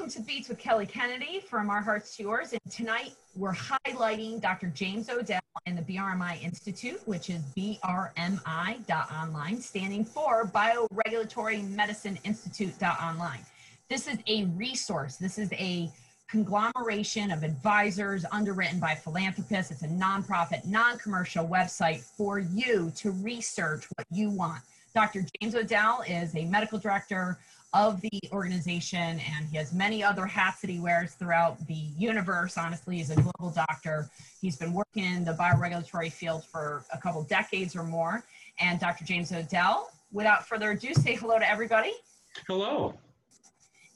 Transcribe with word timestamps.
welcome 0.00 0.10
to 0.10 0.26
Beats 0.26 0.48
with 0.48 0.58
Kelly 0.58 0.86
Kennedy 0.86 1.40
from 1.40 1.68
Our 1.68 1.82
Hearts 1.82 2.16
to 2.16 2.22
Yours. 2.22 2.54
And 2.54 2.72
tonight 2.72 3.12
we're 3.36 3.52
highlighting 3.52 4.40
Dr. 4.40 4.68
James 4.68 5.10
Odell 5.10 5.42
and 5.66 5.76
the 5.76 5.82
BRMI 5.82 6.42
Institute, 6.42 7.02
which 7.04 7.28
is 7.28 7.42
BRMI.online, 7.54 9.60
standing 9.60 10.02
for 10.02 10.46
Bioregulatory 10.46 11.68
Medicine 11.68 12.18
Institute.online. 12.24 13.40
This 13.90 14.08
is 14.08 14.16
a 14.26 14.44
resource. 14.56 15.16
This 15.16 15.36
is 15.36 15.52
a 15.52 15.92
conglomeration 16.30 17.30
of 17.30 17.42
advisors 17.42 18.24
underwritten 18.32 18.80
by 18.80 18.94
philanthropists. 18.94 19.70
It's 19.70 19.82
a 19.82 19.88
nonprofit, 19.88 20.64
non 20.64 20.96
commercial 20.96 21.46
website 21.46 22.00
for 22.00 22.38
you 22.38 22.90
to 22.96 23.10
research 23.10 23.86
what 23.96 24.06
you 24.10 24.30
want. 24.30 24.62
Dr. 24.94 25.26
James 25.40 25.54
Odell 25.54 26.02
is 26.08 26.34
a 26.34 26.46
medical 26.46 26.78
director 26.78 27.38
of 27.72 28.00
the 28.00 28.10
organization 28.32 29.20
and 29.20 29.46
he 29.50 29.56
has 29.56 29.72
many 29.72 30.02
other 30.02 30.26
hats 30.26 30.60
that 30.60 30.70
he 30.70 30.80
wears 30.80 31.12
throughout 31.12 31.64
the 31.66 31.74
universe. 31.74 32.58
Honestly, 32.58 32.96
he's 32.96 33.10
a 33.10 33.14
global 33.14 33.50
doctor. 33.54 34.10
He's 34.40 34.56
been 34.56 34.72
working 34.72 35.04
in 35.04 35.24
the 35.24 35.32
bioregulatory 35.32 36.10
field 36.10 36.44
for 36.44 36.84
a 36.92 36.98
couple 36.98 37.22
decades 37.22 37.76
or 37.76 37.84
more. 37.84 38.24
And 38.58 38.80
Dr. 38.80 39.04
James 39.04 39.32
Odell, 39.32 39.90
without 40.12 40.48
further 40.48 40.72
ado, 40.72 40.94
say 40.94 41.14
hello 41.14 41.38
to 41.38 41.48
everybody. 41.48 41.92
Hello. 42.46 42.94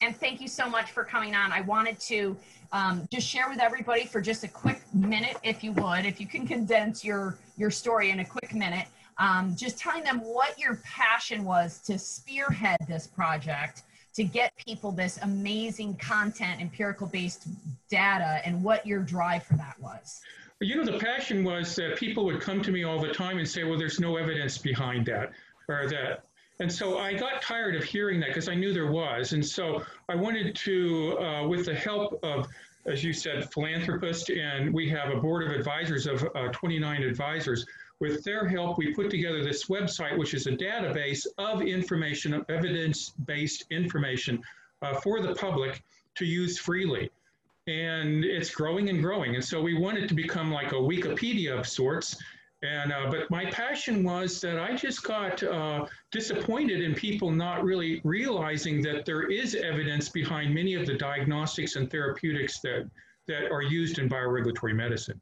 And 0.02 0.14
thank 0.16 0.40
you 0.40 0.48
so 0.48 0.68
much 0.68 0.92
for 0.92 1.02
coming 1.02 1.34
on. 1.34 1.50
I 1.50 1.62
wanted 1.62 1.98
to 2.00 2.36
um, 2.72 3.08
just 3.12 3.26
share 3.26 3.48
with 3.48 3.58
everybody 3.58 4.04
for 4.04 4.20
just 4.20 4.44
a 4.44 4.48
quick 4.48 4.82
minute, 4.92 5.36
if 5.42 5.64
you 5.64 5.72
would, 5.72 6.04
if 6.04 6.20
you 6.20 6.26
can 6.26 6.46
condense 6.46 7.04
your, 7.04 7.38
your 7.56 7.70
story 7.70 8.10
in 8.10 8.20
a 8.20 8.24
quick 8.24 8.54
minute 8.54 8.86
um, 9.18 9.54
just 9.56 9.78
telling 9.78 10.04
them 10.04 10.20
what 10.20 10.58
your 10.58 10.76
passion 10.84 11.44
was 11.44 11.78
to 11.80 11.98
spearhead 11.98 12.78
this 12.88 13.06
project 13.06 13.82
to 14.14 14.24
get 14.24 14.54
people 14.56 14.92
this 14.92 15.18
amazing 15.22 15.96
content 15.96 16.60
empirical 16.60 17.06
based 17.06 17.48
data 17.88 18.40
and 18.44 18.62
what 18.62 18.86
your 18.86 19.00
drive 19.00 19.42
for 19.42 19.54
that 19.54 19.76
was. 19.80 20.20
You 20.60 20.76
know 20.76 20.84
the 20.84 20.98
passion 20.98 21.44
was 21.44 21.74
that 21.76 21.96
people 21.96 22.24
would 22.26 22.40
come 22.40 22.62
to 22.62 22.70
me 22.70 22.84
all 22.84 23.00
the 23.00 23.12
time 23.12 23.38
and 23.38 23.48
say 23.48 23.64
well 23.64 23.78
there's 23.78 24.00
no 24.00 24.16
evidence 24.16 24.56
behind 24.56 25.06
that 25.06 25.32
or 25.68 25.88
that. 25.88 26.24
And 26.60 26.72
so 26.72 26.98
i 26.98 27.12
got 27.12 27.42
tired 27.42 27.74
of 27.74 27.82
hearing 27.82 28.20
that 28.20 28.28
because 28.28 28.48
i 28.48 28.54
knew 28.54 28.72
there 28.72 28.90
was. 28.90 29.32
And 29.32 29.44
so 29.44 29.84
i 30.08 30.14
wanted 30.14 30.54
to 30.56 31.18
uh, 31.18 31.48
with 31.48 31.66
the 31.66 31.74
help 31.74 32.20
of 32.22 32.46
as 32.86 33.02
you 33.02 33.12
said 33.12 33.50
philanthropists 33.52 34.30
and 34.30 34.72
we 34.72 34.88
have 34.90 35.10
a 35.10 35.16
board 35.16 35.42
of 35.42 35.50
advisors 35.50 36.06
of 36.06 36.24
uh, 36.34 36.48
29 36.52 37.02
advisors 37.02 37.66
with 38.00 38.24
their 38.24 38.46
help, 38.46 38.78
we 38.78 38.92
put 38.92 39.10
together 39.10 39.42
this 39.42 39.66
website, 39.66 40.18
which 40.18 40.34
is 40.34 40.46
a 40.46 40.52
database 40.52 41.26
of 41.38 41.62
information, 41.62 42.44
evidence-based 42.48 43.64
information 43.70 44.42
uh, 44.82 44.94
for 45.00 45.20
the 45.20 45.34
public 45.34 45.82
to 46.16 46.24
use 46.24 46.58
freely. 46.58 47.10
And 47.66 48.24
it's 48.24 48.50
growing 48.50 48.90
and 48.90 49.00
growing. 49.02 49.36
And 49.36 49.44
so 49.44 49.62
we 49.62 49.74
want 49.74 49.96
it 49.98 50.08
to 50.08 50.14
become 50.14 50.52
like 50.52 50.72
a 50.72 50.76
Wikipedia 50.76 51.58
of 51.58 51.66
sorts. 51.66 52.16
And, 52.62 52.92
uh, 52.92 53.10
but 53.10 53.30
my 53.30 53.46
passion 53.50 54.02
was 54.02 54.40
that 54.40 54.58
I 54.58 54.74
just 54.74 55.02
got 55.02 55.42
uh, 55.42 55.86
disappointed 56.10 56.82
in 56.82 56.94
people 56.94 57.30
not 57.30 57.62
really 57.62 58.00
realizing 58.04 58.82
that 58.82 59.04
there 59.04 59.30
is 59.30 59.54
evidence 59.54 60.08
behind 60.08 60.54
many 60.54 60.74
of 60.74 60.86
the 60.86 60.94
diagnostics 60.94 61.76
and 61.76 61.90
therapeutics 61.90 62.60
that, 62.60 62.90
that 63.28 63.50
are 63.50 63.62
used 63.62 63.98
in 63.98 64.08
bioregulatory 64.08 64.74
medicine. 64.74 65.20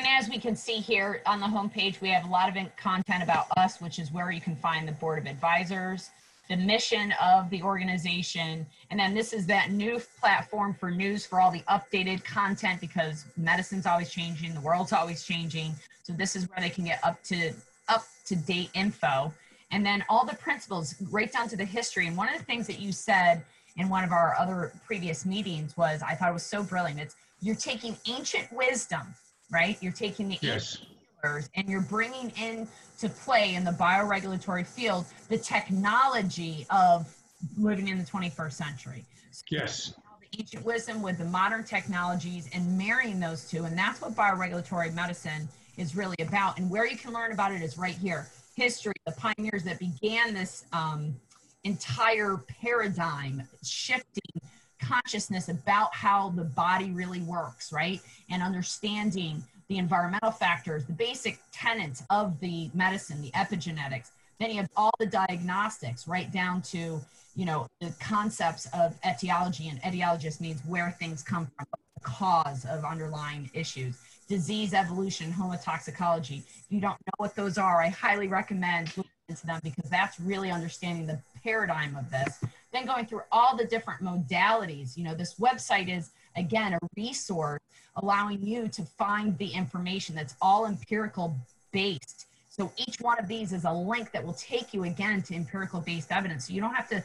And 0.00 0.08
as 0.08 0.30
we 0.30 0.38
can 0.38 0.56
see 0.56 0.76
here 0.76 1.20
on 1.26 1.40
the 1.40 1.46
homepage, 1.46 2.00
we 2.00 2.08
have 2.08 2.24
a 2.24 2.30
lot 2.30 2.48
of 2.48 2.76
content 2.78 3.22
about 3.22 3.48
us, 3.58 3.82
which 3.82 3.98
is 3.98 4.10
where 4.10 4.30
you 4.30 4.40
can 4.40 4.56
find 4.56 4.88
the 4.88 4.92
board 4.92 5.18
of 5.18 5.26
advisors, 5.26 6.08
the 6.48 6.56
mission 6.56 7.12
of 7.22 7.50
the 7.50 7.62
organization, 7.62 8.64
and 8.90 8.98
then 8.98 9.12
this 9.12 9.34
is 9.34 9.44
that 9.48 9.72
new 9.72 10.00
platform 10.18 10.72
for 10.72 10.90
news 10.90 11.26
for 11.26 11.38
all 11.38 11.50
the 11.50 11.60
updated 11.68 12.24
content 12.24 12.80
because 12.80 13.26
medicine's 13.36 13.84
always 13.84 14.08
changing, 14.08 14.54
the 14.54 14.60
world's 14.62 14.94
always 14.94 15.22
changing. 15.22 15.74
So 16.02 16.14
this 16.14 16.34
is 16.34 16.48
where 16.48 16.60
they 16.60 16.70
can 16.70 16.86
get 16.86 17.04
up 17.04 17.22
to 17.24 17.52
up 17.90 18.06
to 18.24 18.36
date 18.36 18.70
info. 18.72 19.34
And 19.70 19.84
then 19.84 20.02
all 20.08 20.24
the 20.24 20.36
principles 20.36 20.94
right 21.10 21.30
down 21.30 21.46
to 21.48 21.58
the 21.58 21.66
history. 21.66 22.06
And 22.06 22.16
one 22.16 22.30
of 22.30 22.38
the 22.38 22.44
things 22.44 22.66
that 22.68 22.80
you 22.80 22.90
said 22.90 23.44
in 23.76 23.90
one 23.90 24.02
of 24.04 24.12
our 24.12 24.34
other 24.38 24.72
previous 24.86 25.26
meetings 25.26 25.76
was 25.76 26.00
I 26.00 26.14
thought 26.14 26.30
it 26.30 26.32
was 26.32 26.46
so 26.46 26.62
brilliant. 26.62 27.00
It's 27.00 27.16
you're 27.42 27.54
taking 27.54 27.98
ancient 28.06 28.50
wisdom 28.50 29.14
right? 29.50 29.76
You're 29.80 29.92
taking 29.92 30.28
the 30.28 30.38
yes. 30.40 30.78
and 31.22 31.68
you're 31.68 31.82
bringing 31.82 32.30
in 32.30 32.66
to 32.98 33.08
play 33.08 33.54
in 33.54 33.64
the 33.64 33.72
bioregulatory 33.72 34.66
field 34.66 35.04
the 35.28 35.38
technology 35.38 36.66
of 36.70 37.14
living 37.58 37.88
in 37.88 37.98
the 37.98 38.04
21st 38.04 38.52
century. 38.52 39.04
So 39.30 39.44
yes. 39.50 39.94
The 40.20 40.38
ancient 40.40 40.64
wisdom 40.64 41.02
with 41.02 41.18
the 41.18 41.24
modern 41.24 41.64
technologies 41.64 42.48
and 42.52 42.78
marrying 42.78 43.18
those 43.18 43.48
two, 43.48 43.64
and 43.64 43.76
that's 43.76 44.00
what 44.00 44.14
bioregulatory 44.14 44.94
medicine 44.94 45.48
is 45.76 45.96
really 45.96 46.16
about. 46.20 46.58
And 46.58 46.70
where 46.70 46.86
you 46.86 46.96
can 46.96 47.12
learn 47.12 47.32
about 47.32 47.52
it 47.52 47.62
is 47.62 47.78
right 47.78 47.94
here. 47.94 48.28
History, 48.54 48.92
the 49.06 49.12
pioneers 49.12 49.64
that 49.64 49.78
began 49.78 50.34
this 50.34 50.66
um, 50.72 51.16
entire 51.64 52.36
paradigm 52.36 53.42
shifting 53.62 54.40
consciousness 54.80 55.48
about 55.48 55.94
how 55.94 56.30
the 56.30 56.44
body 56.44 56.90
really 56.90 57.20
works, 57.20 57.72
right? 57.72 58.00
And 58.30 58.42
understanding 58.42 59.42
the 59.68 59.78
environmental 59.78 60.32
factors, 60.32 60.84
the 60.84 60.92
basic 60.92 61.38
tenets 61.52 62.02
of 62.10 62.38
the 62.40 62.70
medicine, 62.74 63.22
the 63.22 63.30
epigenetics. 63.30 64.10
Then 64.40 64.50
you 64.50 64.56
have 64.56 64.70
all 64.76 64.90
the 64.98 65.06
diagnostics, 65.06 66.08
right 66.08 66.30
down 66.32 66.62
to 66.62 67.00
you 67.36 67.46
know 67.46 67.66
the 67.80 67.94
concepts 68.00 68.66
of 68.74 68.96
etiology, 69.06 69.68
and 69.68 69.80
etiologist 69.82 70.40
means 70.40 70.60
where 70.66 70.90
things 70.98 71.22
come 71.22 71.46
from, 71.56 71.66
the 71.94 72.00
cause 72.02 72.64
of 72.64 72.84
underlying 72.84 73.50
issues. 73.54 73.96
Disease 74.28 74.74
evolution, 74.74 75.32
homotoxicology. 75.32 76.38
If 76.38 76.66
you 76.68 76.80
don't 76.80 76.98
know 77.06 77.12
what 77.18 77.34
those 77.34 77.58
are, 77.58 77.82
I 77.82 77.88
highly 77.88 78.28
recommend 78.28 78.96
looking 78.96 79.10
into 79.28 79.46
them 79.46 79.60
because 79.62 79.90
that's 79.90 80.18
really 80.20 80.50
understanding 80.50 81.06
the 81.06 81.20
paradigm 81.42 81.96
of 81.96 82.10
this 82.10 82.40
then 82.72 82.86
going 82.86 83.06
through 83.06 83.22
all 83.32 83.56
the 83.56 83.64
different 83.64 84.02
modalities. 84.02 84.96
You 84.96 85.04
know, 85.04 85.14
this 85.14 85.34
website 85.34 85.88
is, 85.88 86.10
again, 86.36 86.74
a 86.74 86.78
resource 86.96 87.60
allowing 87.96 88.40
you 88.42 88.68
to 88.68 88.82
find 88.82 89.36
the 89.38 89.48
information 89.48 90.14
that's 90.14 90.36
all 90.40 90.66
empirical 90.66 91.36
based. 91.72 92.26
So 92.48 92.72
each 92.76 93.00
one 93.00 93.18
of 93.18 93.28
these 93.28 93.52
is 93.52 93.64
a 93.64 93.72
link 93.72 94.12
that 94.12 94.24
will 94.24 94.34
take 94.34 94.74
you 94.74 94.84
again 94.84 95.22
to 95.22 95.34
empirical 95.34 95.80
based 95.80 96.12
evidence. 96.12 96.46
So 96.46 96.52
you 96.52 96.60
don't 96.60 96.74
have 96.74 96.88
to 96.90 97.02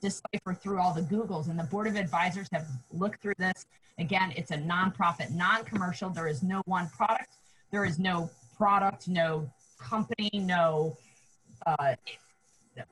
decipher 0.00 0.54
through 0.54 0.80
all 0.80 0.92
the 0.92 1.02
Googles. 1.02 1.48
And 1.48 1.58
the 1.58 1.64
Board 1.64 1.86
of 1.86 1.96
Advisors 1.96 2.48
have 2.52 2.66
looked 2.92 3.22
through 3.22 3.34
this. 3.38 3.66
Again, 3.98 4.32
it's 4.36 4.50
a 4.50 4.58
nonprofit, 4.58 5.30
non 5.30 5.64
commercial. 5.64 6.10
There 6.10 6.28
is 6.28 6.42
no 6.42 6.62
one 6.66 6.88
product, 6.88 7.34
there 7.70 7.84
is 7.84 7.98
no 7.98 8.30
product, 8.56 9.08
no 9.08 9.50
company, 9.78 10.30
no 10.34 10.96
uh, 11.66 11.94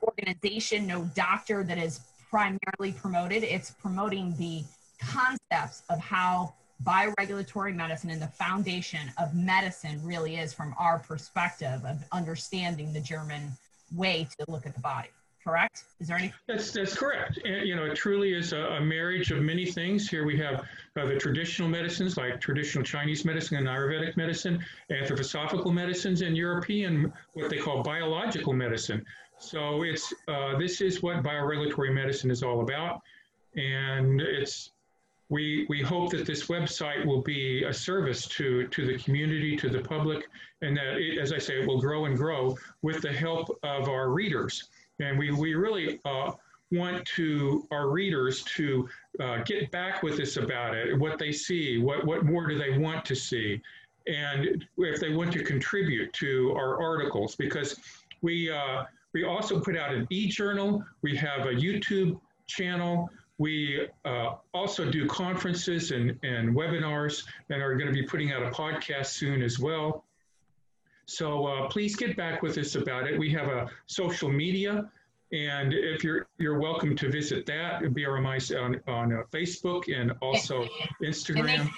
organization, 0.03 0.87
no 0.87 1.09
doctor 1.15 1.63
that 1.63 1.77
is 1.77 1.99
primarily 2.29 2.91
promoted. 2.93 3.43
It's 3.43 3.71
promoting 3.71 4.35
the 4.37 4.63
concepts 4.99 5.83
of 5.89 5.99
how 5.99 6.53
bioregulatory 6.83 7.73
medicine 7.73 8.09
and 8.09 8.21
the 8.21 8.27
foundation 8.27 9.11
of 9.17 9.33
medicine 9.33 9.99
really 10.03 10.35
is 10.35 10.53
from 10.53 10.75
our 10.77 10.99
perspective 10.99 11.81
of 11.85 12.03
understanding 12.11 12.91
the 12.91 12.99
German 12.99 13.51
way 13.93 14.27
to 14.37 14.51
look 14.51 14.65
at 14.65 14.73
the 14.73 14.81
body. 14.81 15.09
Correct? 15.43 15.83
Is 15.99 16.07
there 16.07 16.17
any? 16.17 16.33
That's 16.47 16.71
that's 16.71 16.95
correct. 16.95 17.39
And, 17.45 17.67
you 17.67 17.75
know, 17.75 17.85
it 17.85 17.95
truly 17.95 18.33
is 18.33 18.51
a, 18.51 18.61
a, 18.61 18.81
marriage 18.81 19.29
of 19.29 19.43
many 19.43 19.67
things. 19.67 20.09
Here 20.09 20.25
we 20.25 20.35
have 20.39 20.65
uh, 20.99 21.05
the 21.05 21.17
traditional 21.17 21.69
medicines 21.69 22.17
like 22.17 22.41
traditional 22.41 22.83
Chinese 22.83 23.25
medicine 23.25 23.57
and 23.57 23.67
Ayurvedic 23.67 24.17
medicine, 24.17 24.65
anthroposophical 24.89 25.71
medicines, 25.71 26.23
and 26.23 26.35
European 26.35 27.13
what 27.33 27.51
they 27.51 27.57
call 27.57 27.83
biological 27.83 28.53
medicine. 28.53 29.05
So 29.39 29.83
it's 29.83 30.13
uh, 30.27 30.57
this 30.57 30.81
is 30.81 31.03
what 31.03 31.23
bioregulatory 31.23 31.93
medicine 31.93 32.31
is 32.31 32.41
all 32.43 32.61
about, 32.61 33.01
and 33.55 34.21
it's 34.21 34.71
we 35.29 35.65
we 35.69 35.81
hope 35.81 36.11
that 36.11 36.25
this 36.25 36.47
website 36.47 37.05
will 37.05 37.21
be 37.21 37.63
a 37.63 37.73
service 37.73 38.27
to 38.27 38.67
to 38.67 38.85
the 38.85 38.97
community, 38.97 39.55
to 39.57 39.69
the 39.69 39.81
public, 39.81 40.27
and 40.61 40.77
that 40.77 40.97
it, 40.97 41.19
as 41.19 41.33
I 41.33 41.37
say, 41.37 41.61
it 41.61 41.67
will 41.67 41.81
grow 41.81 42.05
and 42.05 42.17
grow 42.17 42.57
with 42.81 43.01
the 43.01 43.11
help 43.11 43.49
of 43.63 43.89
our 43.89 44.09
readers. 44.09 44.69
And 44.99 45.17
we 45.17 45.31
we 45.31 45.55
really 45.55 45.99
uh, 46.05 46.31
want 46.71 47.05
to 47.05 47.67
our 47.71 47.89
readers 47.89 48.43
to 48.43 48.87
uh, 49.19 49.43
get 49.43 49.71
back 49.71 50.03
with 50.03 50.19
us 50.19 50.37
about 50.37 50.75
it, 50.75 50.97
what 50.97 51.19
they 51.19 51.31
see, 51.31 51.77
what 51.77 52.05
what 52.05 52.25
more 52.25 52.47
do 52.47 52.57
they 52.57 52.77
want 52.77 53.03
to 53.05 53.15
see, 53.15 53.61
and 54.07 54.65
if 54.77 54.99
they 54.99 55.13
want 55.13 55.31
to 55.33 55.43
contribute 55.43 56.13
to 56.13 56.53
our 56.55 56.81
articles, 56.81 57.35
because 57.35 57.79
we 58.21 58.51
uh, 58.51 58.83
we 59.15 59.23
also 59.23 59.61
put 59.61 59.77
out 59.77 59.93
an 59.93 60.05
e-journal. 60.09 60.83
We 61.01 61.15
have 61.15 61.45
a 61.45 61.53
YouTube 61.53 62.19
channel. 62.47 63.09
We 63.37 63.87
uh, 64.03 64.33
also 64.53 64.91
do 64.91 65.07
conferences 65.07 65.91
and, 65.91 66.19
and 66.23 66.53
webinars 66.53 67.23
and 67.49 67.61
are 67.61 67.75
going 67.75 67.87
to 67.87 67.93
be 67.93 68.03
putting 68.03 68.33
out 68.33 68.43
a 68.43 68.49
podcast 68.49 69.07
soon 69.07 69.41
as 69.41 69.57
well. 69.57 70.03
So 71.05 71.45
uh, 71.47 71.67
please 71.69 71.95
get 71.95 72.17
back 72.17 72.41
with 72.41 72.57
us 72.57 72.75
about 72.75 73.07
it. 73.07 73.17
We 73.17 73.31
have 73.31 73.47
a 73.47 73.69
social 73.85 74.29
media 74.29 74.91
And 75.31 75.73
if 75.73 76.03
you're 76.03 76.27
you're 76.37 76.59
welcome 76.59 76.95
to 76.97 77.09
visit 77.09 77.45
that 77.45 77.81
BRMI 77.83 78.61
on 78.61 78.81
on 78.93 79.13
uh, 79.13 79.23
Facebook 79.31 79.83
and 79.87 80.11
also 80.21 80.67
Instagram. 81.01 81.49
And 81.49 81.69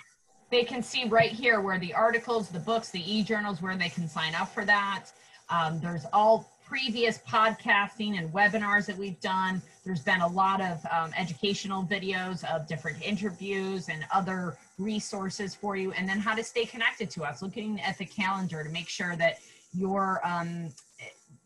they, 0.50 0.60
they, 0.60 0.64
can 0.64 0.82
see 0.82 1.06
right 1.08 1.32
here 1.32 1.62
where 1.62 1.80
the 1.80 1.94
articles, 1.94 2.50
the 2.50 2.60
books, 2.60 2.90
the 2.90 3.04
e-journals, 3.06 3.62
where 3.62 3.78
they 3.78 3.90
can 3.90 4.08
sign 4.08 4.34
up 4.34 4.54
for 4.54 4.66
that. 4.66 5.06
Um, 5.50 5.80
there's 5.80 6.06
all 6.12 6.57
previous 6.68 7.20
podcasting 7.20 8.18
and 8.18 8.32
webinars 8.34 8.86
that 8.86 8.98
we've 8.98 9.20
done. 9.22 9.62
There's 9.86 10.04
been 10.04 10.20
a 10.20 10.28
lot 10.28 10.60
of 10.60 10.86
um, 10.92 11.12
educational 11.18 11.84
videos 11.84 12.44
of 12.54 12.68
different 12.68 13.02
interviews 13.02 13.88
and 13.88 14.06
other 14.14 14.58
resources 14.78 15.56
for 15.56 15.78
you, 15.78 15.94
and 15.94 16.08
then 16.08 16.20
how 16.20 16.36
to 16.36 16.44
stay 16.44 16.66
connected 16.66 17.10
to 17.12 17.24
us, 17.24 17.42
looking 17.42 17.80
at 17.82 17.98
the 17.98 18.06
calendar 18.06 18.64
to 18.64 18.70
make 18.70 18.90
sure 18.90 19.16
that 19.16 19.40
you're 19.74 20.20
um, 20.26 20.70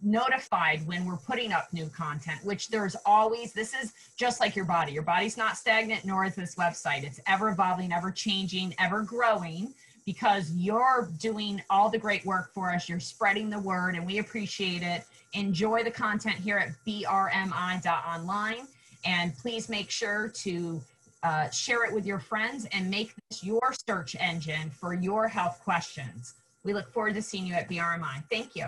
notified 0.01 0.85
when 0.87 1.05
we're 1.05 1.17
putting 1.17 1.51
up 1.51 1.71
new 1.71 1.87
content, 1.89 2.43
which 2.43 2.69
there's 2.69 2.95
always, 3.05 3.53
this 3.53 3.75
is 3.75 3.93
just 4.17 4.39
like 4.39 4.55
your 4.55 4.65
body. 4.65 4.91
Your 4.91 5.03
body's 5.03 5.37
not 5.37 5.55
stagnant, 5.55 6.03
nor 6.03 6.25
is 6.25 6.33
this 6.33 6.55
website. 6.55 7.03
It's 7.03 7.19
ever 7.27 7.49
evolving, 7.49 7.93
ever 7.93 8.11
changing, 8.11 8.73
ever 8.79 9.03
growing 9.03 9.75
because 10.11 10.51
you're 10.51 11.09
doing 11.19 11.63
all 11.69 11.89
the 11.89 11.97
great 11.97 12.25
work 12.25 12.53
for 12.53 12.69
us. 12.69 12.89
You're 12.89 12.99
spreading 12.99 13.49
the 13.49 13.59
word, 13.59 13.95
and 13.95 14.05
we 14.05 14.17
appreciate 14.17 14.83
it. 14.83 15.05
Enjoy 15.31 15.85
the 15.85 15.91
content 15.91 16.35
here 16.35 16.57
at 16.57 16.71
brmi.online, 16.85 18.67
and 19.05 19.37
please 19.37 19.69
make 19.69 19.89
sure 19.89 20.27
to 20.27 20.81
uh, 21.23 21.49
share 21.51 21.85
it 21.85 21.93
with 21.93 22.05
your 22.05 22.19
friends 22.19 22.67
and 22.73 22.89
make 22.89 23.13
this 23.29 23.41
your 23.41 23.73
search 23.87 24.17
engine 24.19 24.69
for 24.69 24.93
your 24.93 25.29
health 25.29 25.61
questions. 25.63 26.33
We 26.65 26.73
look 26.73 26.91
forward 26.91 27.13
to 27.13 27.21
seeing 27.21 27.45
you 27.45 27.53
at 27.53 27.69
BRMI. 27.69 28.21
Thank 28.29 28.53
you. 28.53 28.67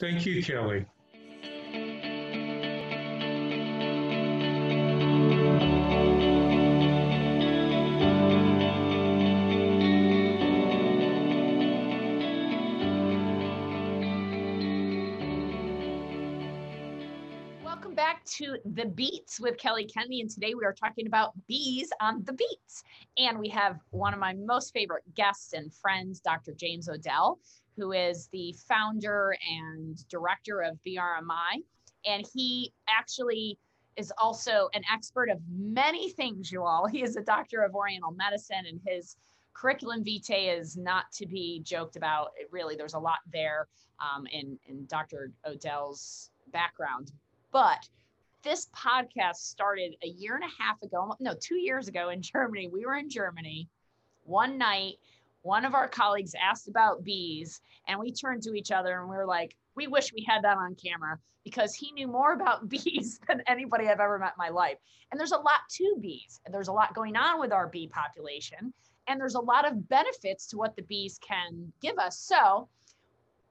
Thank 0.00 0.26
you, 0.26 0.42
Kelly. 0.42 0.86
To 18.24 18.56
The 18.64 18.86
Beats 18.86 19.38
with 19.40 19.58
Kelly 19.58 19.84
Kennedy. 19.84 20.20
And 20.20 20.30
today 20.30 20.54
we 20.54 20.64
are 20.64 20.72
talking 20.72 21.06
about 21.06 21.32
bees 21.46 21.90
on 22.00 22.22
the 22.24 22.32
beats. 22.32 22.84
And 23.18 23.38
we 23.38 23.48
have 23.50 23.80
one 23.90 24.14
of 24.14 24.20
my 24.20 24.34
most 24.34 24.72
favorite 24.72 25.02
guests 25.14 25.52
and 25.52 25.72
friends, 25.72 26.20
Dr. 26.20 26.52
James 26.52 26.88
Odell, 26.88 27.38
who 27.76 27.92
is 27.92 28.28
the 28.32 28.54
founder 28.68 29.36
and 29.50 30.06
director 30.08 30.62
of 30.62 30.78
BRMI. 30.86 31.62
And 32.06 32.26
he 32.32 32.72
actually 32.88 33.58
is 33.96 34.12
also 34.18 34.68
an 34.74 34.82
expert 34.92 35.30
of 35.30 35.38
many 35.48 36.10
things, 36.10 36.50
you 36.50 36.64
all. 36.64 36.86
He 36.86 37.02
is 37.02 37.16
a 37.16 37.22
doctor 37.22 37.62
of 37.62 37.74
Oriental 37.74 38.10
medicine, 38.10 38.64
and 38.68 38.80
his 38.86 39.16
curriculum 39.52 40.02
vitae 40.02 40.50
is 40.58 40.76
not 40.76 41.04
to 41.12 41.26
be 41.26 41.60
joked 41.62 41.96
about. 41.96 42.32
It 42.36 42.48
really, 42.50 42.74
there's 42.74 42.94
a 42.94 42.98
lot 42.98 43.18
there 43.32 43.68
um, 44.00 44.26
in, 44.26 44.58
in 44.66 44.86
Dr. 44.86 45.30
Odell's 45.46 46.30
background. 46.52 47.12
But 47.52 47.88
this 48.44 48.68
podcast 48.76 49.36
started 49.36 49.96
a 50.04 50.08
year 50.08 50.34
and 50.36 50.44
a 50.44 50.62
half 50.62 50.80
ago, 50.82 51.16
no, 51.18 51.34
two 51.40 51.56
years 51.56 51.88
ago 51.88 52.10
in 52.10 52.22
Germany. 52.22 52.68
We 52.72 52.84
were 52.86 52.96
in 52.96 53.10
Germany 53.10 53.68
one 54.22 54.58
night. 54.58 54.94
One 55.42 55.64
of 55.64 55.74
our 55.74 55.88
colleagues 55.88 56.34
asked 56.40 56.68
about 56.68 57.04
bees, 57.04 57.60
and 57.86 58.00
we 58.00 58.12
turned 58.12 58.42
to 58.44 58.54
each 58.54 58.70
other 58.70 59.00
and 59.00 59.10
we 59.10 59.16
were 59.16 59.26
like, 59.26 59.56
we 59.74 59.86
wish 59.88 60.12
we 60.12 60.24
had 60.26 60.42
that 60.44 60.56
on 60.56 60.74
camera 60.74 61.18
because 61.42 61.74
he 61.74 61.92
knew 61.92 62.06
more 62.06 62.32
about 62.32 62.68
bees 62.70 63.20
than 63.28 63.42
anybody 63.46 63.88
I've 63.88 64.00
ever 64.00 64.18
met 64.18 64.34
in 64.38 64.38
my 64.38 64.48
life. 64.48 64.78
And 65.10 65.20
there's 65.20 65.32
a 65.32 65.36
lot 65.36 65.60
to 65.72 65.96
bees, 66.00 66.40
and 66.44 66.54
there's 66.54 66.68
a 66.68 66.72
lot 66.72 66.94
going 66.94 67.16
on 67.16 67.40
with 67.40 67.52
our 67.52 67.68
bee 67.68 67.88
population, 67.88 68.72
and 69.06 69.20
there's 69.20 69.34
a 69.34 69.40
lot 69.40 69.66
of 69.70 69.88
benefits 69.88 70.46
to 70.48 70.56
what 70.56 70.76
the 70.76 70.82
bees 70.82 71.18
can 71.18 71.72
give 71.82 71.98
us. 71.98 72.18
So, 72.18 72.68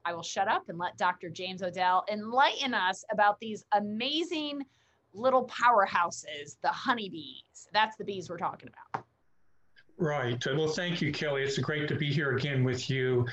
I 0.05 0.13
will 0.13 0.23
shut 0.23 0.49
up 0.49 0.67
and 0.67 0.77
let 0.77 0.97
Dr. 0.97 1.29
James 1.29 1.63
Odell 1.63 2.03
enlighten 2.11 2.73
us 2.73 3.05
about 3.11 3.39
these 3.39 3.63
amazing 3.71 4.65
little 5.13 5.47
powerhouses, 5.47 6.57
the 6.61 6.69
honeybees. 6.69 7.67
That's 7.73 7.97
the 7.97 8.03
bees 8.03 8.29
we're 8.29 8.37
talking 8.37 8.69
about. 8.69 9.05
Right. 9.97 10.43
Well, 10.45 10.67
thank 10.67 11.01
you, 11.01 11.11
Kelly. 11.11 11.43
It's 11.43 11.57
great 11.59 11.87
to 11.87 11.95
be 11.95 12.11
here 12.11 12.35
again 12.35 12.63
with 12.63 12.89
you 12.89 13.25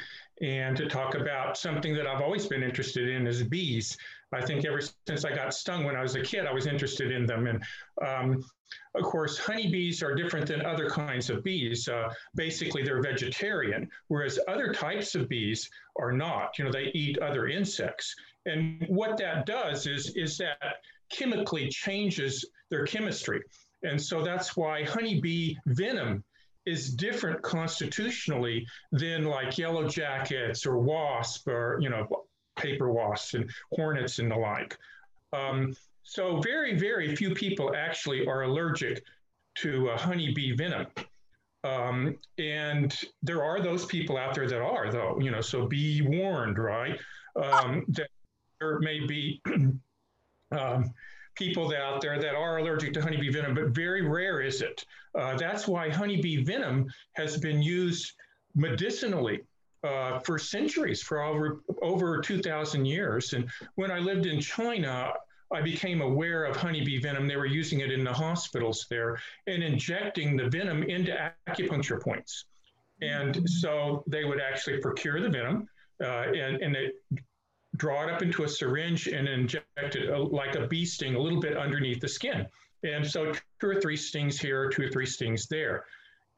and 0.43 0.77
to 0.77 0.89
talk 0.89 1.15
about 1.15 1.57
something 1.57 1.95
that 1.95 2.07
I've 2.07 2.21
always 2.21 2.47
been 2.47 2.63
interested 2.63 3.09
in 3.09 3.27
is 3.27 3.43
bees. 3.43 3.97
I 4.33 4.45
think 4.45 4.65
ever 4.65 4.81
since 5.07 5.25
I 5.25 5.35
got 5.35 5.53
stung 5.53 5.85
when 5.85 5.97
I 5.97 6.03
was 6.03 6.15
a 6.15 6.23
kid, 6.23 6.47
I 6.47 6.53
was 6.53 6.67
interested 6.67 7.11
in 7.11 7.27
them. 7.27 7.47
And 7.47 7.65
um, 8.07 8.45
of 8.95 9.03
course, 9.03 9.39
honeybees 9.39 10.03
are 10.03 10.15
different 10.15 10.47
than 10.47 10.65
other 10.65 10.89
kinds 10.89 11.31
of 11.31 11.43
bees. 11.43 11.89
Uh, 11.89 12.13
basically, 12.35 12.83
they're 12.83 13.03
vegetarian, 13.03 13.91
whereas 14.09 14.39
other 14.47 14.73
types 14.73 15.15
of 15.15 15.29
bees 15.29 15.69
are 15.99 16.13
not. 16.13 16.59
You 16.59 16.67
know, 16.67 16.73
they 16.73 16.91
eat 16.95 17.19
other 17.19 17.49
insects. 17.49 18.15
And 18.47 18.85
what 18.89 19.19
that 19.19 19.47
does 19.47 19.87
is, 19.87 20.15
is 20.17 20.39
that 20.39 20.77
chemically 21.11 21.69
changes 21.69 22.45
their 22.71 22.87
chemistry. 22.87 23.43
And 23.83 24.01
so 24.01 24.23
that's 24.23 24.57
why 24.57 24.85
honeybee 24.85 25.55
venom 25.67 26.25
is 26.67 26.95
different 26.95 27.43
constitutionally 27.43 28.67
than 28.93 29.25
like 29.25 29.57
yellow 29.57 29.89
jackets 29.89 30.67
or 30.67 30.79
wasp 30.79 31.49
or, 31.49 31.79
you 31.81 31.89
know, 31.89 32.07
paper 32.57 32.93
wasps 32.93 33.35
and 33.35 33.51
hornets 33.73 34.19
and 34.19 34.31
the 34.31 34.37
like. 34.37 34.77
Um, 35.33 35.75
so 36.03 36.41
very, 36.41 36.79
very 36.79 37.15
few 37.17 37.35
people 37.35 37.75
actually 37.75 38.27
are 38.27 38.43
allergic 38.43 39.03
to 39.59 39.91
honeybee 39.97 40.55
venom. 40.55 40.87
Um, 41.63 42.17
and 42.39 42.97
there 43.23 43.45
are 43.45 43.61
those 43.61 43.85
people 43.87 44.17
out 44.17 44.35
there 44.35 44.49
that 44.49 44.61
are, 44.61 44.91
though, 44.91 45.19
you 45.21 45.31
know, 45.31 45.41
so 45.41 45.67
be 45.67 46.03
warned, 46.03 46.59
right? 46.59 46.99
Um, 47.37 47.85
that 47.89 48.09
there 48.61 48.79
may 48.81 49.07
be 49.07 49.43
um, 50.51 50.93
people 51.35 51.73
out 51.75 52.01
there 52.01 52.19
that 52.19 52.35
are 52.35 52.59
allergic 52.59 52.93
to 52.95 53.01
honeybee 53.01 53.31
venom, 53.31 53.55
but 53.55 53.69
very 53.69 54.03
rare 54.03 54.41
is 54.41 54.61
it. 54.63 54.85
Uh, 55.19 55.37
that's 55.37 55.67
why 55.67 55.89
honeybee 55.89 56.43
venom 56.43 56.89
has 57.15 57.39
been 57.39 57.63
used 57.63 58.13
medicinally 58.55 59.41
uh, 59.83 60.19
for 60.21 60.39
centuries, 60.39 61.03
for 61.03 61.23
over, 61.23 61.63
over 61.83 62.21
2,000 62.21 62.85
years. 62.85 63.33
And 63.33 63.49
when 63.77 63.91
I 63.91 63.99
lived 63.99 64.27
in 64.27 64.41
China, 64.41 65.13
I 65.53 65.63
became 65.63 66.01
aware 66.01 66.45
of 66.45 66.57
honeybee 66.57 67.01
venom. 67.01 67.27
They 67.27 67.37
were 67.37 67.47
using 67.47 67.81
it 67.81 67.91
in 67.91 68.05
the 68.05 68.13
hospitals 68.13 68.87
there 68.91 69.19
and 69.47 69.63
injecting 69.63 70.37
the 70.37 70.49
venom 70.49 70.83
into 70.83 71.33
acupuncture 71.49 72.01
points. 72.01 72.45
And 73.03 73.49
so 73.49 74.05
they 74.07 74.25
would 74.25 74.41
actually 74.41 74.79
procure 74.79 75.21
the 75.21 75.31
venom 75.31 75.69
uh, 76.03 76.27
and, 76.35 76.61
and 76.63 76.77
it 76.77 76.95
draw 77.81 78.07
it 78.07 78.13
up 78.13 78.21
into 78.21 78.45
a 78.45 78.49
syringe 78.49 79.09
and 79.09 79.27
inject 79.27 79.97
it 79.97 80.11
uh, 80.11 80.23
like 80.23 80.55
a 80.55 80.67
bee 80.67 80.85
sting 80.85 81.15
a 81.15 81.19
little 81.19 81.41
bit 81.41 81.57
underneath 81.57 82.01
the 82.01 82.09
skin. 82.09 82.47
And 82.85 83.07
so 83.07 83.33
two 83.61 83.69
or 83.69 83.81
three 83.81 83.97
stings 83.97 84.39
here, 84.39 84.69
two 84.69 84.85
or 84.85 84.91
three 84.91 85.07
stings 85.07 85.47
there. 85.49 85.85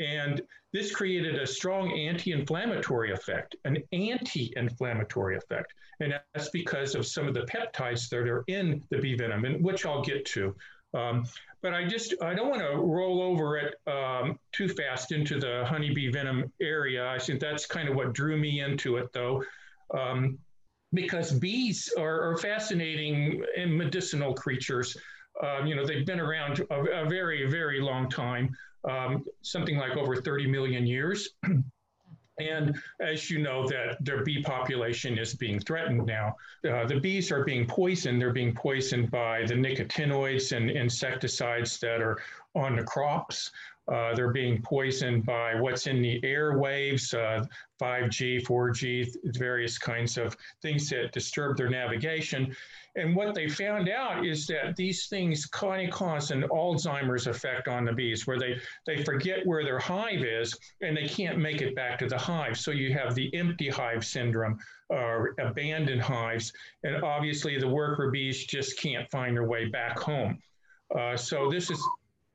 And 0.00 0.40
this 0.72 0.94
created 0.94 1.34
a 1.36 1.46
strong 1.46 1.92
anti-inflammatory 1.92 3.12
effect, 3.12 3.56
an 3.64 3.78
anti-inflammatory 3.92 5.36
effect. 5.36 5.74
And 6.00 6.14
that's 6.34 6.48
because 6.50 6.94
of 6.94 7.06
some 7.06 7.28
of 7.28 7.34
the 7.34 7.42
peptides 7.42 8.08
that 8.08 8.28
are 8.28 8.44
in 8.46 8.82
the 8.90 8.98
bee 8.98 9.16
venom, 9.16 9.44
and 9.44 9.62
which 9.62 9.84
I'll 9.84 10.02
get 10.02 10.24
to. 10.26 10.54
Um, 10.94 11.24
but 11.60 11.74
I 11.74 11.86
just, 11.86 12.14
I 12.22 12.34
don't 12.34 12.50
want 12.50 12.62
to 12.62 12.76
roll 12.76 13.22
over 13.22 13.56
it 13.56 13.74
um, 13.86 14.38
too 14.52 14.68
fast 14.68 15.12
into 15.12 15.38
the 15.38 15.64
honeybee 15.66 16.10
venom 16.10 16.52
area. 16.60 17.06
I 17.08 17.18
think 17.18 17.40
that's 17.40 17.66
kind 17.66 17.88
of 17.88 17.94
what 17.94 18.12
drew 18.12 18.36
me 18.36 18.60
into 18.60 18.96
it, 18.96 19.12
though. 19.12 19.44
Um, 19.94 20.38
because 20.94 21.32
bees 21.32 21.92
are, 21.98 22.30
are 22.30 22.36
fascinating 22.36 23.44
and 23.56 23.76
medicinal 23.76 24.34
creatures. 24.34 24.96
Um, 25.42 25.66
you 25.66 25.74
know, 25.74 25.86
they've 25.86 26.06
been 26.06 26.20
around 26.20 26.60
a, 26.70 27.04
a 27.04 27.08
very, 27.08 27.48
very 27.48 27.80
long 27.80 28.10
time, 28.10 28.54
um, 28.88 29.24
something 29.42 29.76
like 29.76 29.96
over 29.96 30.16
30 30.16 30.46
million 30.46 30.86
years. 30.86 31.30
And 32.40 32.80
as 33.00 33.30
you 33.30 33.38
know, 33.40 33.68
that 33.68 34.02
their 34.04 34.24
bee 34.24 34.42
population 34.42 35.18
is 35.18 35.34
being 35.34 35.60
threatened 35.60 36.06
now. 36.06 36.34
Uh, 36.68 36.86
the 36.86 36.98
bees 36.98 37.30
are 37.30 37.44
being 37.44 37.66
poisoned. 37.66 38.20
They're 38.20 38.32
being 38.32 38.54
poisoned 38.54 39.10
by 39.10 39.44
the 39.44 39.54
nicotinoids 39.54 40.56
and 40.56 40.70
insecticides 40.70 41.78
that 41.80 42.00
are 42.00 42.18
on 42.54 42.76
the 42.76 42.84
crops. 42.84 43.50
Uh, 43.90 44.14
they're 44.14 44.32
being 44.32 44.62
poisoned 44.62 45.26
by 45.26 45.54
what's 45.54 45.86
in 45.88 46.00
the 46.00 46.20
airwaves, 46.20 47.14
uh, 47.14 47.44
5G, 47.80 48.44
4G, 48.44 49.08
various 49.36 49.76
kinds 49.76 50.16
of 50.16 50.36
things 50.60 50.88
that 50.90 51.10
disturb 51.12 51.56
their 51.56 51.68
navigation. 51.68 52.54
And 52.94 53.16
what 53.16 53.34
they 53.34 53.48
found 53.48 53.88
out 53.88 54.24
is 54.24 54.46
that 54.46 54.76
these 54.76 55.08
things 55.08 55.46
kind 55.46 55.88
of 55.88 55.92
cause 55.92 56.30
an 56.30 56.42
Alzheimer's 56.44 57.26
effect 57.26 57.66
on 57.66 57.84
the 57.84 57.92
bees, 57.92 58.26
where 58.26 58.38
they, 58.38 58.60
they 58.86 59.02
forget 59.02 59.44
where 59.46 59.64
their 59.64 59.80
hive 59.80 60.22
is 60.22 60.56
and 60.80 60.96
they 60.96 61.08
can't 61.08 61.38
make 61.38 61.60
it 61.60 61.74
back 61.74 61.98
to 61.98 62.06
the 62.06 62.18
hive. 62.18 62.58
So 62.58 62.70
you 62.70 62.92
have 62.92 63.16
the 63.16 63.34
empty 63.34 63.68
hive 63.68 64.04
syndrome 64.04 64.58
or 64.90 65.34
abandoned 65.40 66.02
hives. 66.02 66.52
And 66.84 67.02
obviously, 67.02 67.58
the 67.58 67.68
worker 67.68 68.10
bees 68.10 68.44
just 68.44 68.78
can't 68.78 69.10
find 69.10 69.36
their 69.36 69.48
way 69.48 69.66
back 69.66 69.98
home. 69.98 70.38
Uh, 70.96 71.16
so 71.16 71.50
this 71.50 71.70
is 71.70 71.82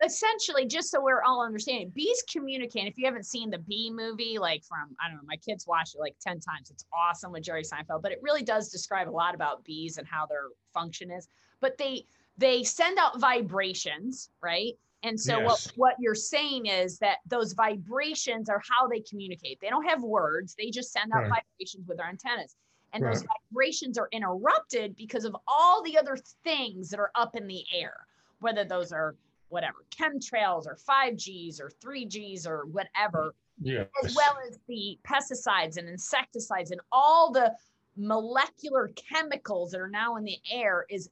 essentially 0.04 0.66
just 0.66 0.92
so 0.92 1.01
we're 1.01 1.24
all 1.24 1.44
understanding 1.44 1.92
bees 1.96 2.24
communicate 2.32 2.88
if 2.88 2.98
you 2.98 3.06
haven't 3.06 3.25
seen 3.25 3.50
the 3.50 3.58
bee 3.58 3.92
movie 3.92 4.38
like 4.38 4.63
from 4.63 4.96
i 5.04 5.08
don't 5.08 5.18
know 5.18 5.24
my 5.25 5.38
kids 5.38 5.66
watched 5.66 5.96
it 5.96 6.00
like 6.00 6.16
10 6.22 6.39
times 6.39 6.70
it's 6.70 6.86
awesome 6.94 7.32
with 7.32 7.44
jerry 7.44 7.63
seinfeld 7.63 8.01
but 8.01 8.12
it 8.12 8.20
really 8.22 8.44
does 8.44 8.70
describe 8.70 9.10
a 9.10 9.12
lot 9.12 9.34
about 9.34 9.63
bees 9.63 9.98
and 9.98 10.08
how 10.08 10.25
their 10.25 10.46
function 10.74 11.10
is 11.10 11.27
but 11.62 11.77
they 11.77 12.06
they 12.38 12.63
send 12.63 13.00
out 13.00 13.20
vibrations 13.20 14.30
right 14.42 14.74
and 15.04 15.20
so 15.20 15.39
yes. 15.39 15.46
what 15.46 15.72
what 15.75 15.96
you're 16.00 16.16
saying 16.16 16.68
is 16.68 17.00
that 17.00 17.18
those 17.25 17.54
vibrations 17.54 18.50
are 18.50 18.62
how 18.70 18.88
they 18.88 19.00
communicate 19.00 19.60
they 19.62 19.70
don't 19.70 19.86
have 19.86 20.04
words 20.04 20.54
they 20.58 20.70
just 20.70 20.92
send 20.92 21.12
out 21.12 21.24
right. 21.24 21.42
vibrations 21.58 21.88
with 21.88 21.98
their 21.98 22.08
antennas 22.08 22.56
and 22.94 23.04
right. 23.04 23.13
those 23.13 23.24
vibrations 23.51 23.98
are 23.98 24.10
interrupted 24.12 24.96
because 24.96 25.25
of 25.25 25.36
all 25.48 25.84
the 25.84 25.98
other 25.98 26.18
things 26.44 26.89
that 26.89 27.00
are 27.00 27.12
up 27.16 27.36
in 27.36 27.48
the 27.48 27.63
air 27.74 27.94
whether 28.39 28.63
those 28.63 28.92
are 28.92 29.16
whatever 29.50 29.86
chemtrails 29.92 30.66
or 30.66 30.77
5Gs 30.89 31.60
or 31.60 31.72
3Gs 31.84 32.48
or 32.48 32.66
whatever, 32.68 33.34
yes. 33.62 33.88
as 34.04 34.16
well 34.16 34.38
as 34.48 34.60
the 34.68 34.98
pesticides 35.08 35.77
and 35.77 35.88
insecticides 35.88 36.72
and 36.72 36.82
all 36.92 37.32
the 37.32 37.54
molecular 37.98 38.92
chemicals 38.96 39.72
that 39.72 39.82
are 39.82 39.89
now 39.89 40.18
in 40.18 40.24
the 40.24 40.38
air 40.51 40.86
is 40.89 41.10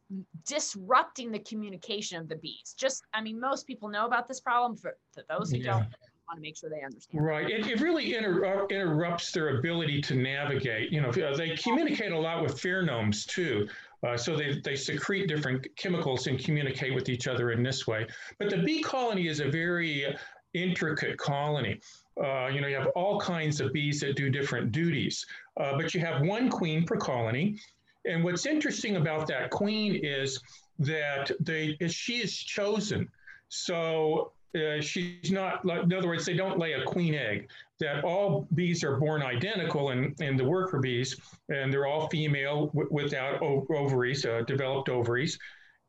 disrupting 0.48 1.32
the 1.32 1.39
communication 1.39 2.20
of 2.20 2.30
the 2.30 2.36
bees. 2.36 2.75
Just, 2.77 3.04
I 3.13 3.22
mean, 3.22 3.39
most 3.39 3.65
people 3.65 3.89
know 3.89 4.06
about 4.06 4.27
this 4.27 4.39
problem. 4.39 4.77
For, 4.77 4.96
for 5.12 5.24
those 5.27 5.51
who 5.51 5.58
yeah. 5.58 5.72
don't, 5.72 5.88
want 6.27 6.38
to 6.38 6.42
make 6.42 6.58
sure 6.58 6.70
they 6.70 6.84
understand. 6.84 7.24
Right. 7.24 7.50
It, 7.50 7.68
it 7.68 7.80
really 7.82 8.15
inter- 8.15 8.68
interrupts 8.70 9.32
their 9.32 9.60
ability 9.60 10.01
to 10.01 10.15
navigate. 10.15 10.92
You 10.92 11.01
know, 11.01 11.12
they 11.12 11.56
communicate 11.56 12.12
a 12.12 12.20
lot 12.20 12.42
with 12.42 12.60
pheromones 12.60 13.25
too. 13.25 13.68
Uh, 14.05 14.17
so 14.17 14.35
they, 14.35 14.59
they 14.63 14.75
secrete 14.75 15.27
different 15.27 15.67
chemicals 15.77 16.27
and 16.27 16.38
communicate 16.38 16.93
with 16.93 17.09
each 17.09 17.27
other 17.27 17.51
in 17.51 17.63
this 17.63 17.88
way. 17.88 18.05
But 18.38 18.50
the 18.50 18.57
bee 18.57 18.81
colony 18.81 19.27
is 19.27 19.39
a 19.39 19.50
very 19.50 20.15
intricate 20.53 21.17
colony. 21.17 21.79
Uh, 22.24 22.47
you 22.47 22.62
know, 22.62 22.67
you 22.67 22.75
have 22.75 22.88
all 22.95 23.19
kinds 23.19 23.59
of 23.59 23.74
bees 23.74 24.00
that 24.01 24.15
do 24.15 24.29
different 24.29 24.71
duties, 24.71 25.25
uh, 25.59 25.75
but 25.75 25.93
you 25.93 26.00
have 26.00 26.21
one 26.21 26.50
queen 26.50 26.85
per 26.85 26.97
colony. 26.97 27.57
And 28.05 28.24
what's 28.24 28.45
interesting 28.45 28.97
about 28.97 29.27
that 29.27 29.50
queen 29.50 30.00
is 30.03 30.39
that 30.79 31.31
they, 31.39 31.75
she 31.88 32.17
is 32.17 32.38
chosen. 32.38 33.09
So 33.50 34.33
uh, 34.55 34.81
she's 34.81 35.31
not, 35.31 35.63
in 35.63 35.93
other 35.93 36.07
words, 36.07 36.25
they 36.25 36.35
don't 36.35 36.57
lay 36.57 36.74
a 36.74 36.83
queen 36.83 37.13
egg, 37.13 37.50
that 37.79 38.03
all 38.03 38.47
bees 38.55 38.83
are 38.83 38.97
born 38.97 39.21
identical 39.21 39.91
in, 39.91 40.15
in 40.19 40.38
the 40.38 40.43
worker 40.43 40.79
bees, 40.79 41.19
and 41.50 41.71
they're 41.71 41.88
all 41.88 42.07
female 42.07 42.67
w- 42.67 42.88
without 42.91 43.41
ovaries, 43.41 44.25
uh, 44.25 44.41
developed 44.47 44.89
ovaries. 44.89 45.38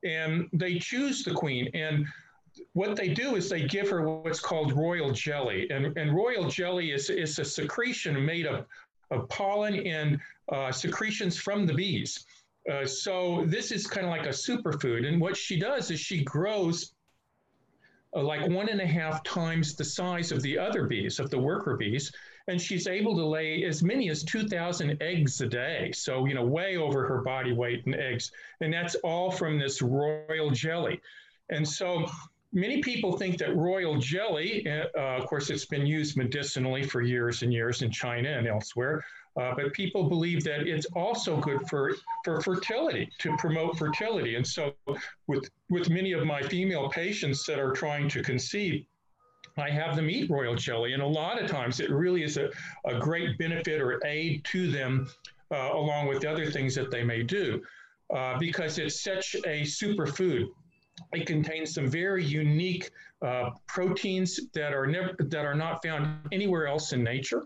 And 0.04 0.49
they 0.52 0.78
choose 0.78 1.23
the 1.23 1.32
queen. 1.32 1.70
And 1.75 2.06
what 2.73 2.96
they 2.96 3.08
do 3.08 3.37
is 3.37 3.49
they 3.49 3.66
give 3.66 3.88
her 3.90 4.08
what's 4.08 4.40
called 4.40 4.73
royal 4.73 5.11
jelly. 5.11 5.68
And, 5.70 5.96
and 5.96 6.14
royal 6.14 6.49
jelly 6.49 6.92
is, 6.92 7.11
is 7.11 7.38
a 7.38 7.44
secretion 7.44 8.25
made 8.25 8.46
of, 8.46 8.66
of 9.11 9.28
pollen 9.28 9.87
and 9.87 10.18
uh, 10.52 10.73
secretions 10.73 11.37
from 11.37 11.66
the 11.66 11.75
bees. 11.75 12.26
Uh, 12.70 12.85
so 12.85 13.44
this 13.46 13.70
is 13.70 13.87
kind 13.87 14.06
of 14.06 14.11
like 14.11 14.26
a 14.26 14.30
superfood. 14.30 15.06
And 15.06 15.20
what 15.20 15.37
she 15.37 15.58
does 15.58 15.90
is 15.90 16.00
she 16.00 16.25
grows 16.25 16.96
like 18.23 18.49
one 18.49 18.68
and 18.68 18.80
a 18.80 18.87
half 18.87 19.23
times 19.23 19.75
the 19.75 19.85
size 19.85 20.32
of 20.32 20.42
the 20.42 20.58
other 20.58 20.87
bees, 20.87 21.18
of 21.18 21.30
the 21.30 21.38
worker 21.38 21.76
bees. 21.76 22.12
And 22.49 22.61
she's 22.61 22.87
able 22.87 23.16
to 23.16 23.25
lay 23.25 23.64
as 23.64 23.82
many 23.82 24.08
as 24.08 24.23
2,000 24.23 25.02
eggs 25.02 25.40
a 25.40 25.49
day. 25.49 25.90
So, 25.92 26.26
you 26.26 26.35
know, 26.35 26.44
way 26.44 26.76
over 26.76 27.06
her 27.06 27.23
body 27.23 27.52
weight 27.52 27.85
in 27.87 27.94
eggs. 27.94 28.30
And 28.61 28.73
that's 28.73 28.94
all 28.96 29.30
from 29.30 29.58
this 29.58 29.82
royal 29.82 30.50
jelly. 30.50 31.00
And 31.50 31.66
so 31.66 32.06
many 32.52 32.80
people 32.82 33.16
think 33.16 33.38
that 33.38 33.56
royal 33.56 33.99
jelly, 33.99 34.66
uh, 34.68 34.99
of 34.99 35.26
course, 35.26 35.50
it's 35.50 35.66
been 35.66 35.87
used 35.87 36.16
medicinally 36.16 36.85
for 36.85 37.02
years 37.02 37.42
and 37.42 37.52
years 37.52 37.82
in 37.82 37.90
China 37.90 38.30
and 38.30 38.46
elsewhere, 38.46 39.04
uh, 39.40 39.52
but 39.55 39.73
people 39.73 40.09
believe 40.09 40.43
that 40.45 40.66
it's 40.66 40.87
also 40.95 41.38
good 41.40 41.69
for, 41.69 41.95
for 42.25 42.40
fertility, 42.40 43.09
to 43.19 43.37
promote 43.37 43.76
fertility. 43.76 44.37
And 44.37 44.47
so 44.47 44.75
with, 45.26 45.49
with 45.69 45.90
many 45.90 46.12
of 46.12 46.25
my 46.25 46.43
female 46.43 46.88
patients 46.88 47.45
that 47.47 47.59
are 47.59 47.73
trying 47.73 48.09
to 48.11 48.23
conceive, 48.23 48.87
I 49.59 49.71
have 49.71 49.97
them 49.97 50.11
eat 50.11 50.31
royal 50.31 50.55
jelly. 50.55 50.93
And 50.93 51.02
a 51.02 51.07
lot 51.07 51.40
of 51.40 51.50
times 51.50 51.81
it 51.81 51.90
really 51.90 52.23
is 52.23 52.37
a, 52.37 52.50
a 52.87 52.99
great 52.99 53.38
benefit 53.38 53.81
or 53.81 54.00
aid 54.07 54.45
to 54.47 54.71
them 54.71 55.09
uh, 55.50 55.71
along 55.73 56.09
with 56.09 56.25
other 56.25 56.50
things 56.50 56.75
that 56.75 56.90
they 56.90 57.05
may 57.05 57.23
do 57.23 57.62
uh, 58.14 58.38
because 58.38 58.78
it's 58.78 59.02
such 59.02 59.35
a 59.47 59.62
superfood. 59.62 60.47
It 61.12 61.26
contains 61.26 61.75
some 61.75 61.88
very 61.88 62.25
unique 62.25 62.90
uh, 63.23 63.50
proteins 63.66 64.40
that 64.55 64.73
are 64.73 64.87
never 64.87 65.14
that 65.19 65.45
are 65.45 65.55
not 65.55 65.83
found 65.83 66.19
anywhere 66.33 66.66
else 66.66 66.93
in 66.93 67.02
nature 67.02 67.45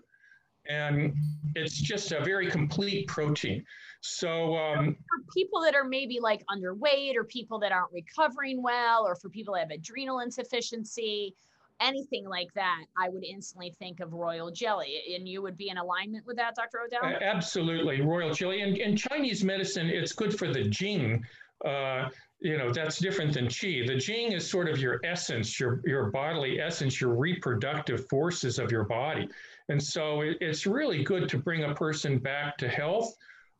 and 0.70 1.14
it's 1.54 1.76
just 1.76 2.12
a 2.12 2.22
very 2.22 2.50
complete 2.50 3.08
protein. 3.08 3.64
So 4.02 4.56
um, 4.56 4.94
for 4.94 5.32
people 5.34 5.60
that 5.62 5.74
are 5.74 5.84
maybe 5.84 6.20
like 6.20 6.42
underweight 6.46 7.16
or 7.16 7.24
people 7.24 7.58
that 7.60 7.72
aren't 7.72 7.92
recovering 7.92 8.62
well 8.62 9.06
or 9.06 9.14
for 9.14 9.28
people 9.28 9.54
that 9.54 9.60
have 9.60 9.70
adrenal 9.70 10.20
insufficiency, 10.20 11.34
anything 11.80 12.26
like 12.26 12.52
that, 12.54 12.84
I 12.96 13.08
would 13.08 13.24
instantly 13.24 13.74
think 13.78 14.00
of 14.00 14.12
royal 14.12 14.50
jelly. 14.50 15.02
And 15.14 15.28
you 15.28 15.42
would 15.42 15.56
be 15.56 15.68
in 15.68 15.76
alignment 15.76 16.26
with 16.26 16.36
that, 16.36 16.54
Dr. 16.54 16.80
Odell? 16.86 17.18
Absolutely, 17.20 18.00
royal 18.00 18.32
jelly. 18.32 18.62
And 18.62 18.76
in 18.76 18.96
Chinese 18.96 19.44
medicine, 19.44 19.88
it's 19.88 20.12
good 20.12 20.38
for 20.38 20.52
the 20.52 20.64
jing. 20.64 21.24
Uh, 21.64 22.08
you 22.40 22.56
know, 22.56 22.72
that's 22.72 22.98
different 22.98 23.34
than 23.34 23.48
qi. 23.48 23.86
The 23.86 23.96
jing 23.96 24.32
is 24.32 24.48
sort 24.48 24.68
of 24.68 24.78
your 24.78 24.98
essence, 25.04 25.60
your, 25.60 25.82
your 25.84 26.10
bodily 26.10 26.58
essence, 26.58 27.00
your 27.00 27.14
reproductive 27.14 28.08
forces 28.08 28.58
of 28.58 28.72
your 28.72 28.84
body. 28.84 29.28
And 29.70 29.82
so 29.82 30.20
it, 30.20 30.36
it's 30.40 30.66
really 30.66 31.02
good 31.02 31.28
to 31.30 31.38
bring 31.38 31.64
a 31.64 31.74
person 31.74 32.18
back 32.18 32.58
to 32.58 32.68
health. 32.68 33.14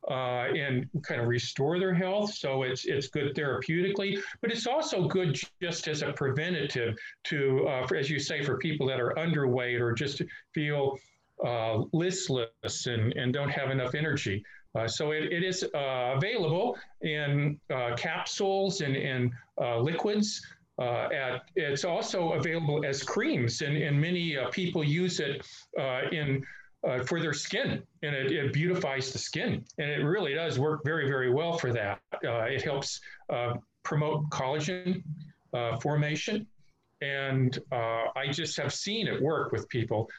Uh, 0.09 0.47
and 0.57 0.89
kind 1.03 1.21
of 1.21 1.27
restore 1.27 1.77
their 1.77 1.93
health. 1.93 2.33
So 2.33 2.63
it's 2.63 2.85
it's 2.85 3.07
good 3.07 3.35
therapeutically, 3.35 4.19
but 4.41 4.51
it's 4.51 4.65
also 4.65 5.07
good 5.07 5.39
just 5.61 5.87
as 5.87 6.01
a 6.01 6.11
preventative 6.11 6.95
to, 7.25 7.67
uh, 7.67 7.85
for, 7.85 7.97
as 7.97 8.09
you 8.09 8.17
say, 8.17 8.41
for 8.41 8.57
people 8.57 8.87
that 8.87 8.99
are 8.99 9.13
underweight 9.25 9.79
or 9.79 9.93
just 9.93 10.23
feel 10.55 10.97
uh, 11.45 11.83
listless 11.93 12.87
and, 12.87 13.13
and 13.13 13.31
don't 13.31 13.51
have 13.51 13.69
enough 13.69 13.93
energy. 13.93 14.43
Uh, 14.73 14.87
so 14.87 15.11
it, 15.11 15.25
it 15.31 15.43
is 15.43 15.63
uh, 15.75 16.13
available 16.15 16.77
in 17.01 17.59
uh, 17.71 17.95
capsules 17.95 18.81
and 18.81 18.95
in 18.95 19.31
liquids. 19.81 20.41
Uh, 20.79 21.09
at, 21.13 21.41
it's 21.55 21.85
also 21.85 22.33
available 22.33 22.83
as 22.85 23.03
creams, 23.03 23.61
and, 23.61 23.77
and 23.77 23.99
many 23.99 24.37
uh, 24.37 24.49
people 24.49 24.83
use 24.83 25.19
it 25.19 25.45
uh, 25.79 26.01
in 26.11 26.43
uh, 26.87 27.03
for 27.03 27.19
their 27.19 27.33
skin, 27.33 27.83
and 28.01 28.15
it, 28.15 28.31
it, 28.31 28.53
beautifies 28.53 29.13
the 29.13 29.19
skin, 29.19 29.63
and 29.77 29.91
it 29.91 30.03
really 30.03 30.33
does 30.33 30.57
work 30.57 30.81
very, 30.83 31.07
very 31.07 31.31
well 31.31 31.57
for 31.57 31.71
that. 31.71 31.99
Uh, 32.25 32.45
it 32.45 32.63
helps 32.63 32.99
uh, 33.29 33.53
promote 33.83 34.27
collagen 34.29 35.03
formation, 35.81 36.47
and 37.01 37.59
I 37.71 38.31
just 38.31 38.57
have 38.57 38.73
seen 38.73 39.07
it 39.07 39.21
work 39.21 39.51
with 39.51 39.67
people 39.69 40.09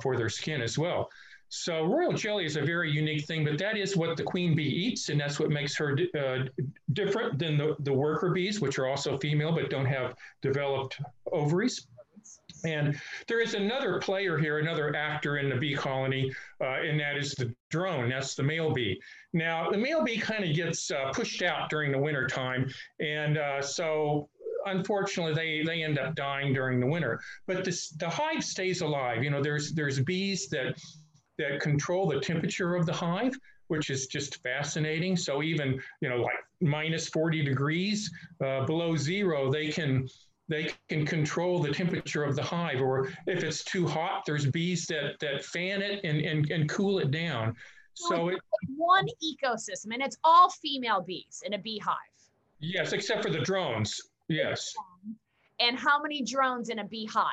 for 0.00 0.16
their 0.16 0.28
skin 0.28 0.62
as 0.62 0.78
well. 0.78 1.08
So 1.54 1.84
royal 1.84 2.14
jelly 2.14 2.46
is 2.46 2.56
a 2.56 2.62
very 2.62 2.90
unique 2.90 3.26
thing, 3.26 3.44
but 3.44 3.58
that 3.58 3.76
is 3.76 3.94
what 3.94 4.16
the 4.16 4.22
queen 4.22 4.56
bee 4.56 4.62
eats, 4.62 5.10
and 5.10 5.20
that's 5.20 5.38
what 5.38 5.50
makes 5.50 5.76
her 5.76 5.94
uh, 6.18 6.44
different 6.94 7.38
than 7.38 7.58
the, 7.58 7.76
the 7.80 7.92
worker 7.92 8.30
bees, 8.30 8.62
which 8.62 8.78
are 8.78 8.86
also 8.86 9.18
female 9.18 9.52
but 9.52 9.68
don't 9.68 9.84
have 9.84 10.14
developed 10.40 10.98
ovaries. 11.30 11.86
And 12.64 12.98
there 13.28 13.42
is 13.42 13.52
another 13.52 14.00
player 14.00 14.38
here, 14.38 14.60
another 14.60 14.96
actor 14.96 15.36
in 15.36 15.50
the 15.50 15.56
bee 15.56 15.74
colony, 15.74 16.32
uh, 16.62 16.80
and 16.80 16.98
that 17.00 17.18
is 17.18 17.34
the 17.34 17.54
drone. 17.68 18.08
That's 18.08 18.34
the 18.34 18.42
male 18.42 18.72
bee. 18.72 18.98
Now, 19.34 19.68
the 19.68 19.76
male 19.76 20.02
bee 20.02 20.16
kind 20.16 20.44
of 20.44 20.56
gets 20.56 20.90
uh, 20.90 21.10
pushed 21.12 21.42
out 21.42 21.68
during 21.68 21.92
the 21.92 21.98
winter 21.98 22.26
time, 22.26 22.70
and 22.98 23.36
uh, 23.36 23.60
so 23.60 24.30
unfortunately 24.64 25.34
they 25.34 25.62
they 25.64 25.82
end 25.82 25.98
up 25.98 26.14
dying 26.14 26.54
during 26.54 26.80
the 26.80 26.86
winter. 26.86 27.20
But 27.46 27.62
this, 27.62 27.90
the 27.90 28.08
hive 28.08 28.42
stays 28.42 28.80
alive. 28.80 29.22
You 29.22 29.28
know, 29.28 29.42
there's 29.42 29.72
there's 29.72 30.00
bees 30.00 30.48
that 30.48 30.80
that 31.38 31.60
control 31.60 32.08
the 32.08 32.20
temperature 32.20 32.74
of 32.74 32.86
the 32.86 32.92
hive, 32.92 33.34
which 33.68 33.90
is 33.90 34.06
just 34.06 34.42
fascinating. 34.42 35.16
So 35.16 35.42
even 35.42 35.80
you 36.00 36.08
know 36.08 36.22
like 36.22 36.36
minus 36.60 37.08
40 37.08 37.42
degrees 37.44 38.10
uh, 38.44 38.64
below 38.64 38.96
zero, 38.96 39.50
they 39.50 39.68
can 39.68 40.08
they 40.48 40.70
can 40.88 41.06
control 41.06 41.60
the 41.60 41.72
temperature 41.72 42.24
of 42.24 42.36
the 42.36 42.42
hive. 42.42 42.80
Or 42.80 43.08
if 43.26 43.42
it's 43.42 43.64
too 43.64 43.86
hot, 43.86 44.24
there's 44.26 44.46
bees 44.46 44.86
that, 44.86 45.18
that 45.20 45.44
fan 45.44 45.80
it 45.80 46.00
and, 46.04 46.20
and, 46.20 46.50
and 46.50 46.68
cool 46.68 46.98
it 46.98 47.10
down. 47.10 47.56
So 47.94 48.28
it, 48.28 48.38
one 48.76 49.06
ecosystem, 49.22 49.92
and 49.92 50.02
it's 50.02 50.16
all 50.24 50.50
female 50.50 51.00
bees 51.00 51.42
in 51.44 51.54
a 51.54 51.58
beehive. 51.58 51.96
Yes, 52.58 52.92
except 52.92 53.22
for 53.22 53.30
the 53.30 53.40
drones. 53.40 54.00
Yes. 54.28 54.74
And 55.60 55.76
how 55.76 56.00
many 56.02 56.22
drones 56.22 56.68
in 56.68 56.78
a 56.78 56.84
beehive? 56.84 57.26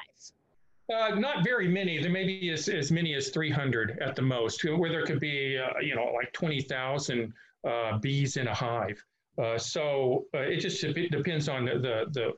Uh, 0.91 1.13
not 1.15 1.43
very 1.43 1.67
many. 1.67 2.01
There 2.01 2.11
may 2.11 2.25
be 2.25 2.49
as, 2.49 2.67
as 2.67 2.91
many 2.91 3.13
as 3.13 3.29
300 3.29 3.99
at 4.01 4.15
the 4.15 4.23
most, 4.23 4.63
where 4.63 4.89
there 4.89 5.05
could 5.05 5.19
be, 5.19 5.57
uh, 5.57 5.79
you 5.81 5.95
know, 5.95 6.11
like 6.15 6.33
20,000 6.33 7.31
uh, 7.67 7.97
bees 7.99 8.37
in 8.37 8.47
a 8.47 8.53
hive. 8.53 9.03
Uh, 9.37 9.57
so 9.57 10.25
uh, 10.33 10.39
it 10.39 10.59
just 10.59 10.81
depends 10.81 11.47
on 11.47 11.65
the, 11.65 11.73
the, 11.73 12.05
the, 12.11 12.31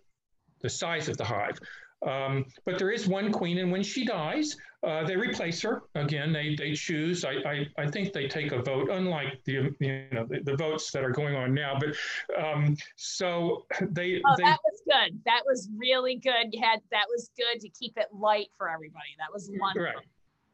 the 0.62 0.70
size 0.70 1.08
of 1.08 1.18
the 1.18 1.24
hive. 1.24 1.58
Um, 2.06 2.46
but 2.66 2.80
there 2.80 2.92
is 2.92 3.08
one 3.08 3.32
queen, 3.32 3.60
and 3.60 3.72
when 3.72 3.84
she 3.84 4.04
dies, 4.06 4.58
uh, 4.84 5.04
they 5.04 5.16
replace 5.16 5.62
her. 5.62 5.84
Again, 5.94 6.34
they, 6.34 6.56
they 6.56 6.74
choose. 6.74 7.24
I, 7.24 7.34
I, 7.46 7.68
I, 7.78 7.92
think 7.92 8.12
they 8.14 8.28
take 8.28 8.52
a 8.52 8.62
vote, 8.62 8.90
unlike 8.90 9.44
the 9.46 9.76
you 9.80 10.06
know 10.12 10.26
the, 10.26 10.40
the 10.44 10.58
votes 10.58 10.92
that 10.92 11.04
are 11.04 11.12
going 11.12 11.36
on 11.36 11.54
now. 11.54 11.78
But 11.80 11.96
um, 12.44 12.76
so 12.96 13.66
they. 13.80 14.22
Oh, 14.26 14.36
they, 14.38 14.44
that 14.44 14.60
was 14.64 14.82
good. 14.88 15.20
That 15.26 15.42
was 15.46 15.70
really 15.78 16.16
good. 16.16 16.52
You 16.52 16.62
had 16.62 16.80
that 16.92 17.06
was 17.08 17.30
good 17.38 17.62
to 17.62 17.70
keep 17.70 17.96
it 17.98 18.08
light 18.12 18.48
for 18.58 18.70
everybody. 18.70 19.10
That 19.20 19.32
was 19.32 19.52
wonderful. 19.60 20.02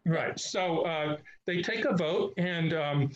Right. 0.05 0.19
Right. 0.19 0.39
So 0.39 0.81
uh, 0.81 1.17
they 1.45 1.61
take 1.61 1.85
a 1.85 1.95
vote, 1.95 2.33
and 2.37 2.73
um, 2.73 3.11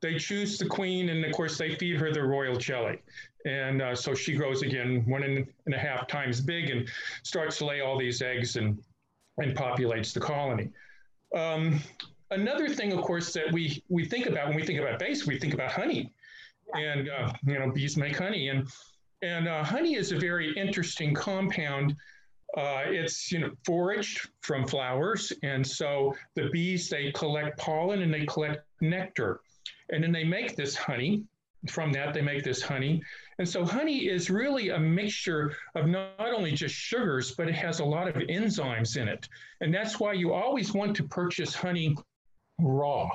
they 0.00 0.18
choose 0.18 0.58
the 0.58 0.66
queen, 0.66 1.08
and 1.08 1.24
of 1.24 1.32
course 1.32 1.58
they 1.58 1.74
feed 1.76 1.98
her 1.98 2.12
the 2.12 2.22
royal 2.22 2.56
jelly. 2.56 3.00
And 3.46 3.80
uh, 3.80 3.94
so 3.94 4.12
she 4.14 4.34
grows 4.34 4.62
again 4.62 5.04
one 5.06 5.22
and 5.22 5.74
a 5.74 5.78
half 5.78 6.08
times 6.08 6.40
big 6.40 6.70
and 6.70 6.88
starts 7.22 7.58
to 7.58 7.66
lay 7.66 7.80
all 7.80 7.96
these 7.96 8.20
eggs 8.20 8.56
and, 8.56 8.82
and 9.38 9.56
populates 9.56 10.12
the 10.12 10.20
colony. 10.20 10.70
Um, 11.34 11.80
another 12.32 12.68
thing, 12.68 12.92
of 12.92 13.02
course, 13.02 13.32
that 13.34 13.52
we, 13.52 13.82
we 13.88 14.04
think 14.04 14.26
about 14.26 14.48
when 14.48 14.56
we 14.56 14.64
think 14.64 14.80
about 14.80 14.98
bees, 14.98 15.26
we 15.26 15.38
think 15.38 15.54
about 15.54 15.70
honey. 15.70 16.12
And, 16.74 17.08
uh, 17.08 17.32
you 17.46 17.58
know, 17.58 17.70
bees 17.70 17.96
make 17.96 18.18
honey. 18.18 18.48
And, 18.48 18.68
and 19.22 19.46
uh, 19.46 19.62
honey 19.62 19.94
is 19.94 20.10
a 20.10 20.18
very 20.18 20.52
interesting 20.54 21.14
compound. 21.14 21.96
Uh, 22.56 22.84
it's 22.86 23.30
you 23.32 23.38
know 23.38 23.50
foraged 23.64 24.28
from 24.40 24.66
flowers, 24.66 25.32
and 25.42 25.66
so 25.66 26.14
the 26.34 26.48
bees 26.50 26.88
they 26.88 27.12
collect 27.12 27.58
pollen 27.58 28.02
and 28.02 28.12
they 28.12 28.24
collect 28.24 28.64
nectar, 28.80 29.40
and 29.90 30.02
then 30.02 30.12
they 30.12 30.24
make 30.24 30.56
this 30.56 30.74
honey. 30.74 31.24
From 31.68 31.92
that, 31.92 32.14
they 32.14 32.22
make 32.22 32.44
this 32.44 32.62
honey. 32.62 33.02
And 33.38 33.48
so, 33.48 33.64
honey 33.64 34.06
is 34.08 34.30
really 34.30 34.70
a 34.70 34.78
mixture 34.78 35.54
of 35.74 35.86
not 35.86 36.18
only 36.18 36.52
just 36.52 36.74
sugars, 36.74 37.32
but 37.32 37.48
it 37.48 37.54
has 37.54 37.80
a 37.80 37.84
lot 37.84 38.08
of 38.08 38.14
enzymes 38.14 38.96
in 38.96 39.08
it. 39.08 39.28
And 39.60 39.74
that's 39.74 40.00
why 40.00 40.14
you 40.14 40.32
always 40.32 40.72
want 40.72 40.96
to 40.96 41.04
purchase 41.04 41.54
honey 41.54 41.96
raw. 42.58 43.10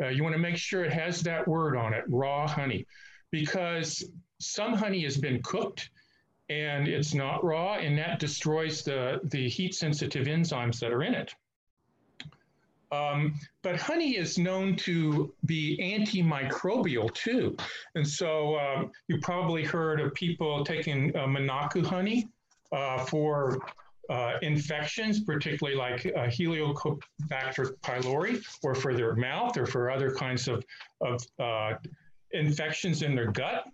Uh, 0.00 0.08
you 0.08 0.22
want 0.22 0.34
to 0.34 0.40
make 0.40 0.56
sure 0.56 0.84
it 0.84 0.92
has 0.92 1.20
that 1.22 1.46
word 1.46 1.76
on 1.76 1.92
it 1.92 2.04
raw 2.08 2.48
honey, 2.48 2.86
because 3.30 4.10
some 4.40 4.72
honey 4.72 5.02
has 5.02 5.16
been 5.16 5.42
cooked 5.42 5.90
and 6.48 6.88
it's 6.88 7.14
not 7.14 7.44
raw, 7.44 7.74
and 7.74 7.98
that 7.98 8.18
destroys 8.18 8.82
the, 8.82 9.20
the 9.24 9.48
heat 9.48 9.74
sensitive 9.74 10.26
enzymes 10.26 10.78
that 10.80 10.92
are 10.92 11.02
in 11.02 11.14
it. 11.14 11.34
Um, 12.92 13.34
but 13.62 13.76
honey 13.76 14.16
is 14.16 14.38
known 14.38 14.76
to 14.76 15.32
be 15.46 15.78
antimicrobial 15.82 17.12
too. 17.14 17.56
And 17.94 18.06
so 18.06 18.58
um, 18.58 18.92
you 19.08 19.18
probably 19.20 19.64
heard 19.64 20.00
of 20.00 20.14
people 20.14 20.64
taking 20.64 21.16
uh, 21.16 21.26
Manuka 21.26 21.82
honey 21.82 22.28
uh, 22.72 23.04
for 23.04 23.58
uh, 24.10 24.34
infections, 24.42 25.20
particularly 25.20 25.76
like 25.78 26.06
uh, 26.06 26.26
Helicobacter 26.26 27.76
pylori, 27.82 28.44
or 28.62 28.74
for 28.74 28.94
their 28.94 29.14
mouth 29.14 29.56
or 29.56 29.66
for 29.66 29.90
other 29.90 30.14
kinds 30.14 30.48
of, 30.48 30.64
of 31.00 31.26
uh, 31.38 31.74
infections 32.32 33.02
in 33.02 33.14
their 33.14 33.30
gut. 33.32 33.64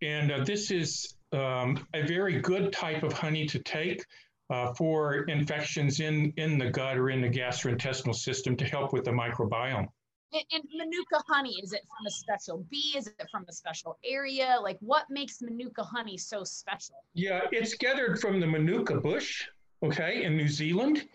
And 0.00 0.30
uh, 0.30 0.44
this 0.44 0.70
is 0.70 1.14
um, 1.32 1.86
a 1.94 2.02
very 2.02 2.40
good 2.40 2.72
type 2.72 3.02
of 3.02 3.12
honey 3.12 3.46
to 3.46 3.58
take 3.58 4.04
uh, 4.52 4.74
for 4.74 5.24
infections 5.24 6.00
in, 6.00 6.32
in 6.36 6.58
the 6.58 6.70
gut 6.70 6.98
or 6.98 7.08
in 7.10 7.22
the 7.22 7.28
gastrointestinal 7.28 8.14
system 8.14 8.54
to 8.56 8.64
help 8.66 8.92
with 8.92 9.04
the 9.04 9.10
microbiome. 9.10 9.88
And, 10.34 10.44
and, 10.52 10.62
Manuka 10.74 11.22
honey, 11.26 11.58
is 11.62 11.72
it 11.72 11.80
from 11.88 12.06
a 12.06 12.10
special 12.10 12.66
bee? 12.70 12.94
Is 12.96 13.06
it 13.06 13.26
from 13.30 13.44
a 13.48 13.52
special 13.52 13.98
area? 14.04 14.58
Like 14.62 14.78
what 14.80 15.04
makes 15.10 15.40
Manuka 15.42 15.82
honey 15.82 16.18
so 16.18 16.44
special? 16.44 16.96
Yeah, 17.14 17.40
it's 17.50 17.74
gathered 17.74 18.20
from 18.20 18.40
the 18.40 18.46
Manuka 18.46 19.00
bush, 19.00 19.44
okay, 19.82 20.24
in 20.24 20.36
New 20.36 20.48
Zealand. 20.48 21.08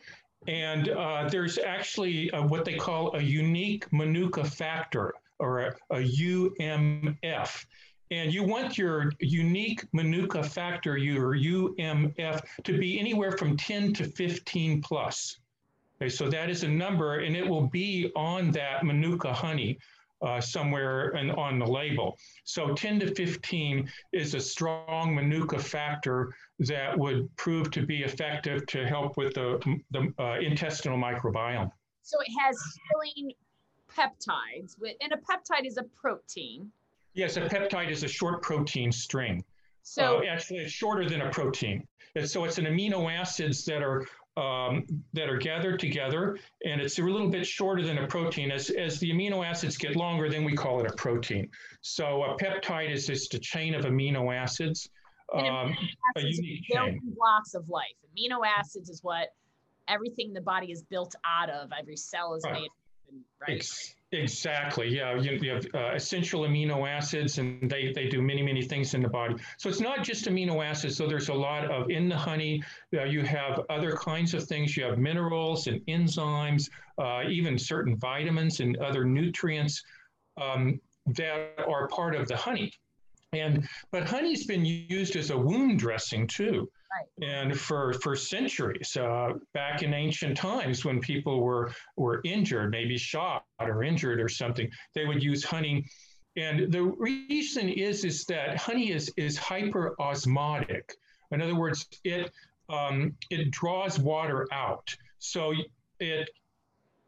And 0.48 0.89
uh, 0.89 1.29
there's 1.29 1.58
actually 1.58 2.29
a, 2.34 2.41
what 2.41 2.66
they 2.66 2.75
call 2.75 3.16
a 3.16 3.22
unique 3.22 3.92
Manuka 3.92 4.44
factor 4.44 5.14
or 5.40 5.59
a, 5.59 5.75
a 5.92 5.98
UMF. 5.98 7.66
And 8.11 8.33
you 8.33 8.43
want 8.43 8.77
your 8.77 9.11
unique 9.20 9.83
Manuka 9.93 10.43
factor, 10.43 10.98
your 10.98 11.35
UMF, 11.35 12.41
to 12.63 12.77
be 12.77 13.00
anywhere 13.00 13.33
from 13.33 13.57
10 13.57 13.93
to 13.96 14.05
15 14.05 14.81
plus. 14.81 15.39
Okay, 16.00 16.09
so 16.09 16.29
that 16.29 16.50
is 16.50 16.63
a 16.63 16.67
number, 16.67 17.20
and 17.20 17.35
it 17.35 17.48
will 17.48 17.67
be 17.67 18.11
on 18.15 18.51
that 18.51 18.85
Manuka 18.85 19.33
honey 19.33 19.79
uh, 20.22 20.39
somewhere 20.39 21.09
in, 21.15 21.31
on 21.31 21.59
the 21.59 21.65
label. 21.65 22.17
So 22.43 22.74
10 22.74 23.00
to 23.01 23.15
15 23.15 23.89
is 24.13 24.33
a 24.35 24.39
strong 24.39 25.15
Manuka 25.15 25.59
factor 25.59 26.33
that 26.59 26.98
would 26.98 27.35
prove 27.35 27.72
to 27.72 27.85
be 27.85 28.03
effective 28.03 28.65
to 28.67 28.87
help 28.87 29.17
with 29.17 29.33
the, 29.33 29.59
the 29.91 30.13
uh, 30.20 30.39
intestinal 30.39 30.98
microbiome. 30.98 31.72
So 32.03 32.20
it 32.22 32.31
has 32.39 32.57
healing 32.89 33.33
peptides, 33.96 34.75
and 35.01 35.11
a 35.11 35.17
peptide 35.17 35.65
is 35.65 35.77
a 35.77 35.83
protein. 36.00 36.72
Yes, 37.18 37.36
a 37.36 37.42
peptide 37.42 37.90
is 37.90 38.03
a 38.03 38.08
short 38.08 38.44
protein 38.44 38.92
string. 38.92 39.44
So 39.82 40.20
uh, 40.20 40.30
actually, 40.30 40.60
it's 40.60 40.72
shorter 40.72 41.10
than 41.10 41.22
a 41.22 41.32
protein. 41.32 41.84
And 42.16 42.30
so 42.30 42.46
it's 42.46 42.60
an 42.60 42.66
amino 42.66 43.12
acids 43.12 43.66
that 43.66 43.82
are 43.82 44.06
um, 44.38 44.86
that 45.14 45.27
are 45.27 45.38
gathered 45.38 45.80
together, 45.80 46.38
and 46.64 46.80
it's 46.80 47.00
a 47.00 47.01
little 47.01 47.27
bit 47.27 47.46
shorter 47.48 47.84
than 47.84 47.98
a 47.98 48.06
protein. 48.06 48.51
As, 48.51 48.70
as 48.70 49.00
the 49.00 49.12
amino 49.12 49.44
acids 49.44 49.77
get 49.77 49.96
longer, 49.96 50.30
then 50.30 50.44
we 50.44 50.53
call 50.53 50.80
it 50.80 50.86
a 50.86 50.96
protein. 50.96 51.50
So 51.82 52.22
a 52.24 52.38
peptide 52.38 52.92
is 52.92 53.08
just 53.08 53.34
a 53.34 53.40
chain 53.40 53.74
of 53.74 53.86
amino 53.86 54.32
acids, 54.32 54.88
um, 55.34 55.75
a 56.16 56.22
unique 56.22 56.66
chain. 56.72 57.01
blocks 57.18 57.56
of 57.56 57.68
life. 57.68 57.86
Amino 58.16 58.42
acids 58.46 58.90
is 58.90 59.03
what 59.03 59.30
everything 59.88 60.34
the 60.34 60.42
body 60.42 60.72
is 60.72 60.84
built 60.84 61.16
out 61.25 61.50
of. 61.50 61.72
Every 61.77 61.98
cell 61.98 62.36
is 62.36 62.44
right. 62.44 62.53
made. 62.53 62.70
Right. 63.42 63.58
Ex- 63.58 63.96
Exactly. 64.13 64.87
Yeah, 64.87 65.20
you, 65.20 65.33
you 65.41 65.51
have 65.51 65.65
uh, 65.75 65.91
essential 65.93 66.41
amino 66.43 66.87
acids, 66.87 67.39
and 67.39 67.70
they 67.70 67.91
they 67.93 68.07
do 68.07 68.22
many 68.22 68.41
many 68.41 68.61
things 68.61 68.93
in 68.93 69.01
the 69.01 69.09
body. 69.09 69.35
So 69.57 69.67
it's 69.67 69.81
not 69.81 70.01
just 70.01 70.25
amino 70.27 70.63
acids. 70.65 70.96
So 70.96 71.07
there's 71.07 71.27
a 71.27 71.33
lot 71.33 71.70
of 71.70 71.89
in 71.89 72.07
the 72.07 72.15
honey. 72.15 72.63
Uh, 72.93 73.03
you 73.03 73.24
have 73.24 73.59
other 73.70 73.98
kinds 73.98 74.33
of 74.33 74.43
things. 74.43 74.77
You 74.77 74.85
have 74.85 74.98
minerals 74.98 75.67
and 75.67 75.81
enzymes, 75.87 76.70
uh, 76.98 77.24
even 77.29 77.57
certain 77.59 77.98
vitamins 77.98 78.61
and 78.61 78.77
other 78.77 79.03
nutrients 79.03 79.83
um, 80.41 80.79
that 81.07 81.59
are 81.67 81.89
part 81.89 82.15
of 82.15 82.29
the 82.29 82.37
honey. 82.37 82.72
And 83.33 83.67
but 83.91 84.07
honey's 84.07 84.46
been 84.46 84.63
used 84.63 85.17
as 85.17 85.31
a 85.31 85.37
wound 85.37 85.79
dressing 85.79 86.27
too. 86.27 86.70
And 87.22 87.57
for, 87.60 87.94
for 87.94 88.16
centuries, 88.16 88.96
uh, 88.98 89.33
back 89.53 89.83
in 89.83 89.94
ancient 89.94 90.38
times 90.38 90.86
when 90.86 91.00
people 91.00 91.42
were, 91.42 91.72
were 91.96 92.22
injured, 92.25 92.72
maybe 92.72 92.98
shot 92.98 93.44
or 93.60 93.83
injured 93.83 94.20
or 94.20 94.29
something, 94.29 94.70
they 94.96 95.05
would 95.05 95.24
use 95.24 95.44
honey. 95.44 95.86
And 96.36 96.72
the 96.72 96.83
reason 96.83 97.70
is, 97.70 98.05
is 98.05 98.25
that 98.25 98.57
honey 98.57 98.92
is, 98.92 99.12
is 99.18 99.38
hyperosmotic. 99.38 100.83
In 101.31 101.42
other 101.42 101.55
words, 101.55 101.88
it, 102.03 102.31
um, 102.70 103.16
it 103.29 103.51
draws 103.51 104.00
water 104.00 104.48
out. 104.51 104.88
So 105.20 105.53
it 106.00 106.29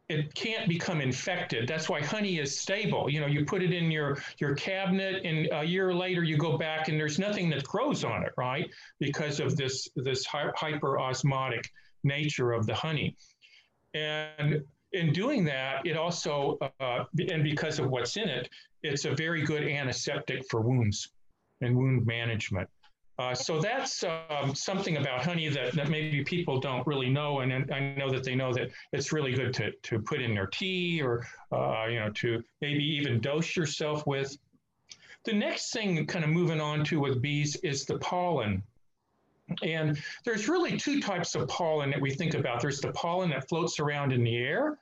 it 0.09 0.33
can't 0.33 0.67
become 0.67 1.01
infected. 1.01 1.67
That's 1.67 1.87
why 1.87 2.01
honey 2.01 2.39
is 2.39 2.59
stable. 2.59 3.09
You 3.09 3.21
know, 3.21 3.27
you 3.27 3.45
put 3.45 3.61
it 3.61 3.71
in 3.71 3.91
your 3.91 4.17
your 4.39 4.55
cabinet, 4.55 5.23
and 5.23 5.47
a 5.51 5.63
year 5.63 5.93
later 5.93 6.23
you 6.23 6.35
go 6.35 6.57
back, 6.57 6.87
and 6.87 6.99
there's 6.99 7.19
nothing 7.19 7.49
that 7.51 7.63
grows 7.63 8.03
on 8.03 8.23
it, 8.23 8.33
right? 8.35 8.69
Because 8.99 9.39
of 9.39 9.55
this 9.55 9.87
this 9.95 10.27
hyperosmotic 10.27 11.63
nature 12.03 12.51
of 12.51 12.65
the 12.65 12.73
honey, 12.73 13.15
and 13.93 14.63
in 14.93 15.13
doing 15.13 15.45
that, 15.45 15.85
it 15.85 15.95
also 15.95 16.57
uh, 16.79 17.03
and 17.31 17.43
because 17.43 17.77
of 17.77 17.89
what's 17.89 18.17
in 18.17 18.27
it, 18.27 18.49
it's 18.81 19.05
a 19.05 19.13
very 19.13 19.43
good 19.43 19.63
antiseptic 19.63 20.43
for 20.49 20.61
wounds 20.61 21.09
and 21.61 21.77
wound 21.77 22.05
management. 22.07 22.67
Uh, 23.19 23.35
so 23.35 23.59
that's 23.59 24.05
um, 24.29 24.55
something 24.55 24.95
about 24.95 25.25
honey 25.25 25.49
that, 25.49 25.73
that 25.73 25.89
maybe 25.89 26.23
people 26.23 26.57
don't 26.57 26.87
really 26.87 27.09
know, 27.09 27.41
and, 27.41 27.51
and, 27.51 27.69
I 27.69 27.93
know 27.97 28.09
that 28.09 28.23
they 28.23 28.33
know 28.33 28.53
that 28.53 28.69
it's 28.93 29.11
really 29.11 29.33
good 29.33 29.53
to, 29.55 29.71
to 29.73 29.99
put 29.99 30.21
in 30.21 30.33
their 30.33 30.47
tea 30.47 31.01
or 31.01 31.27
uh, 31.51 31.85
you 31.89 31.99
know 31.99 32.11
to 32.11 32.41
maybe 32.61 32.81
even 32.81 33.19
dose 33.19 33.57
yourself 33.57 34.07
with. 34.07 34.37
The 35.25 35.33
next 35.33 35.73
thing, 35.73 36.07
kind 36.07 36.23
of 36.23 36.31
moving 36.31 36.61
on 36.61 36.85
to 36.85 37.01
with 37.01 37.21
bees, 37.21 37.57
is 37.57 37.83
the 37.85 37.97
pollen. 37.97 38.63
And 39.63 40.01
there's 40.23 40.47
really 40.47 40.77
two 40.77 41.01
types 41.01 41.35
of 41.35 41.45
pollen 41.49 41.89
that 41.89 41.99
we 41.99 42.11
think 42.11 42.35
about. 42.35 42.61
There's 42.61 42.79
the 42.79 42.93
pollen 42.93 43.31
that 43.31 43.49
floats 43.49 43.81
around 43.81 44.13
in 44.13 44.23
the 44.23 44.37
air 44.37 44.77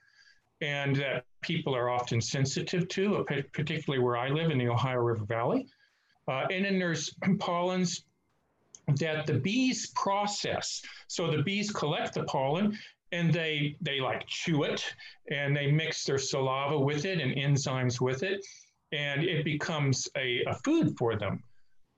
and 0.62 0.95
that 0.97 1.26
people 1.41 1.76
are 1.76 1.89
often 1.89 2.21
sensitive 2.21 2.88
to, 2.89 3.26
particularly 3.52 4.04
where 4.04 4.17
I 4.17 4.30
live 4.30 4.52
in 4.52 4.60
the 4.60 4.67
Ohio 4.67 5.00
River 5.00 5.26
Valley. 5.26 5.67
Uh, 6.28 6.45
and 6.52 6.65
then 6.65 6.78
there's 6.78 7.15
pollens 7.39 8.04
that 8.95 9.28
the 9.28 9.34
bees 9.34 9.88
process. 9.91 10.82
So 11.08 11.30
the 11.30 11.43
bees 11.43 11.71
collect 11.71 12.13
the 12.13 12.23
pollen 12.23 12.78
and 13.12 13.34
they 13.34 13.78
they 13.82 14.00
like 14.00 14.26
chew 14.28 14.63
it 14.63 14.84
and 15.32 15.56
they 15.56 15.71
mix 15.71 16.04
their 16.04 16.17
saliva 16.17 16.78
with 16.78 17.06
it 17.06 17.19
and 17.19 17.34
enzymes 17.36 18.02
with 18.02 18.23
it 18.23 18.45
and 18.91 19.23
it 19.23 19.43
becomes 19.43 20.08
a, 20.15 20.43
a 20.47 20.56
food 20.56 20.97
for 20.97 21.15
them. 21.15 21.43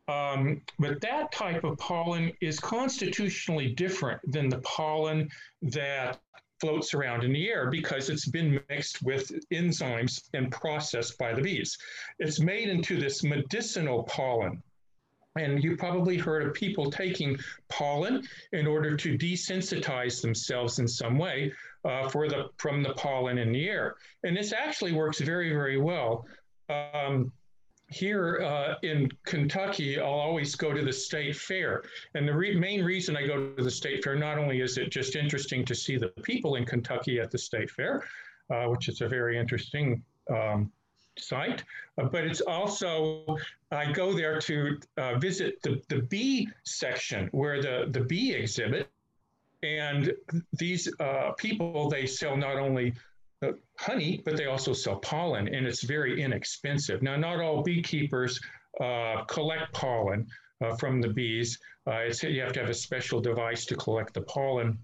Um, 0.08 0.62
but 0.80 1.00
that 1.02 1.32
type 1.32 1.64
of 1.64 1.78
pollen 1.78 2.32
is 2.42 2.60
constitutionally 2.60 3.74
different 3.76 4.20
than 4.32 4.50
the 4.50 4.58
pollen 4.60 5.30
that 5.62 6.20
floats 6.60 6.94
around 6.94 7.24
in 7.24 7.32
the 7.32 7.48
air 7.48 7.70
because 7.70 8.10
it's 8.10 8.28
been 8.28 8.60
mixed 8.70 9.04
with 9.04 9.32
enzymes 9.52 10.30
and 10.34 10.52
processed 10.52 11.18
by 11.18 11.34
the 11.34 11.42
bees. 11.42 11.78
It's 12.18 12.40
made 12.40 12.70
into 12.70 13.00
this 13.00 13.24
medicinal 13.24 14.04
pollen. 14.04 14.62
And 15.40 15.64
you 15.64 15.78
probably 15.78 16.18
heard 16.18 16.44
of 16.46 16.54
people 16.54 16.92
taking 16.92 17.38
pollen 17.70 18.28
in 18.52 18.68
order 18.68 18.96
to 18.98 19.18
desensitize 19.18 20.22
themselves 20.22 20.80
in 20.80 20.88
some 20.88 21.18
way 21.18 21.54
uh, 21.86 22.10
for 22.10 22.28
the, 22.28 22.50
from 22.58 22.84
the 22.84 22.94
pollen 22.94 23.38
in 23.38 23.52
the 23.52 23.70
air. 23.70 23.96
And 24.24 24.36
this 24.36 24.54
actually 24.54 24.92
works 24.92 25.20
very, 25.20 25.50
very 25.50 25.78
well. 25.78 26.26
Um, 26.70 27.32
here 27.90 28.42
uh, 28.44 28.76
in 28.84 29.10
Kentucky, 29.26 30.00
I'll 30.00 30.06
always 30.06 30.56
go 30.56 30.74
to 30.74 30.84
the 30.84 30.94
state 30.94 31.36
fair. 31.36 31.84
And 32.14 32.28
the 32.28 32.34
re 32.34 32.56
main 32.56 32.84
reason 32.84 33.18
I 33.18 33.26
go 33.26 33.54
to 33.56 33.64
the 33.64 33.72
state 33.72 34.04
fair, 34.04 34.16
not 34.16 34.38
only 34.38 34.62
is 34.62 34.78
it 34.78 34.92
just 34.92 35.16
interesting 35.16 35.66
to 35.66 35.76
see 35.76 35.98
the 35.98 36.10
people 36.24 36.56
in 36.56 36.66
Kentucky 36.66 37.20
at 37.20 37.32
the 37.32 37.38
state 37.38 37.72
fair, 37.72 38.04
uh, 38.54 38.66
which 38.66 38.90
is 38.90 39.02
a 39.02 39.08
very 39.08 39.40
interesting 39.40 40.04
um, 40.30 40.72
site, 41.22 41.64
uh, 41.98 42.06
but 42.06 42.24
it's 42.26 42.42
also, 42.42 43.38
I 43.72 43.92
go 43.92 44.14
there 44.14 44.40
to 44.42 44.80
uh, 44.98 45.18
visit 45.20 45.62
the, 45.62 45.82
the 45.90 46.02
bee 46.04 46.48
section 46.64 47.30
where 47.32 47.62
the, 47.62 47.88
the 47.92 48.02
bee 48.02 48.34
exhibit. 48.34 48.90
And 49.62 50.14
these 50.54 50.90
uh, 51.02 51.32
people, 51.38 51.90
they 51.90 52.06
sell 52.06 52.38
not 52.38 52.56
only 52.56 52.94
uh, 53.44 53.52
honey, 53.78 54.22
but 54.24 54.38
they 54.38 54.46
also 54.46 54.72
sell 54.72 54.98
pollen, 54.98 55.54
and 55.54 55.68
it's 55.68 55.84
very 55.84 56.22
inexpensive. 56.22 57.02
Now, 57.02 57.18
not 57.18 57.42
all 57.42 57.62
beekeepers 57.62 58.40
uh, 58.80 59.26
collect 59.26 59.74
pollen 59.74 60.28
from 60.78 61.02
the 61.02 61.10
bees. 61.10 61.60
Uh, 61.88 62.04
you 62.24 62.42
have 62.42 62.54
to 62.54 62.60
have 62.62 62.70
a 62.70 62.74
special 62.74 63.20
device 63.20 63.66
to 63.66 63.76
collect 63.76 64.14
the 64.14 64.22
pollen, 64.22 64.78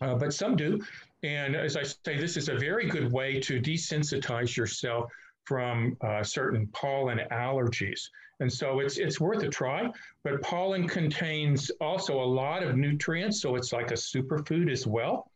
but 0.00 0.32
some 0.32 0.56
do. 0.56 0.80
And 1.22 1.56
as 1.56 1.76
I 1.76 1.82
say, 1.82 2.18
this 2.18 2.36
is 2.36 2.48
a 2.48 2.54
very 2.54 2.86
good 2.88 3.10
way 3.12 3.40
to 3.40 3.60
desensitize 3.60 4.56
yourself 4.56 5.10
from 5.46 5.96
uh, 6.02 6.22
certain 6.22 6.66
pollen 6.68 7.20
allergies. 7.30 8.10
And 8.40 8.52
so 8.52 8.80
it's, 8.80 8.98
it's 8.98 9.18
worth 9.18 9.42
a 9.42 9.48
try, 9.48 9.88
but 10.22 10.42
pollen 10.42 10.86
contains 10.86 11.70
also 11.80 12.20
a 12.20 12.28
lot 12.42 12.62
of 12.62 12.76
nutrients, 12.76 13.40
so 13.40 13.56
it's 13.56 13.72
like 13.72 13.90
a 13.92 13.94
superfood 13.94 14.70
as 14.70 14.86
well 14.86 15.30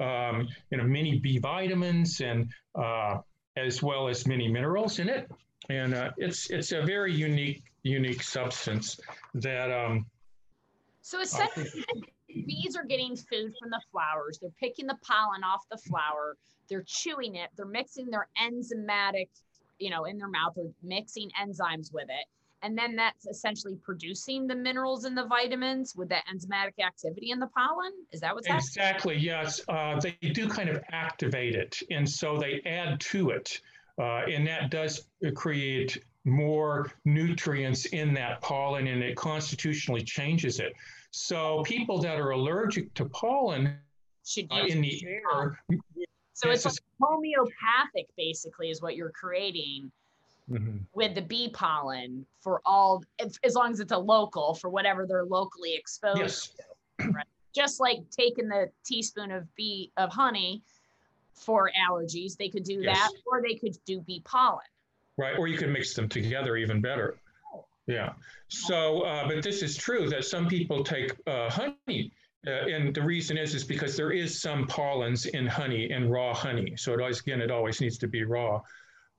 um, 0.00 0.48
you 0.70 0.78
know, 0.78 0.84
many 0.84 1.18
B 1.18 1.38
vitamins 1.38 2.20
and 2.20 2.52
uh, 2.74 3.18
as 3.56 3.82
well 3.82 4.08
as 4.08 4.26
many 4.26 4.48
minerals 4.48 4.98
in 4.98 5.08
it. 5.08 5.30
And 5.68 5.94
uh, 5.94 6.10
it's 6.16 6.50
it's 6.50 6.72
a 6.72 6.82
very 6.82 7.12
unique 7.12 7.62
unique 7.82 8.22
substance 8.22 9.00
that. 9.34 9.70
Um, 9.72 10.06
so 11.02 11.20
essentially, 11.20 11.84
bees 12.28 12.76
are 12.76 12.84
getting 12.84 13.16
food 13.16 13.52
from 13.58 13.70
the 13.70 13.80
flowers. 13.90 14.38
They're 14.40 14.50
picking 14.60 14.86
the 14.86 14.98
pollen 15.02 15.44
off 15.44 15.64
the 15.70 15.78
flower. 15.78 16.36
They're 16.68 16.84
chewing 16.86 17.36
it. 17.36 17.50
They're 17.56 17.66
mixing 17.66 18.10
their 18.10 18.28
enzymatic, 18.40 19.28
you 19.78 19.90
know, 19.90 20.04
in 20.04 20.18
their 20.18 20.28
mouth. 20.28 20.54
They're 20.56 20.66
mixing 20.82 21.30
enzymes 21.40 21.92
with 21.92 22.08
it 22.08 22.26
and 22.62 22.76
then 22.76 22.96
that's 22.96 23.26
essentially 23.26 23.76
producing 23.82 24.46
the 24.46 24.54
minerals 24.54 25.04
and 25.04 25.16
the 25.16 25.24
vitamins 25.26 25.94
with 25.94 26.08
that 26.08 26.24
enzymatic 26.32 26.84
activity 26.84 27.30
in 27.30 27.38
the 27.38 27.46
pollen 27.48 27.92
is 28.12 28.20
that 28.20 28.34
what's 28.34 28.46
exactly 28.46 29.14
happening? 29.14 29.24
yes 29.24 29.60
uh, 29.68 29.98
they 30.00 30.16
do 30.30 30.48
kind 30.48 30.68
of 30.68 30.82
activate 30.90 31.54
it 31.54 31.80
and 31.90 32.08
so 32.08 32.36
they 32.36 32.60
add 32.66 32.98
to 33.00 33.30
it 33.30 33.60
uh, 33.98 34.22
and 34.28 34.46
that 34.46 34.70
does 34.70 35.08
create 35.34 36.02
more 36.26 36.92
nutrients 37.04 37.86
in 37.86 38.12
that 38.12 38.40
pollen 38.42 38.88
and 38.88 39.02
it 39.02 39.16
constitutionally 39.16 40.02
changes 40.02 40.60
it 40.60 40.74
so 41.10 41.62
people 41.62 41.98
that 41.98 42.18
are 42.18 42.30
allergic 42.30 42.92
to 42.94 43.04
pollen 43.06 43.76
should 44.24 44.46
uh, 44.50 44.64
in 44.66 44.80
the 44.80 45.06
air 45.06 45.58
so 46.34 46.50
it's 46.50 46.66
like 46.66 46.74
homeopathic 47.00 48.08
basically 48.16 48.68
is 48.68 48.82
what 48.82 48.96
you're 48.96 49.12
creating 49.12 49.90
mm-hmm. 50.50 50.78
with 50.94 51.14
the 51.14 51.22
bee 51.22 51.48
pollen 51.48 52.26
for 52.40 52.60
all, 52.64 53.02
as 53.42 53.54
long 53.54 53.72
as 53.72 53.80
it's 53.80 53.92
a 53.92 53.98
local 53.98 54.54
for 54.54 54.70
whatever 54.70 55.06
they're 55.06 55.24
locally 55.24 55.74
exposed 55.74 56.18
yes. 56.18 56.48
to. 56.48 57.10
Right? 57.10 57.26
Just 57.54 57.80
like 57.80 57.98
taking 58.10 58.48
the 58.48 58.70
teaspoon 58.84 59.30
of 59.30 59.44
bee 59.54 59.90
of 59.96 60.12
honey 60.12 60.62
for 61.32 61.70
allergies, 61.88 62.36
they 62.36 62.48
could 62.48 62.64
do 62.64 62.80
yes. 62.82 62.98
that, 62.98 63.10
or 63.26 63.42
they 63.42 63.54
could 63.54 63.76
do 63.86 64.00
bee 64.00 64.20
pollen. 64.24 64.60
Right, 65.18 65.38
or 65.38 65.48
you 65.48 65.56
could 65.56 65.70
mix 65.70 65.94
them 65.94 66.08
together 66.08 66.56
even 66.56 66.80
better. 66.80 67.16
Yeah. 67.86 68.12
So, 68.48 69.00
uh, 69.02 69.28
but 69.28 69.42
this 69.42 69.62
is 69.62 69.76
true 69.76 70.08
that 70.10 70.24
some 70.24 70.46
people 70.46 70.84
take 70.84 71.12
uh, 71.26 71.48
honey, 71.50 72.12
uh, 72.46 72.50
and 72.50 72.94
the 72.94 73.02
reason 73.02 73.38
is 73.38 73.54
is 73.54 73.64
because 73.64 73.96
there 73.96 74.12
is 74.12 74.40
some 74.40 74.66
pollens 74.66 75.26
in 75.26 75.46
honey 75.46 75.90
in 75.90 76.10
raw 76.10 76.34
honey. 76.34 76.74
So 76.76 76.92
it 76.92 77.00
always 77.00 77.20
again 77.20 77.40
it 77.40 77.50
always 77.50 77.80
needs 77.80 77.98
to 77.98 78.08
be 78.08 78.24
raw. 78.24 78.60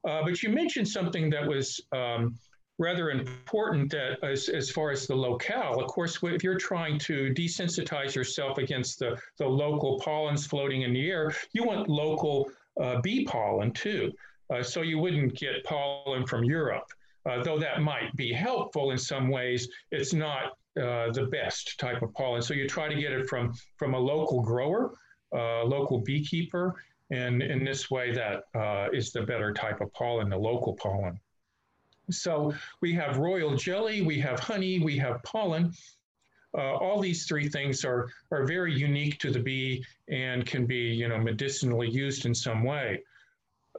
Uh, 0.07 0.23
but 0.23 0.43
you 0.43 0.49
mentioned 0.49 0.87
something 0.87 1.29
that 1.31 1.47
was 1.47 1.81
um, 1.91 2.37
rather 2.77 3.09
important 3.09 3.91
that 3.91 4.23
as, 4.23 4.49
as 4.49 4.69
far 4.69 4.91
as 4.91 5.07
the 5.07 5.15
locale. 5.15 5.79
Of 5.81 5.87
course, 5.87 6.19
if 6.21 6.43
you're 6.43 6.57
trying 6.57 6.99
to 6.99 7.33
desensitize 7.33 8.13
yourself 8.15 8.57
against 8.57 8.99
the, 8.99 9.17
the 9.37 9.47
local 9.47 9.99
pollens 9.99 10.45
floating 10.45 10.83
in 10.83 10.93
the 10.93 11.09
air, 11.09 11.33
you 11.53 11.63
want 11.63 11.89
local 11.89 12.49
uh, 12.81 13.01
bee 13.01 13.25
pollen 13.25 13.71
too. 13.71 14.13
Uh, 14.53 14.63
so 14.63 14.81
you 14.81 14.97
wouldn't 14.97 15.35
get 15.35 15.63
pollen 15.63 16.25
from 16.25 16.43
Europe. 16.43 16.91
Uh, 17.27 17.43
though 17.43 17.59
that 17.59 17.81
might 17.81 18.15
be 18.15 18.31
helpful 18.31 18.91
in 18.91 18.97
some 18.97 19.27
ways, 19.29 19.67
it's 19.91 20.13
not 20.13 20.57
uh, 20.81 21.11
the 21.11 21.27
best 21.29 21.77
type 21.79 22.01
of 22.01 22.13
pollen. 22.13 22.41
So 22.41 22.53
you 22.53 22.67
try 22.67 22.87
to 22.87 22.95
get 22.95 23.11
it 23.11 23.27
from, 23.27 23.53
from 23.75 23.93
a 23.93 23.99
local 23.99 24.41
grower, 24.41 24.93
uh, 25.35 25.63
local 25.65 25.99
beekeeper, 25.99 26.75
and 27.09 27.41
in 27.41 27.63
this 27.63 27.89
way, 27.89 28.11
that 28.13 28.43
uh, 28.53 28.87
is 28.93 29.11
the 29.11 29.21
better 29.21 29.53
type 29.53 29.81
of 29.81 29.91
pollen, 29.93 30.29
the 30.29 30.37
local 30.37 30.73
pollen. 30.73 31.19
So 32.09 32.53
we 32.81 32.93
have 32.93 33.17
royal 33.17 33.55
jelly, 33.55 34.01
we 34.01 34.19
have 34.19 34.39
honey, 34.39 34.79
we 34.79 34.97
have 34.97 35.21
pollen. 35.23 35.73
Uh, 36.57 36.75
all 36.75 36.99
these 36.99 37.25
three 37.25 37.49
things 37.49 37.83
are, 37.83 38.07
are 38.31 38.45
very 38.45 38.73
unique 38.73 39.19
to 39.19 39.31
the 39.31 39.39
bee 39.39 39.83
and 40.09 40.45
can 40.45 40.65
be 40.65 40.93
you 40.93 41.07
know, 41.07 41.17
medicinally 41.17 41.89
used 41.89 42.25
in 42.25 42.33
some 42.33 42.63
way. 42.63 43.03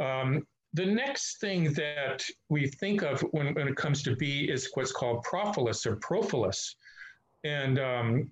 Um, 0.01 0.47
the 0.75 0.87
next 0.87 1.41
thing 1.41 1.73
that 1.75 2.25
we 2.49 2.69
think 2.69 3.03
of 3.03 3.21
when, 3.33 3.55
when 3.55 3.69
it 3.69 3.77
comes 3.77 4.03
to 4.03 4.17
bee 4.17 4.51
is 4.51 4.71
what's 4.75 4.93
called 4.93 5.23
propolis 5.23 5.87
or 5.87 5.97
propolis. 5.97 6.77
And 7.45 7.79
um, 7.79 8.31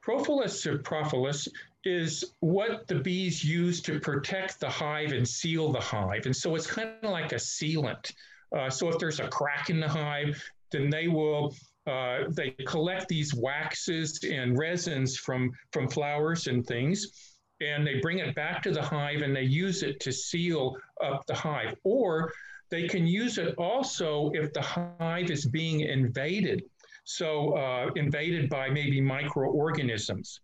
propolis 0.00 0.66
or 0.66 0.78
propolis 0.78 1.48
is 1.84 2.34
what 2.40 2.86
the 2.88 2.96
bees 2.96 3.44
use 3.44 3.80
to 3.82 4.00
protect 4.00 4.60
the 4.60 4.68
hive 4.68 5.12
and 5.12 5.26
seal 5.26 5.72
the 5.72 5.80
hive. 5.80 6.26
And 6.26 6.34
so 6.34 6.54
it's 6.54 6.66
kind 6.66 6.90
of 7.02 7.10
like 7.10 7.32
a 7.32 7.36
sealant. 7.36 8.12
Uh, 8.56 8.70
so 8.70 8.88
if 8.88 8.98
there's 8.98 9.20
a 9.20 9.28
crack 9.28 9.70
in 9.70 9.80
the 9.80 9.88
hive, 9.88 10.42
then 10.70 10.90
they 10.90 11.08
will 11.08 11.54
uh, 11.86 12.24
they 12.28 12.50
collect 12.66 13.08
these 13.08 13.34
waxes 13.34 14.20
and 14.22 14.56
resins 14.56 15.16
from 15.16 15.50
from 15.72 15.88
flowers 15.88 16.46
and 16.46 16.64
things, 16.64 17.31
and 17.62 17.86
they 17.86 18.00
bring 18.00 18.18
it 18.18 18.34
back 18.34 18.62
to 18.62 18.70
the 18.70 18.82
hive 18.82 19.22
and 19.22 19.34
they 19.34 19.42
use 19.42 19.82
it 19.82 20.00
to 20.00 20.12
seal 20.12 20.76
up 21.02 21.24
the 21.26 21.34
hive. 21.34 21.74
Or 21.84 22.32
they 22.70 22.88
can 22.88 23.06
use 23.06 23.38
it 23.38 23.54
also 23.56 24.30
if 24.34 24.52
the 24.52 24.62
hive 24.62 25.30
is 25.30 25.46
being 25.46 25.80
invaded. 25.80 26.62
So 27.04 27.56
uh, 27.56 27.90
invaded 27.96 28.48
by 28.48 28.70
maybe 28.70 29.00
microorganisms. 29.00 30.40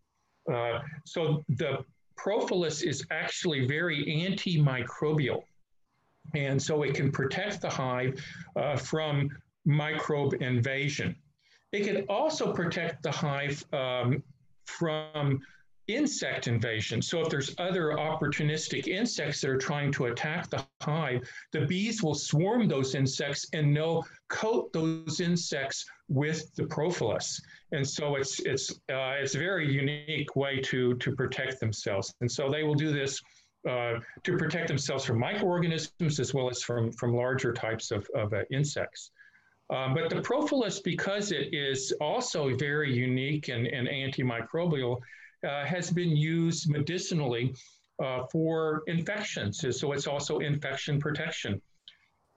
Uh, 0.53 0.81
so 1.05 1.45
the 1.49 1.85
propolis 2.17 2.83
is 2.83 3.05
actually 3.11 3.67
very 3.67 4.05
antimicrobial. 4.07 5.43
And 6.35 6.61
so 6.61 6.83
it 6.83 6.95
can 6.95 7.11
protect 7.11 7.63
the 7.63 7.71
hive 7.71 8.23
uh, 8.57 8.77
from 8.77 9.31
microbe 9.65 10.35
invasion. 10.43 11.17
It 11.73 11.85
can 11.85 12.05
also 12.09 12.53
protect 12.53 13.03
the 13.03 13.11
hive 13.11 13.65
um, 13.73 14.23
from 14.67 15.41
insect 15.89 16.47
invasion. 16.47 17.03
So 17.03 17.21
if 17.21 17.29
there's 17.29 17.55
other 17.59 17.93
opportunistic 17.93 18.87
insects 18.87 19.41
that 19.41 19.51
are 19.51 19.59
trying 19.59 19.91
to 19.93 20.07
attack 20.07 20.51
the 20.51 20.65
hive, 20.83 21.29
the 21.53 21.63
bees 21.63 22.03
will 22.03 22.15
swarm 22.15 22.69
those 22.69 22.95
insects 22.95 23.47
and 23.53 23.75
they'll 23.75 24.07
coat 24.29 24.73
those 24.73 25.21
insects 25.21 25.87
with 26.09 26.55
the 26.55 26.67
propolis. 26.67 27.41
And 27.73 27.87
so 27.87 28.17
it's 28.17 28.41
it's 28.41 28.71
uh, 28.91 29.17
it's 29.21 29.35
a 29.35 29.39
very 29.39 29.71
unique 29.71 30.37
way 30.37 30.61
to 30.61 30.95
to 30.95 31.17
protect 31.17 31.61
themselves. 31.61 32.15
And 32.21 32.31
so 32.31 32.51
they 32.51 32.63
will 32.63 32.75
do 32.75 32.93
this 32.93 33.21
uh, 33.69 33.95
to 34.23 34.37
protect 34.37 34.69
themselves 34.69 35.05
from 35.05 35.19
microorganisms 35.19 36.21
as 36.21 36.33
well 36.33 36.49
as 36.49 36.63
from 36.63 36.93
from 36.93 37.15
larger 37.15 37.53
types 37.53 37.91
of, 37.91 38.09
of 38.15 38.33
uh, 38.33 38.43
insects. 38.51 39.11
Um, 39.71 39.93
but 39.95 40.09
the 40.09 40.23
propolis, 40.23 40.81
because 40.81 41.31
it 41.31 41.53
is 41.53 41.93
also 42.01 42.57
very 42.57 42.91
unique 42.91 43.49
and, 43.49 43.67
and 43.67 43.87
antimicrobial, 43.87 44.99
uh, 45.47 45.65
has 45.65 45.91
been 45.91 46.17
used 46.17 46.71
medicinally 46.71 47.55
uh, 48.03 48.23
for 48.31 48.83
infections. 48.87 49.65
So 49.71 49.93
it's 49.93 50.07
also 50.07 50.39
infection 50.39 51.01
protection. 51.01 51.61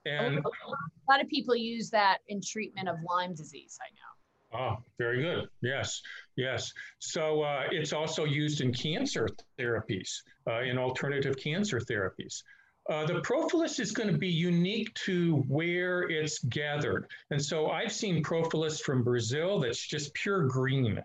And 0.06 0.40
a 0.40 1.12
lot 1.12 1.22
of 1.22 1.28
people 1.30 1.56
use 1.56 1.90
that 1.92 2.20
in 2.28 2.42
treatment 2.42 2.90
of 2.90 2.96
Lyme 3.08 3.36
disease, 3.36 3.78
I 3.82 3.90
know. 3.94 4.12
Ah, 4.54 4.78
very 4.98 5.22
good. 5.22 5.48
Yes, 5.62 6.02
yes. 6.36 6.74
So 7.00 7.42
uh, 7.44 7.64
it's 7.72 7.94
also 7.94 8.26
used 8.26 8.62
in 8.62 8.74
cancer 8.74 9.30
therapies, 9.58 10.10
uh, 10.50 10.62
in 10.62 10.78
alternative 10.78 11.38
cancer 11.38 11.80
therapies. 11.80 12.44
Uh, 12.90 13.06
the 13.06 13.22
propolis 13.22 13.80
is 13.80 13.92
going 13.92 14.12
to 14.12 14.18
be 14.18 14.28
unique 14.28 14.94
to 14.96 15.38
where 15.48 16.10
it's 16.10 16.40
gathered. 16.40 17.08
And 17.30 17.42
so 17.42 17.70
I've 17.70 17.92
seen 17.92 18.24
propolis 18.24 18.82
from 18.82 19.04
Brazil 19.04 19.60
that's 19.60 19.88
just 19.88 20.14
pure 20.16 20.48
green. 20.48 21.02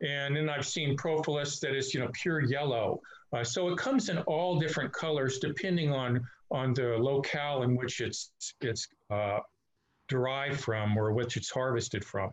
And 0.00 0.36
then 0.36 0.48
I've 0.50 0.66
seen 0.66 0.96
propolis 0.96 1.60
that 1.60 1.74
is, 1.74 1.94
you 1.94 2.00
know, 2.00 2.10
pure 2.12 2.42
yellow. 2.42 3.00
Uh, 3.32 3.44
so 3.44 3.68
it 3.68 3.78
comes 3.78 4.08
in 4.08 4.18
all 4.18 4.58
different 4.58 4.92
colors 4.92 5.38
depending 5.38 5.92
on, 5.92 6.20
on 6.50 6.74
the 6.74 6.96
locale 6.98 7.62
in 7.62 7.76
which 7.76 8.00
it's, 8.00 8.32
it's 8.60 8.86
uh, 9.10 9.38
derived 10.08 10.60
from 10.60 10.96
or 10.98 11.12
which 11.12 11.36
it's 11.36 11.50
harvested 11.50 12.04
from. 12.04 12.30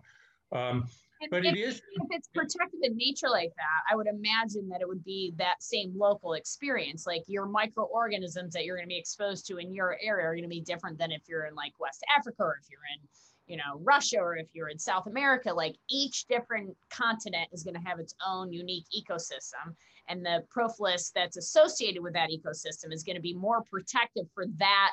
Um, 0.51 0.87
but 1.29 1.45
if, 1.45 1.53
it 1.53 1.57
is. 1.59 1.75
If 1.75 2.07
it's 2.09 2.27
protected 2.33 2.79
in 2.83 2.97
nature 2.97 3.29
like 3.29 3.53
that, 3.55 3.91
I 3.91 3.95
would 3.95 4.07
imagine 4.07 4.67
that 4.69 4.81
it 4.81 4.87
would 4.87 5.03
be 5.03 5.33
that 5.37 5.61
same 5.61 5.93
local 5.95 6.33
experience. 6.33 7.05
Like 7.05 7.21
your 7.27 7.45
microorganisms 7.45 8.53
that 8.53 8.65
you're 8.65 8.75
going 8.75 8.87
to 8.87 8.89
be 8.89 8.97
exposed 8.97 9.45
to 9.47 9.57
in 9.57 9.71
your 9.71 9.97
area 10.01 10.25
are 10.25 10.33
going 10.33 10.43
to 10.43 10.49
be 10.49 10.61
different 10.61 10.97
than 10.97 11.11
if 11.11 11.21
you're 11.27 11.45
in 11.45 11.53
like 11.53 11.73
West 11.79 12.03
Africa 12.17 12.41
or 12.43 12.57
if 12.61 12.69
you're 12.71 12.79
in, 12.95 13.07
you 13.51 13.57
know, 13.57 13.81
Russia 13.83 14.17
or 14.17 14.37
if 14.37 14.47
you're 14.53 14.69
in 14.69 14.79
South 14.79 15.07
America. 15.07 15.53
Like 15.53 15.75
each 15.89 16.25
different 16.27 16.73
continent 16.89 17.49
is 17.51 17.63
going 17.63 17.73
to 17.73 17.81
have 17.81 17.99
its 17.99 18.15
own 18.25 18.53
unique 18.53 18.85
ecosystem. 18.97 19.75
And 20.07 20.25
the 20.25 20.45
propolis 20.49 21.11
that's 21.13 21.35
associated 21.35 22.01
with 22.01 22.13
that 22.13 22.29
ecosystem 22.29 22.93
is 22.93 23.03
going 23.03 23.17
to 23.17 23.21
be 23.21 23.33
more 23.33 23.61
protective 23.69 24.25
for 24.33 24.45
that 24.57 24.91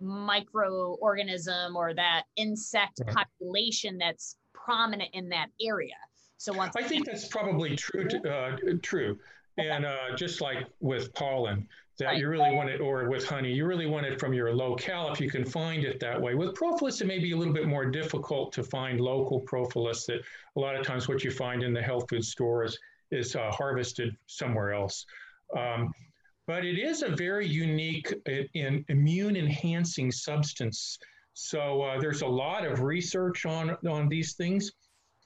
microorganism 0.00 1.74
or 1.74 1.94
that 1.94 2.22
insect 2.36 3.00
right. 3.04 3.16
population 3.16 3.98
that's 3.98 4.36
prominent 4.52 5.10
in 5.12 5.28
that 5.30 5.48
area. 5.60 5.94
So 6.36 6.52
once 6.52 6.76
I 6.76 6.82
think 6.82 7.06
that's 7.06 7.26
probably 7.26 7.74
true. 7.74 8.06
To, 8.06 8.30
uh, 8.30 8.56
true, 8.82 9.18
and 9.58 9.84
uh, 9.84 10.14
just 10.14 10.40
like 10.40 10.66
with 10.80 11.12
pollen, 11.14 11.66
that 11.98 12.06
right. 12.06 12.18
you 12.18 12.28
really 12.28 12.54
want 12.54 12.68
it, 12.68 12.80
or 12.80 13.08
with 13.08 13.26
honey, 13.26 13.52
you 13.52 13.66
really 13.66 13.86
want 13.86 14.06
it 14.06 14.18
from 14.18 14.32
your 14.32 14.54
locale 14.54 15.12
if 15.12 15.20
you 15.20 15.30
can 15.30 15.44
find 15.44 15.84
it 15.84 16.00
that 16.00 16.20
way. 16.20 16.34
With 16.34 16.54
propolis, 16.54 17.00
it 17.00 17.06
may 17.06 17.18
be 17.18 17.32
a 17.32 17.36
little 17.36 17.54
bit 17.54 17.66
more 17.66 17.86
difficult 17.86 18.52
to 18.54 18.62
find 18.62 19.00
local 19.00 19.40
propolis. 19.40 20.06
That 20.06 20.20
a 20.56 20.60
lot 20.60 20.76
of 20.76 20.86
times 20.86 21.08
what 21.08 21.22
you 21.24 21.30
find 21.30 21.62
in 21.62 21.72
the 21.72 21.82
health 21.82 22.06
food 22.08 22.24
stores 22.24 22.78
is 23.10 23.36
uh, 23.36 23.50
harvested 23.50 24.16
somewhere 24.26 24.72
else. 24.72 25.06
Um, 25.56 25.92
but 26.46 26.64
it 26.64 26.78
is 26.78 27.02
a 27.02 27.14
very 27.14 27.46
unique 27.46 28.12
in 28.54 28.84
immune 28.88 29.36
enhancing 29.36 30.10
substance 30.10 30.98
so 31.34 31.82
uh, 31.82 32.00
there's 32.00 32.22
a 32.22 32.26
lot 32.26 32.64
of 32.64 32.80
research 32.80 33.44
on, 33.44 33.76
on 33.88 34.08
these 34.08 34.34
things 34.34 34.70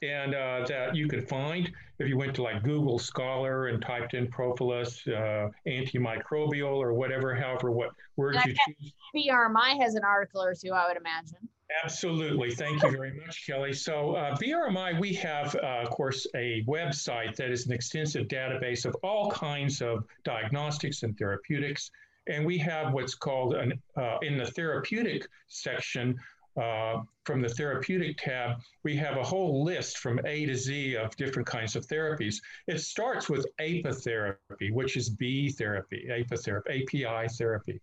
and 0.03 0.35
uh, 0.35 0.65
that 0.69 0.95
you 0.95 1.09
could 1.09 1.29
find 1.29 1.71
if 1.99 2.09
you 2.09 2.17
went 2.17 2.35
to 2.37 2.43
like 2.43 2.63
Google 2.63 2.99
Scholar 2.99 3.67
and 3.67 3.83
typed 3.83 4.15
in 4.15 4.29
propolis, 4.29 5.07
uh, 5.09 5.49
antimicrobial, 5.67 6.77
or 6.77 6.93
whatever, 6.95 7.35
however, 7.35 7.71
what 7.71 7.91
words 8.17 8.39
you 8.47 8.55
choose. 8.67 8.93
BRMI 9.15 9.81
has 9.81 9.95
an 9.95 10.05
article 10.05 10.43
or 10.43 10.55
two, 10.55 10.73
I 10.73 10.87
would 10.87 10.97
imagine. 10.97 11.49
Absolutely. 11.85 12.51
Thank 12.51 12.83
you 12.83 12.91
very 12.91 13.13
much, 13.13 13.47
Kelly. 13.47 13.75
So, 13.75 14.15
uh, 14.15 14.35
BRMI, 14.37 14.99
we 14.99 15.13
have, 15.15 15.55
uh, 15.57 15.83
of 15.83 15.91
course, 15.91 16.27
a 16.35 16.65
website 16.67 17.37
that 17.37 17.51
is 17.51 17.67
an 17.67 17.73
extensive 17.73 18.27
database 18.27 18.87
of 18.87 18.97
all 19.03 19.31
kinds 19.31 19.83
of 19.83 20.05
diagnostics 20.25 21.03
and 21.03 21.17
therapeutics. 21.19 21.91
And 22.27 22.47
we 22.47 22.57
have 22.59 22.95
what's 22.95 23.15
called 23.15 23.55
an, 23.55 23.81
uh, 23.97 24.19
in 24.23 24.39
the 24.39 24.47
therapeutic 24.47 25.27
section 25.49 26.17
uh, 26.61 27.03
from 27.25 27.41
the 27.41 27.49
therapeutic 27.49 28.19
tab, 28.19 28.59
we 28.85 28.97
have 28.97 29.17
a 29.17 29.23
whole 29.23 29.65
list 29.65 29.99
from 29.99 30.21
A 30.25 30.47
to 30.47 30.55
Z 30.55 30.97
of 30.97 31.15
different 31.17 31.47
kinds 31.47 31.77
of 31.77 31.87
therapies. 31.87 32.37
It 32.67 32.81
starts 32.81 33.29
with 33.29 33.47
apitherapy, 33.61 34.73
which 34.73 34.97
is 34.97 35.11
bee 35.11 35.51
therapy, 35.51 36.09
apitherapy, 36.11 36.83
API 36.83 37.29
therapy. 37.37 37.81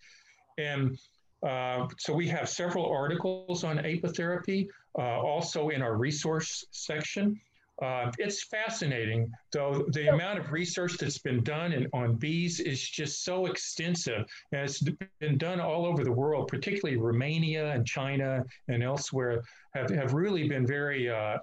And 0.57 0.97
uh, 1.45 1.87
so 1.99 2.13
we 2.13 2.27
have 2.27 2.49
several 2.49 2.89
articles 2.89 3.63
on 3.63 3.77
apitherapy, 3.77 4.67
uh, 4.97 5.01
also 5.01 5.69
in 5.69 5.81
our 5.81 5.95
resource 5.95 6.65
section. 6.71 7.39
Uh, 7.81 8.09
it's 8.17 8.43
fascinating, 8.45 9.29
though 9.51 9.85
the 9.89 10.07
amount 10.07 10.39
of 10.39 10.51
research 10.51 10.97
that's 10.97 11.17
been 11.17 11.43
done 11.43 11.73
in, 11.73 11.87
on 11.91 12.15
bees 12.15 12.61
is 12.61 12.81
just 12.89 13.25
so 13.25 13.47
extensive. 13.47 14.25
And 14.53 14.61
it's 14.61 14.81
been 15.19 15.37
done 15.37 15.59
all 15.59 15.85
over 15.85 16.03
the 16.03 16.11
world, 16.11 16.47
particularly 16.47 16.97
Romania 16.97 17.71
and 17.73 17.85
China 17.85 18.45
and 18.69 18.81
elsewhere 18.81 19.43
have, 19.73 19.89
have 19.89 20.13
really 20.13 20.47
been 20.47 20.65
very 20.65 21.09
uh, 21.09 21.37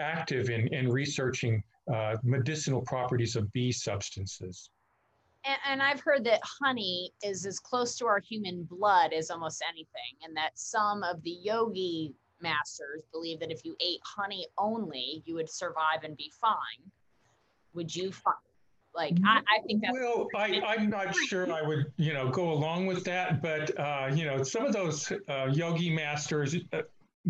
active 0.00 0.50
in, 0.50 0.68
in 0.74 0.90
researching 0.90 1.62
uh, 1.92 2.16
medicinal 2.22 2.82
properties 2.82 3.34
of 3.34 3.50
bee 3.52 3.72
substances. 3.72 4.68
And, 5.46 5.56
and, 5.66 5.82
I've 5.82 6.00
heard 6.00 6.24
that 6.24 6.40
honey 6.60 7.12
is 7.22 7.46
as 7.46 7.58
close 7.58 7.96
to 7.96 8.06
our 8.06 8.20
human 8.20 8.64
blood 8.64 9.14
as 9.14 9.30
almost 9.30 9.64
anything, 9.66 10.18
and 10.22 10.36
that 10.36 10.50
some 10.58 11.02
of 11.02 11.22
the 11.22 11.30
yogi 11.30 12.12
masters 12.40 13.02
believe 13.12 13.40
that 13.40 13.50
if 13.50 13.64
you 13.64 13.76
ate 13.80 14.00
honey 14.04 14.46
only, 14.58 15.22
you 15.26 15.34
would 15.34 15.50
survive 15.50 16.04
and 16.04 16.16
be 16.16 16.32
fine. 16.40 16.90
Would 17.74 17.94
you 17.94 18.12
find? 18.12 18.36
Like 18.94 19.16
I, 19.24 19.38
I 19.38 19.66
think 19.66 19.82
that. 19.82 19.92
Well, 19.92 20.26
I, 20.34 20.60
I'm 20.66 20.90
not 20.90 21.14
sure 21.14 21.50
I 21.52 21.62
would, 21.62 21.92
you 21.98 22.12
know, 22.12 22.28
go 22.30 22.50
along 22.50 22.86
with 22.86 23.04
that. 23.04 23.42
But 23.42 23.78
uh, 23.78 24.10
you 24.12 24.24
know, 24.24 24.42
some 24.42 24.64
of 24.64 24.72
those 24.72 25.12
uh, 25.28 25.46
yogi 25.52 25.94
masters 25.94 26.56
uh, 26.72 26.82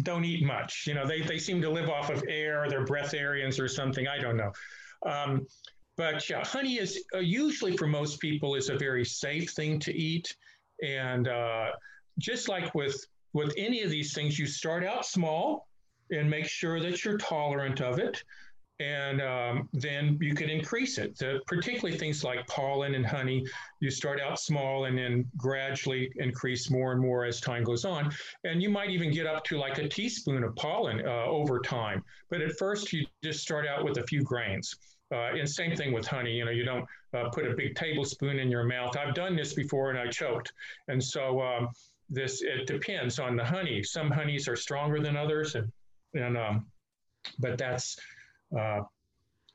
don't 0.02 0.24
eat 0.24 0.44
much. 0.44 0.84
You 0.86 0.94
know, 0.94 1.06
they 1.06 1.20
they 1.20 1.38
seem 1.38 1.60
to 1.62 1.70
live 1.70 1.88
off 1.90 2.10
of 2.10 2.24
air, 2.28 2.66
their 2.70 2.84
breatharians 2.84 3.60
or 3.60 3.68
something. 3.68 4.06
I 4.06 4.18
don't 4.18 4.36
know. 4.36 4.52
Um, 5.04 5.46
but 5.96 6.28
yeah, 6.30 6.44
honey 6.44 6.78
is 6.78 7.04
uh, 7.14 7.18
usually 7.18 7.76
for 7.76 7.86
most 7.86 8.20
people 8.20 8.54
is 8.54 8.68
a 8.68 8.78
very 8.78 9.04
safe 9.04 9.50
thing 9.50 9.78
to 9.80 9.92
eat, 9.92 10.34
and 10.82 11.28
uh, 11.28 11.66
just 12.18 12.48
like 12.48 12.74
with 12.74 13.04
with 13.32 13.52
any 13.56 13.82
of 13.82 13.90
these 13.90 14.14
things, 14.14 14.38
you 14.38 14.46
start 14.46 14.84
out 14.84 15.04
small 15.04 15.68
and 16.10 16.28
make 16.28 16.46
sure 16.46 16.80
that 16.80 17.04
you're 17.04 17.18
tolerant 17.18 17.80
of 17.80 17.98
it. 17.98 18.22
And 18.80 19.20
um, 19.20 19.68
then 19.72 20.18
you 20.20 20.34
can 20.34 20.48
increase 20.48 20.98
it. 20.98 21.18
The, 21.18 21.40
particularly 21.48 21.98
things 21.98 22.22
like 22.22 22.46
pollen 22.46 22.94
and 22.94 23.04
honey, 23.04 23.44
you 23.80 23.90
start 23.90 24.20
out 24.20 24.38
small 24.38 24.84
and 24.84 24.96
then 24.96 25.28
gradually 25.36 26.12
increase 26.16 26.70
more 26.70 26.92
and 26.92 27.00
more 27.00 27.24
as 27.24 27.40
time 27.40 27.64
goes 27.64 27.84
on. 27.84 28.12
And 28.44 28.62
you 28.62 28.70
might 28.70 28.90
even 28.90 29.12
get 29.12 29.26
up 29.26 29.42
to 29.44 29.58
like 29.58 29.78
a 29.78 29.88
teaspoon 29.88 30.44
of 30.44 30.54
pollen 30.54 31.04
uh, 31.04 31.24
over 31.24 31.58
time. 31.58 32.04
But 32.30 32.40
at 32.40 32.56
first, 32.56 32.92
you 32.92 33.04
just 33.22 33.40
start 33.40 33.66
out 33.66 33.84
with 33.84 33.98
a 33.98 34.04
few 34.04 34.22
grains. 34.22 34.76
Uh, 35.12 35.34
and 35.34 35.48
same 35.48 35.74
thing 35.74 35.92
with 35.92 36.06
honey. 36.06 36.32
You 36.32 36.44
know, 36.44 36.50
you 36.52 36.64
don't 36.64 36.86
uh, 37.14 37.30
put 37.30 37.46
a 37.46 37.54
big 37.54 37.74
tablespoon 37.74 38.38
in 38.38 38.48
your 38.48 38.64
mouth. 38.64 38.96
I've 38.96 39.14
done 39.14 39.34
this 39.34 39.54
before 39.54 39.90
and 39.90 39.98
I 39.98 40.06
choked. 40.06 40.52
And 40.86 41.02
so 41.02 41.40
um, 41.40 41.68
this 42.08 42.42
it 42.42 42.66
depends 42.66 43.18
on 43.18 43.36
the 43.36 43.44
honey. 43.44 43.82
Some 43.82 44.10
honeys 44.10 44.48
are 44.48 44.56
stronger 44.56 45.00
than 45.00 45.16
others, 45.16 45.54
and 45.54 45.70
and 46.14 46.36
um, 46.36 46.66
but 47.38 47.58
that's 47.58 47.96
uh, 48.58 48.80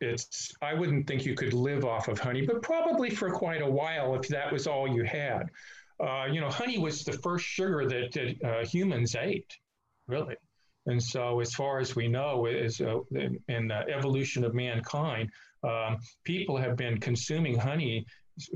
it's. 0.02 0.54
I 0.62 0.74
wouldn't 0.74 1.08
think 1.08 1.26
you 1.26 1.36
could 1.36 1.54
live 1.54 1.86
off 1.86 2.08
of 2.08 2.20
honey, 2.20 2.46
but 2.46 2.62
probably 2.62 3.10
for 3.10 3.32
quite 3.32 3.62
a 3.62 3.70
while 3.70 4.16
if 4.16 4.28
that 4.30 4.52
was 4.52 4.68
all 4.68 4.88
you 4.88 5.04
had. 5.04 5.50
Uh, 6.00 6.26
you 6.26 6.42
know, 6.42 6.50
honey 6.50 6.78
was 6.78 7.04
the 7.04 7.13
first 7.13 7.46
sugar 7.46 7.88
that, 7.88 8.12
that 8.12 8.48
uh, 8.48 8.66
humans 8.66 9.16
ate, 9.16 9.58
really. 10.08 10.36
And 10.86 11.02
so, 11.02 11.39
as 11.39 11.54
far 11.54 11.80
as 11.80 11.96
we 11.96 12.08
know, 12.08 12.46
is 12.46 12.82
uh, 12.82 13.00
in, 13.12 13.68
the 13.68 13.86
evolution 13.96 14.44
of 14.44 14.54
mankind, 14.54 15.30
um, 15.63 15.98
people 16.26 16.58
have 16.58 16.76
been 16.76 17.00
consuming 17.00 17.58
honey 17.58 18.06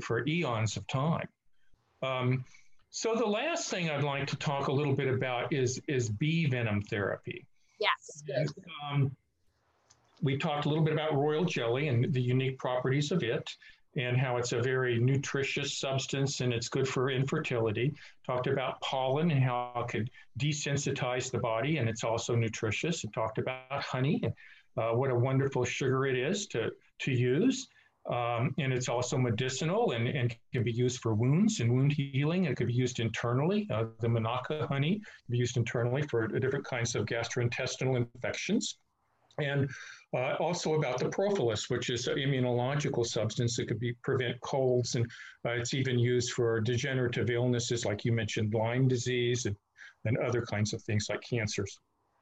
for 0.02 0.26
eons 0.26 0.76
of 0.76 0.86
time. 0.88 1.28
Um, 2.02 2.44
so 2.90 3.14
the 3.14 3.26
last 3.26 3.68
thing 3.68 3.90
I'd 3.90 4.04
like 4.04 4.26
to 4.28 4.36
talk 4.36 4.68
a 4.68 4.72
little 4.72 4.94
bit 4.94 5.08
about 5.08 5.52
is 5.52 5.80
is 5.88 6.08
bee 6.08 6.46
venom 6.46 6.82
therapy. 6.82 7.46
Yes. 7.80 8.22
And, 8.28 8.48
um, 8.90 9.16
we 10.22 10.36
talked 10.36 10.66
a 10.66 10.68
little 10.68 10.84
bit 10.84 10.94
about 10.94 11.14
royal 11.14 11.44
jelly 11.44 11.88
and 11.88 12.12
the 12.12 12.20
unique 12.20 12.58
properties 12.58 13.12
of 13.12 13.22
it 13.22 13.48
and 13.96 14.16
how 14.16 14.36
it's 14.36 14.52
a 14.52 14.60
very 14.60 14.98
nutritious 14.98 15.78
substance 15.78 16.40
and 16.40 16.52
it's 16.52 16.68
good 16.68 16.88
for 16.88 17.10
infertility. 17.10 17.94
Talked 18.26 18.46
about 18.46 18.80
pollen 18.80 19.30
and 19.30 19.42
how 19.42 19.72
it 19.76 19.88
could 19.88 20.10
desensitize 20.38 21.30
the 21.30 21.38
body 21.38 21.78
and 21.78 21.88
it's 21.88 22.04
also 22.04 22.34
nutritious. 22.34 23.04
And 23.04 23.12
talked 23.12 23.38
about 23.38 23.70
honey 23.70 24.20
and 24.22 24.32
uh, 24.76 24.92
what 24.92 25.10
a 25.10 25.14
wonderful 25.14 25.64
sugar 25.64 26.06
it 26.06 26.16
is 26.16 26.46
to, 26.48 26.70
to 27.00 27.12
use. 27.12 27.68
Um, 28.08 28.54
and 28.58 28.72
it's 28.72 28.88
also 28.88 29.18
medicinal 29.18 29.92
and, 29.92 30.08
and 30.08 30.34
can 30.52 30.64
be 30.64 30.72
used 30.72 31.00
for 31.00 31.14
wounds 31.14 31.60
and 31.60 31.70
wound 31.70 31.92
healing. 31.92 32.44
It 32.44 32.56
could 32.56 32.68
be 32.68 32.72
used 32.72 33.00
internally. 33.00 33.68
Uh, 33.70 33.84
the 34.00 34.08
Manuka 34.08 34.66
honey 34.66 34.94
can 34.94 35.30
be 35.30 35.38
used 35.38 35.58
internally 35.58 36.02
for 36.02 36.26
different 36.26 36.64
kinds 36.64 36.94
of 36.94 37.04
gastrointestinal 37.04 37.96
infections. 37.96 38.78
And 39.38 39.70
uh, 40.16 40.34
also 40.40 40.74
about 40.74 40.98
the 40.98 41.10
propolis, 41.10 41.68
which 41.68 41.90
is 41.90 42.08
an 42.08 42.16
immunological 42.16 43.06
substance 43.06 43.56
that 43.56 43.68
could 43.68 43.78
be 43.78 43.94
prevent 44.02 44.40
colds, 44.40 44.94
and 44.94 45.04
uh, 45.46 45.50
it's 45.50 45.74
even 45.74 45.98
used 45.98 46.32
for 46.32 46.60
degenerative 46.60 47.30
illnesses 47.30 47.84
like 47.84 48.04
you 48.04 48.12
mentioned, 48.12 48.54
Lyme 48.54 48.88
disease 48.88 49.46
and, 49.46 49.54
and 50.06 50.16
other 50.18 50.42
kinds 50.42 50.72
of 50.72 50.82
things 50.82 51.06
like 51.08 51.20
cancers. 51.28 51.78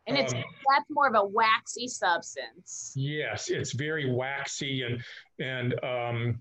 And 0.07 0.17
it's 0.17 0.33
um, 0.33 0.45
that's 0.75 0.89
more 0.91 1.09
of 1.09 1.15
a 1.15 1.27
waxy 1.27 1.89
substance. 1.89 2.93
Yes, 2.95 3.51
it's 3.51 3.73
very 3.73 4.11
waxy 4.11 4.83
and 4.83 5.03
and 5.41 5.75
um, 5.85 6.39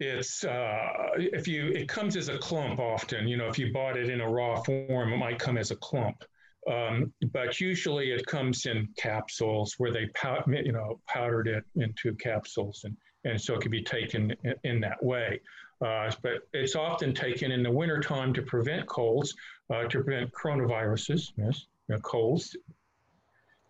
it's 0.00 0.44
uh, 0.44 1.10
if 1.16 1.46
you 1.46 1.68
it 1.68 1.88
comes 1.88 2.16
as 2.16 2.28
a 2.28 2.38
clump 2.38 2.80
often. 2.80 3.28
You 3.28 3.36
know, 3.36 3.48
if 3.48 3.58
you 3.58 3.72
bought 3.72 3.96
it 3.96 4.08
in 4.08 4.20
a 4.20 4.28
raw 4.28 4.60
form, 4.62 5.12
it 5.12 5.16
might 5.16 5.38
come 5.38 5.58
as 5.58 5.70
a 5.70 5.76
clump. 5.76 6.24
Um, 6.70 7.12
but 7.32 7.60
usually 7.60 8.12
it 8.12 8.24
comes 8.26 8.66
in 8.66 8.88
capsules 8.96 9.74
where 9.78 9.92
they 9.92 10.06
pow- 10.14 10.44
you 10.46 10.72
know 10.72 11.00
powdered 11.08 11.48
it 11.48 11.64
into 11.76 12.14
capsules 12.14 12.82
and 12.84 12.96
and 13.24 13.40
so 13.40 13.54
it 13.54 13.60
can 13.60 13.70
be 13.70 13.82
taken 13.82 14.34
in, 14.44 14.54
in 14.64 14.80
that 14.80 15.02
way. 15.02 15.40
Uh, 15.84 16.10
but 16.22 16.42
it's 16.52 16.76
often 16.76 17.12
taken 17.12 17.50
in 17.50 17.62
the 17.62 17.70
wintertime 17.70 18.32
to 18.32 18.42
prevent 18.42 18.86
colds, 18.86 19.34
uh, 19.74 19.82
to 19.84 20.02
prevent 20.02 20.30
coronaviruses, 20.32 21.32
yes, 21.36 21.66
you 21.92 21.98
know, 21.98 22.02
colds, 22.02 22.56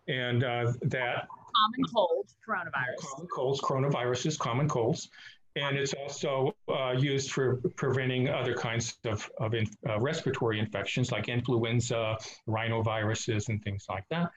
and 0.07 0.43
uh, 0.43 0.71
that 0.83 1.27
common 1.27 1.83
cold, 1.93 2.27
coronavirus. 2.47 2.97
Common 2.97 3.27
colds, 3.27 3.61
coronaviruses, 3.61 4.37
common 4.37 4.69
colds 4.69 5.09
and 5.55 5.77
it's 5.77 5.93
also 5.93 6.55
uh, 6.67 6.91
used 6.97 7.31
for 7.31 7.57
preventing 7.75 8.29
other 8.29 8.55
kinds 8.55 8.97
of, 9.05 9.29
of 9.39 9.53
in, 9.53 9.67
uh, 9.87 9.99
respiratory 9.99 10.59
infections 10.59 11.11
like 11.11 11.29
influenza, 11.29 12.17
rhinoviruses, 12.47 13.49
and 13.49 13.63
things 13.63 13.85
like 13.87 14.03
that 14.09 14.31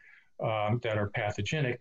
um, 0.44 0.79
that 0.83 0.99
are 0.99 1.09
pathogenic. 1.09 1.81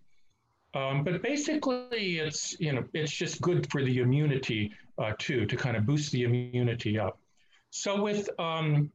Um, 0.74 1.04
but 1.04 1.22
basically, 1.22 2.20
it's 2.20 2.58
you 2.60 2.74
know 2.74 2.84
it's 2.94 3.12
just 3.12 3.41
good 3.41 3.70
for 3.72 3.84
the 3.84 4.00
immunity 4.00 4.74
uh, 4.98 5.13
too 5.18 5.46
to 5.46 5.56
kind 5.56 5.78
of 5.78 5.86
boost 5.86 6.12
the 6.12 6.24
immunity 6.24 7.00
up. 7.00 7.20
So 7.72 8.02
with 8.02 8.30
um, 8.39 8.91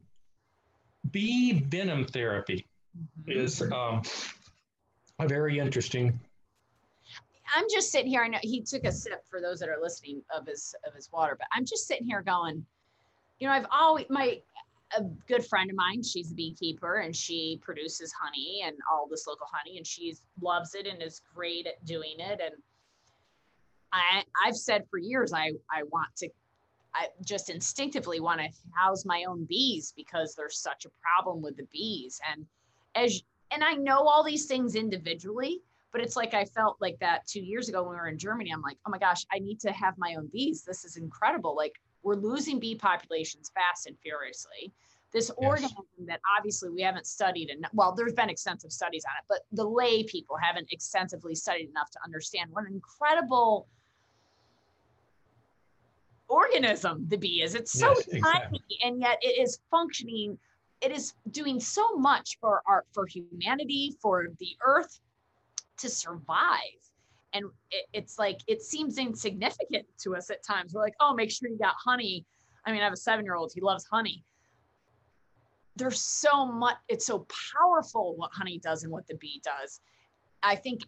bee 1.11 1.53
venom 1.53 2.05
therapy. 2.05 2.67
Is 3.27 3.61
um, 3.71 4.01
a 5.19 5.27
very 5.27 5.59
interesting 5.59 6.19
I'm 7.55 7.65
just 7.69 7.91
sitting 7.91 8.07
here. 8.07 8.21
I 8.21 8.27
know 8.27 8.37
he 8.41 8.61
took 8.61 8.85
a 8.85 8.91
sip 8.91 9.25
for 9.29 9.41
those 9.41 9.59
that 9.59 9.69
are 9.69 9.77
listening 9.81 10.21
of 10.35 10.47
his 10.47 10.73
of 10.87 10.93
his 10.93 11.11
water, 11.11 11.35
but 11.37 11.47
I'm 11.53 11.65
just 11.65 11.87
sitting 11.87 12.07
here 12.07 12.21
going, 12.21 12.65
you 13.39 13.47
know, 13.47 13.53
I've 13.53 13.65
always 13.71 14.05
my 14.09 14.41
a 14.97 15.03
good 15.27 15.45
friend 15.45 15.69
of 15.69 15.75
mine, 15.75 16.03
she's 16.03 16.31
a 16.31 16.35
beekeeper 16.35 16.97
and 16.97 17.15
she 17.15 17.59
produces 17.61 18.11
honey 18.11 18.61
and 18.65 18.75
all 18.91 19.07
this 19.09 19.25
local 19.25 19.47
honey 19.51 19.77
and 19.77 19.87
she 19.87 20.15
loves 20.41 20.75
it 20.75 20.85
and 20.85 21.01
is 21.01 21.21
great 21.33 21.65
at 21.65 21.83
doing 21.85 22.15
it. 22.19 22.41
And 22.41 22.55
I 23.91 24.23
I've 24.45 24.57
said 24.57 24.85
for 24.89 24.97
years 24.97 25.33
I 25.33 25.51
I 25.69 25.83
want 25.83 26.15
to 26.17 26.29
I 26.93 27.07
just 27.23 27.49
instinctively 27.49 28.19
want 28.19 28.41
to 28.41 28.49
house 28.75 29.05
my 29.05 29.23
own 29.27 29.45
bees 29.45 29.93
because 29.95 30.35
there's 30.35 30.59
such 30.59 30.85
a 30.85 30.89
problem 31.01 31.41
with 31.41 31.55
the 31.55 31.67
bees. 31.71 32.19
And 32.29 32.45
as 32.95 33.21
and 33.51 33.63
I 33.63 33.73
know 33.73 34.07
all 34.07 34.23
these 34.23 34.45
things 34.45 34.75
individually, 34.75 35.61
but 35.91 36.01
it's 36.01 36.15
like 36.15 36.33
I 36.33 36.45
felt 36.45 36.77
like 36.79 36.97
that 36.99 37.27
two 37.27 37.41
years 37.41 37.67
ago 37.67 37.83
when 37.83 37.91
we 37.91 37.97
were 37.97 38.07
in 38.07 38.17
Germany. 38.17 38.51
I'm 38.51 38.61
like, 38.61 38.77
oh 38.87 38.89
my 38.89 38.97
gosh, 38.97 39.25
I 39.31 39.39
need 39.39 39.59
to 39.61 39.71
have 39.71 39.97
my 39.97 40.15
own 40.15 40.29
bees. 40.31 40.63
This 40.63 40.85
is 40.85 40.95
incredible. 40.97 41.55
Like 41.55 41.73
we're 42.03 42.15
losing 42.15 42.59
bee 42.59 42.75
populations 42.75 43.51
fast 43.53 43.87
and 43.87 43.97
furiously. 43.99 44.71
This 45.13 45.29
yes. 45.41 45.49
organism 45.49 45.85
that 46.07 46.21
obviously 46.37 46.69
we 46.69 46.81
haven't 46.81 47.05
studied 47.05 47.49
and 47.49 47.65
well, 47.73 47.93
there's 47.93 48.13
been 48.13 48.29
extensive 48.29 48.71
studies 48.71 49.03
on 49.05 49.11
it, 49.17 49.25
but 49.27 49.39
the 49.51 49.67
lay 49.67 50.03
people 50.03 50.37
haven't 50.41 50.71
extensively 50.71 51.35
studied 51.35 51.69
enough 51.69 51.91
to 51.91 51.99
understand 52.05 52.49
what 52.51 52.65
an 52.65 52.73
incredible 52.73 53.67
organism 56.29 57.05
the 57.09 57.17
bee 57.17 57.41
is. 57.43 57.55
It's 57.55 57.73
so 57.73 57.93
yes, 58.11 58.23
tiny 58.23 58.61
and 58.83 59.01
yet 59.01 59.17
it 59.21 59.41
is 59.41 59.59
functioning. 59.69 60.39
It 60.81 60.91
is 60.91 61.13
doing 61.29 61.59
so 61.59 61.95
much 61.95 62.37
for 62.39 62.61
our 62.67 62.85
for 62.93 63.05
humanity, 63.05 63.95
for 64.01 64.27
the 64.39 64.57
earth, 64.63 64.99
to 65.77 65.89
survive. 65.89 66.59
And 67.33 67.45
it, 67.69 67.85
it's 67.93 68.19
like, 68.19 68.39
it 68.47 68.61
seems 68.61 68.97
insignificant 68.97 69.85
to 70.03 70.15
us 70.15 70.29
at 70.29 70.43
times. 70.43 70.73
We're 70.73 70.81
like, 70.81 70.95
oh, 70.99 71.13
make 71.13 71.31
sure 71.31 71.49
you 71.49 71.57
got 71.57 71.75
honey. 71.83 72.25
I 72.65 72.71
mean, 72.71 72.81
I 72.81 72.85
have 72.85 72.93
a 72.93 72.97
seven 72.97 73.25
year 73.25 73.35
old, 73.35 73.51
he 73.53 73.61
loves 73.61 73.85
honey. 73.85 74.23
There's 75.77 76.01
so 76.01 76.45
much, 76.45 76.75
it's 76.89 77.05
so 77.05 77.25
powerful 77.57 78.15
what 78.17 78.31
honey 78.33 78.59
does 78.59 78.83
and 78.83 78.91
what 78.91 79.07
the 79.07 79.15
bee 79.15 79.41
does. 79.43 79.79
I 80.43 80.55
think 80.55 80.81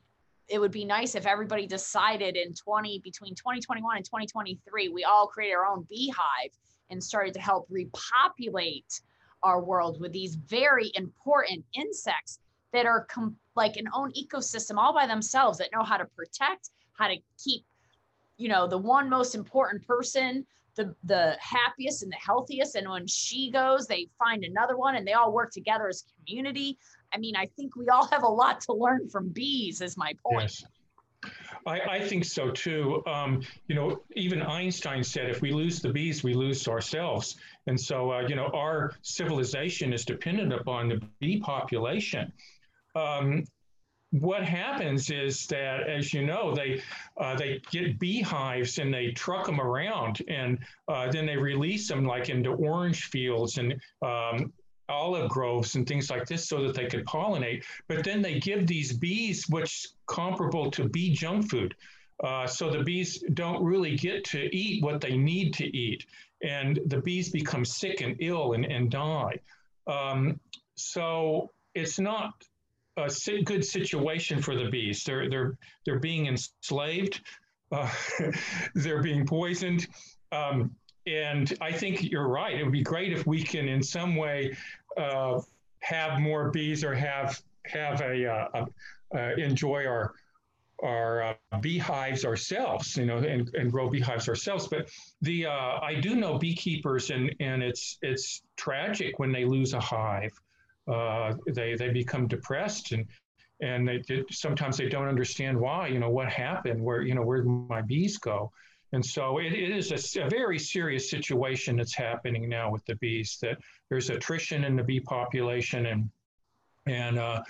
it 0.49 0.59
would 0.59 0.71
be 0.71 0.85
nice 0.85 1.15
if 1.15 1.25
everybody 1.25 1.65
decided 1.65 2.35
in 2.35 2.53
20 2.53 2.99
between 2.99 3.33
2021 3.33 3.95
and 3.95 4.05
2023 4.05 4.89
we 4.89 5.03
all 5.05 5.25
created 5.25 5.55
our 5.55 5.65
own 5.65 5.85
beehive 5.89 6.51
and 6.89 7.01
started 7.01 7.33
to 7.33 7.39
help 7.39 7.65
repopulate 7.69 9.01
our 9.43 9.61
world 9.61 9.99
with 9.99 10.11
these 10.11 10.35
very 10.35 10.91
important 10.95 11.63
insects 11.73 12.39
that 12.71 12.85
are 12.85 13.05
com- 13.05 13.35
like 13.55 13.77
an 13.77 13.87
own 13.93 14.11
ecosystem 14.13 14.77
all 14.77 14.93
by 14.93 15.05
themselves 15.05 15.57
that 15.59 15.69
know 15.73 15.83
how 15.83 15.97
to 15.97 16.05
protect, 16.15 16.71
how 16.93 17.07
to 17.07 17.15
keep, 17.43 17.63
you 18.37 18.49
know, 18.49 18.67
the 18.67 18.77
one 18.77 19.09
most 19.09 19.35
important 19.35 19.85
person 19.85 20.45
the 20.75 20.95
the 21.03 21.37
happiest 21.39 22.03
and 22.03 22.11
the 22.11 22.17
healthiest 22.17 22.75
and 22.75 22.89
when 22.89 23.05
she 23.07 23.51
goes 23.51 23.85
they 23.87 24.07
find 24.17 24.43
another 24.43 24.77
one 24.77 24.95
and 24.95 25.05
they 25.05 25.13
all 25.13 25.31
work 25.31 25.51
together 25.51 25.87
as 25.87 26.03
community 26.17 26.77
i 27.13 27.17
mean 27.17 27.35
i 27.35 27.45
think 27.55 27.75
we 27.75 27.87
all 27.89 28.07
have 28.07 28.23
a 28.23 28.27
lot 28.27 28.59
to 28.59 28.73
learn 28.73 29.07
from 29.09 29.29
bees 29.29 29.81
is 29.81 29.97
my 29.97 30.13
point 30.23 30.41
yes. 30.41 30.63
I, 31.65 31.79
I 31.79 31.99
think 32.05 32.25
so 32.25 32.51
too. 32.51 33.01
Um, 33.07 33.41
you 33.67 33.75
know, 33.75 34.03
even 34.13 34.41
Einstein 34.41 35.05
said 35.05 35.29
if 35.29 35.41
we 35.41 35.53
lose 35.53 35.79
the 35.79 35.87
bees, 35.87 36.21
we 36.21 36.33
lose 36.33 36.67
ourselves. 36.67 37.37
And 37.67 37.79
so, 37.79 38.11
uh, 38.11 38.21
you 38.27 38.35
know, 38.35 38.47
our 38.53 38.91
civilization 39.01 39.93
is 39.93 40.05
dependent 40.05 40.53
upon 40.53 40.89
the 40.89 41.01
bee 41.19 41.39
population 41.39 42.31
um, 42.95 43.43
what 44.11 44.43
happens 44.43 45.09
is 45.09 45.47
that, 45.47 45.89
as 45.89 46.13
you 46.13 46.23
know, 46.23 46.53
they 46.53 46.81
uh, 47.17 47.35
they 47.35 47.59
get 47.71 47.97
beehives 47.97 48.77
and 48.77 48.93
they 48.93 49.11
truck 49.11 49.45
them 49.47 49.59
around, 49.59 50.21
and 50.27 50.59
uh, 50.87 51.11
then 51.11 51.25
they 51.25 51.35
release 51.35 51.87
them 51.87 52.05
like 52.05 52.29
into 52.29 52.51
orange 52.51 53.05
fields 53.05 53.57
and 53.57 53.73
um, 54.03 54.53
olive 54.87 55.29
groves 55.29 55.75
and 55.75 55.87
things 55.87 56.11
like 56.11 56.27
this, 56.27 56.47
so 56.47 56.61
that 56.61 56.75
they 56.75 56.85
could 56.85 57.05
pollinate. 57.05 57.63
But 57.87 58.03
then 58.03 58.21
they 58.21 58.39
give 58.39 58.67
these 58.67 58.93
bees 58.93 59.49
what's 59.49 59.95
comparable 60.05 60.69
to 60.71 60.87
bee 60.89 61.13
junk 61.13 61.49
food. 61.49 61.73
Uh, 62.23 62.47
so 62.47 62.69
the 62.69 62.83
bees 62.83 63.23
don't 63.33 63.63
really 63.63 63.95
get 63.95 64.23
to 64.23 64.55
eat 64.55 64.83
what 64.83 65.01
they 65.01 65.17
need 65.17 65.53
to 65.53 65.65
eat, 65.75 66.05
and 66.43 66.79
the 66.87 67.01
bees 67.01 67.29
become 67.29 67.65
sick 67.65 68.01
and 68.01 68.15
ill 68.19 68.53
and, 68.53 68.65
and 68.65 68.91
die. 68.91 69.39
Um, 69.87 70.39
so 70.75 71.51
it's 71.75 71.99
not 71.99 72.33
a 72.97 73.09
good 73.43 73.65
situation 73.65 74.41
for 74.41 74.55
the 74.55 74.69
bees. 74.69 75.03
They're 75.03 75.29
they're 75.29 75.57
they're 75.85 75.99
being 75.99 76.27
enslaved, 76.27 77.21
uh, 77.71 77.89
they're 78.75 79.01
being 79.01 79.25
poisoned, 79.25 79.87
um, 80.31 80.75
and 81.07 81.53
I 81.61 81.71
think 81.71 82.03
you're 82.03 82.27
right. 82.27 82.57
It 82.57 82.63
would 82.63 82.71
be 82.71 82.83
great 82.83 83.11
if 83.11 83.25
we 83.25 83.43
can, 83.43 83.67
in 83.67 83.81
some 83.81 84.15
way, 84.15 84.55
uh, 84.97 85.41
have 85.79 86.19
more 86.19 86.49
bees 86.51 86.83
or 86.83 86.93
have 86.93 87.41
have 87.65 88.01
a, 88.01 88.25
uh, 88.25 88.47
a 88.53 89.17
uh, 89.17 89.35
enjoy 89.37 89.85
our 89.85 90.13
our 90.81 91.23
uh, 91.23 91.59
beehives 91.61 92.25
ourselves, 92.25 92.97
you 92.97 93.05
know, 93.05 93.17
and, 93.17 93.49
and 93.53 93.71
grow 93.71 93.89
beehives 93.89 94.27
ourselves. 94.27 94.67
But 94.67 94.89
the 95.21 95.45
uh, 95.45 95.79
I 95.81 95.95
do 96.01 96.15
know 96.15 96.37
beekeepers, 96.37 97.09
and 97.09 97.33
and 97.39 97.61
it's 97.61 97.97
it's 98.01 98.41
tragic 98.57 99.19
when 99.19 99.31
they 99.31 99.45
lose 99.45 99.73
a 99.73 99.79
hive 99.79 100.33
uh, 100.87 101.33
they 101.47 101.75
they 101.75 101.89
become 101.89 102.27
depressed 102.27 102.91
and 102.91 103.05
and 103.61 103.87
they 103.87 104.01
sometimes 104.31 104.77
they 104.77 104.89
don't 104.89 105.07
understand 105.07 105.57
why 105.57 105.87
you 105.87 105.99
know 105.99 106.09
what 106.09 106.29
happened 106.29 106.81
where 106.81 107.01
you 107.01 107.15
know 107.15 107.21
where 107.21 107.43
my 107.43 107.81
bees 107.81 108.17
go 108.17 108.51
and 108.91 109.03
so 109.03 109.39
it, 109.39 109.53
it 109.53 109.71
is 109.71 110.15
a, 110.15 110.25
a, 110.25 110.29
very 110.29 110.59
serious 110.59 111.09
situation 111.09 111.77
that's 111.77 111.95
happening 111.95 112.49
now 112.49 112.69
with 112.69 112.83
the 112.85 112.95
bees 112.95 113.37
that 113.41 113.57
there's 113.89 114.09
attrition 114.09 114.65
in 114.65 114.75
the 114.75 114.83
bee 114.83 114.99
population 114.99 115.85
and 115.85 116.09
and 116.85 117.17
uh, 117.17 117.41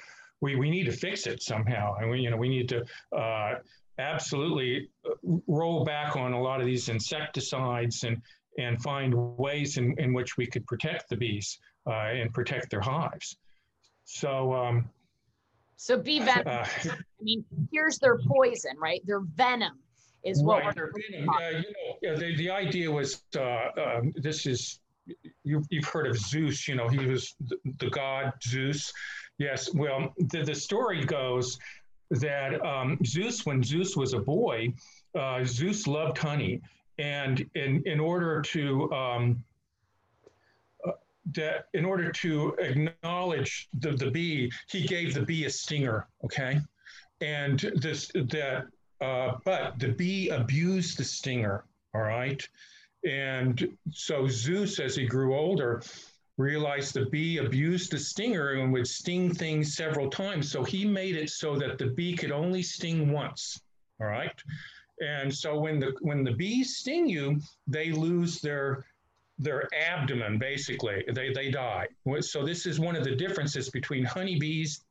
we, 0.43 0.55
we 0.57 0.69
need 0.69 0.83
to 0.83 0.91
fix 0.91 1.25
it 1.25 1.41
somehow. 1.41 1.95
And 1.95 2.09
we, 2.09 2.19
you 2.19 2.29
know, 2.29 2.35
we 2.35 2.49
need 2.49 2.67
to 2.69 2.83
uh, 3.17 3.55
absolutely 3.97 4.89
uh, 5.05 5.37
roll 5.47 5.85
back 5.85 6.17
on 6.17 6.33
a 6.33 6.41
lot 6.41 6.59
of 6.59 6.67
these 6.67 6.89
insecticides 6.89 8.03
and, 8.03 8.21
and 8.59 8.81
find 8.83 9.13
ways 9.37 9.77
in, 9.77 9.95
in 9.97 10.13
which 10.13 10.35
we 10.35 10.45
could 10.45 10.65
protect 10.67 11.07
the 11.09 11.15
bees 11.15 11.59
uh, 11.87 12.19
and 12.19 12.33
protect 12.33 12.69
their 12.69 12.81
hives. 12.81 13.37
So, 14.03 14.53
um, 14.53 14.89
so 15.77 15.97
bee 15.97 16.19
venom. 16.19 16.45
Uh, 16.45 16.67
I 16.91 16.97
mean, 17.21 17.45
here's 17.71 17.97
their 17.99 18.17
poison, 18.17 18.73
right? 18.77 19.01
Their 19.05 19.21
venom 19.21 19.79
is 20.25 20.43
what 20.43 20.65
right, 20.65 20.75
we're. 20.75 20.91
Venom, 21.09 21.29
uh, 21.29 21.61
you 22.01 22.11
know, 22.11 22.17
the, 22.17 22.35
the 22.35 22.49
idea 22.49 22.91
was 22.91 23.23
uh, 23.37 23.67
um, 23.77 24.13
this 24.17 24.45
is 24.45 24.81
you, 25.43 25.63
you've 25.69 25.85
heard 25.85 26.07
of 26.07 26.17
Zeus. 26.17 26.67
You 26.67 26.75
know, 26.75 26.89
he 26.89 27.05
was 27.05 27.35
the, 27.47 27.57
the 27.79 27.89
god 27.89 28.33
Zeus. 28.43 28.91
Yes. 29.37 29.73
Well, 29.73 30.13
the, 30.17 30.43
the 30.43 30.55
story 30.55 31.03
goes 31.03 31.57
that 32.11 32.63
um, 32.65 32.97
Zeus, 33.05 33.45
when 33.45 33.63
Zeus 33.63 33.95
was 33.97 34.13
a 34.13 34.19
boy, 34.19 34.73
uh, 35.17 35.43
Zeus 35.43 35.87
loved 35.87 36.17
honey, 36.17 36.61
and 36.99 37.43
in 37.55 37.81
in 37.85 37.99
order 37.99 38.41
to 38.41 38.91
um, 38.93 39.43
uh, 40.87 40.91
that 41.33 41.65
in 41.73 41.85
order 41.85 42.11
to 42.11 42.55
acknowledge 42.59 43.69
the, 43.79 43.91
the 43.91 44.11
bee, 44.11 44.51
he 44.69 44.85
gave 44.85 45.13
the 45.13 45.23
bee 45.23 45.45
a 45.45 45.49
stinger. 45.49 46.07
Okay, 46.23 46.59
and 47.21 47.59
this 47.75 48.11
that 48.13 48.65
uh, 49.01 49.33
but 49.43 49.79
the 49.79 49.89
bee 49.89 50.29
abused 50.29 50.97
the 50.97 51.03
stinger. 51.03 51.65
All 51.95 52.01
right, 52.01 52.47
and 53.07 53.75
so 53.91 54.27
Zeus, 54.27 54.79
as 54.79 54.95
he 54.95 55.05
grew 55.05 55.35
older, 55.35 55.81
realized 56.43 56.93
the 56.93 57.05
bee 57.05 57.37
abused 57.37 57.91
the 57.91 57.97
stinger 57.97 58.51
and 58.53 58.73
would 58.73 58.87
sting 58.87 59.33
things 59.33 59.75
several 59.75 60.09
times. 60.09 60.51
So 60.51 60.63
he 60.63 60.85
made 60.85 61.15
it 61.15 61.29
so 61.29 61.57
that 61.57 61.77
the 61.77 61.87
bee 61.87 62.15
could 62.15 62.31
only 62.31 62.61
sting 62.61 63.11
once. 63.11 63.61
All 63.99 64.07
right. 64.07 64.37
And 65.01 65.33
so 65.33 65.57
when 65.59 65.79
the 65.79 65.95
when 66.01 66.23
the 66.23 66.33
bees 66.33 66.77
sting 66.77 67.07
you, 67.07 67.39
they 67.67 67.91
lose 67.91 68.41
their 68.41 68.85
their 69.39 69.67
abdomen 69.73 70.37
basically. 70.37 71.03
They 71.13 71.33
they 71.33 71.49
die. 71.49 71.87
So 72.19 72.45
this 72.45 72.65
is 72.65 72.79
one 72.79 72.95
of 72.95 73.03
the 73.03 73.15
differences 73.15 73.69
between 73.69 74.03
honeybees 74.03 74.83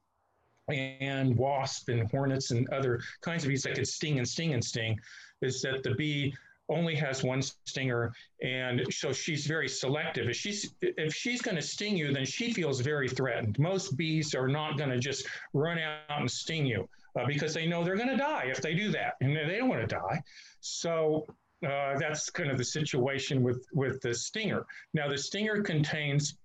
and 0.69 1.37
wasp 1.37 1.89
and 1.89 2.11
hornets 2.11 2.51
and 2.51 2.69
other 2.71 3.01
kinds 3.21 3.45
of 3.45 3.49
bees 3.51 3.63
that 3.65 3.75
could 3.75 3.89
sting 3.89 4.19
and 4.19 4.29
sting 4.29 4.55
and 4.55 4.65
sting, 4.65 4.99
is 5.43 5.61
that 5.63 5.83
the 5.83 5.95
bee 5.95 6.35
only 6.73 6.95
has 6.95 7.23
one 7.23 7.43
stinger 7.43 8.13
and 8.43 8.83
so 8.91 9.13
she's 9.13 9.47
very 9.47 9.69
selective. 9.69 10.29
If 10.29 10.37
she's 10.37 10.75
if 10.81 11.15
she's 11.15 11.41
going 11.41 11.57
to 11.57 11.63
sting 11.63 11.97
you 11.97 12.13
then 12.13 12.25
she 12.25 12.53
feels 12.53 12.81
very 12.81 13.09
threatened. 13.09 13.59
Most 13.59 13.97
bees 13.97 14.35
are 14.35 14.49
not 14.49 14.79
going 14.79 14.91
to 14.91 14.99
just 14.99 15.27
run 15.53 15.79
out 15.79 16.21
and 16.21 16.31
sting 16.31 16.67
you 16.67 16.89
uh, 17.19 17.27
because 17.27 17.55
they 17.55 17.67
know 17.67 17.85
they're 17.85 17.97
going 17.97 18.09
to 18.09 18.17
die 18.17 18.47
if 18.49 18.61
they 18.61 18.75
do 18.75 18.91
that 18.91 19.15
and 19.21 19.37
they 19.37 19.59
don't 19.59 19.69
want 19.69 19.81
to 19.81 19.87
die. 19.87 20.23
So 20.61 21.27
uh, 21.67 21.99
that's 21.99 22.31
kind 22.31 22.51
of 22.51 22.59
the 22.59 22.65
situation 22.65 23.43
with 23.43 23.67
with 23.73 24.01
the 24.01 24.15
stinger. 24.15 24.67
Now 24.95 25.09
the 25.09 25.19
stinger 25.19 25.63
contains 25.63 26.39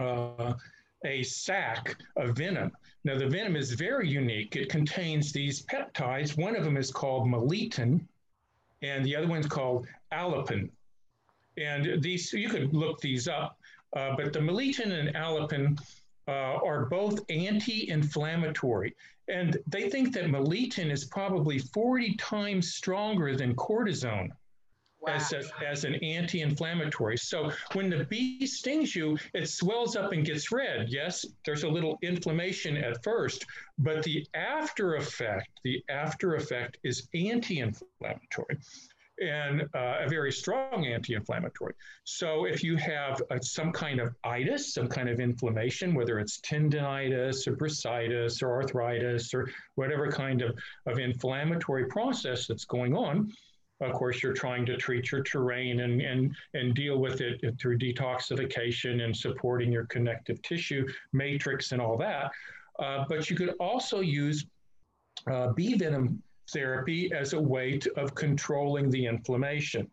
uh, 0.00 0.54
a 1.04 1.22
sac 1.22 1.96
of 2.16 2.36
venom. 2.36 2.72
Now 3.04 3.18
the 3.18 3.28
venom 3.28 3.56
is 3.56 3.72
very 3.72 4.08
unique. 4.08 4.56
It 4.56 4.68
contains 4.68 5.32
these 5.32 5.66
peptides. 5.66 6.38
One 6.38 6.56
of 6.56 6.64
them 6.64 6.76
is 6.76 6.90
called 6.90 7.26
melittin 7.26 8.06
and 8.82 9.04
the 9.04 9.16
other 9.16 9.26
one's 9.26 9.46
called 9.46 9.86
alipin. 10.12 10.68
And 11.56 12.02
these, 12.02 12.32
you 12.32 12.48
could 12.48 12.74
look 12.74 13.00
these 13.00 13.28
up, 13.28 13.58
uh, 13.96 14.14
but 14.16 14.32
the 14.32 14.38
melittin 14.38 14.92
and 14.92 15.14
alipin 15.14 15.78
uh, 16.28 16.58
are 16.64 16.86
both 16.86 17.20
anti-inflammatory. 17.30 18.94
And 19.28 19.58
they 19.66 19.88
think 19.88 20.12
that 20.14 20.24
melittin 20.24 20.90
is 20.90 21.04
probably 21.04 21.58
40 21.58 22.16
times 22.16 22.74
stronger 22.74 23.36
than 23.36 23.54
cortisone 23.54 24.30
wow. 25.02 25.14
as, 25.14 25.32
a, 25.32 25.42
as 25.66 25.84
an 25.84 25.94
anti-inflammatory. 25.96 27.16
So 27.16 27.50
when 27.72 27.90
the 27.90 28.04
bee 28.04 28.46
stings 28.46 28.94
you, 28.94 29.18
it 29.34 29.48
swells 29.48 29.96
up 29.96 30.12
and 30.12 30.24
gets 30.24 30.50
red. 30.52 30.88
Yes, 30.88 31.26
there's 31.44 31.64
a 31.64 31.68
little 31.68 31.98
inflammation 32.02 32.76
at 32.76 33.02
first, 33.02 33.46
but 33.78 34.02
the 34.02 34.26
after 34.34 34.96
effect, 34.96 35.48
the 35.64 35.82
after 35.88 36.36
effect 36.36 36.78
is 36.84 37.08
anti-inflammatory 37.14 38.58
and 39.20 39.62
uh, 39.74 39.98
a 40.00 40.08
very 40.08 40.32
strong 40.32 40.86
anti-inflammatory. 40.86 41.74
So 42.04 42.46
if 42.46 42.64
you 42.64 42.76
have 42.76 43.22
uh, 43.30 43.38
some 43.40 43.70
kind 43.70 44.00
of 44.00 44.14
itis, 44.24 44.74
some 44.74 44.88
kind 44.88 45.08
of 45.08 45.20
inflammation, 45.20 45.94
whether 45.94 46.18
it's 46.18 46.40
tendinitis 46.40 47.46
or 47.46 47.56
bursitis 47.56 48.42
or 48.42 48.52
arthritis 48.52 49.32
or 49.34 49.48
whatever 49.76 50.10
kind 50.10 50.42
of, 50.42 50.58
of 50.86 50.98
inflammatory 50.98 51.86
process 51.86 52.46
that's 52.46 52.64
going 52.64 52.96
on, 52.96 53.32
of 53.82 53.92
course, 53.92 54.22
you're 54.22 54.32
trying 54.32 54.64
to 54.66 54.76
treat 54.76 55.10
your 55.10 55.22
terrain 55.22 55.80
and, 55.80 56.00
and, 56.00 56.34
and 56.54 56.74
deal 56.74 56.98
with 56.98 57.20
it 57.20 57.40
through 57.60 57.78
detoxification 57.78 59.04
and 59.04 59.16
supporting 59.16 59.72
your 59.72 59.86
connective 59.86 60.40
tissue 60.42 60.86
matrix 61.12 61.72
and 61.72 61.80
all 61.82 61.96
that. 61.98 62.30
Uh, 62.78 63.04
but 63.08 63.28
you 63.28 63.36
could 63.36 63.54
also 63.60 64.00
use 64.00 64.46
uh, 65.30 65.52
bee 65.52 65.74
venom 65.74 66.22
therapy 66.52 67.12
as 67.12 67.32
a 67.32 67.40
way 67.40 67.78
to, 67.78 67.92
of 68.00 68.14
controlling 68.14 68.90
the 68.90 69.06
inflammation. 69.06 69.88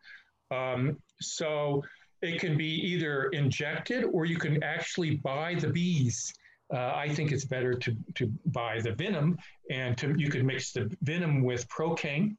Um, 0.51 0.97
so 1.21 1.83
it 2.21 2.39
can 2.39 2.57
be 2.57 2.65
either 2.65 3.25
injected 3.27 4.03
or 4.05 4.25
you 4.25 4.37
can 4.37 4.61
actually 4.63 5.17
buy 5.17 5.55
the 5.55 5.67
bees. 5.67 6.33
Uh, 6.73 6.91
I 6.95 7.09
think 7.09 7.31
it's 7.31 7.45
better 7.45 7.73
to, 7.73 7.95
to 8.15 8.31
buy 8.47 8.79
the 8.81 8.91
venom 8.91 9.37
and 9.71 9.97
to, 9.97 10.13
you 10.17 10.29
could 10.29 10.45
mix 10.45 10.71
the 10.71 10.95
venom 11.01 11.43
with 11.43 11.67
procaine 11.69 12.35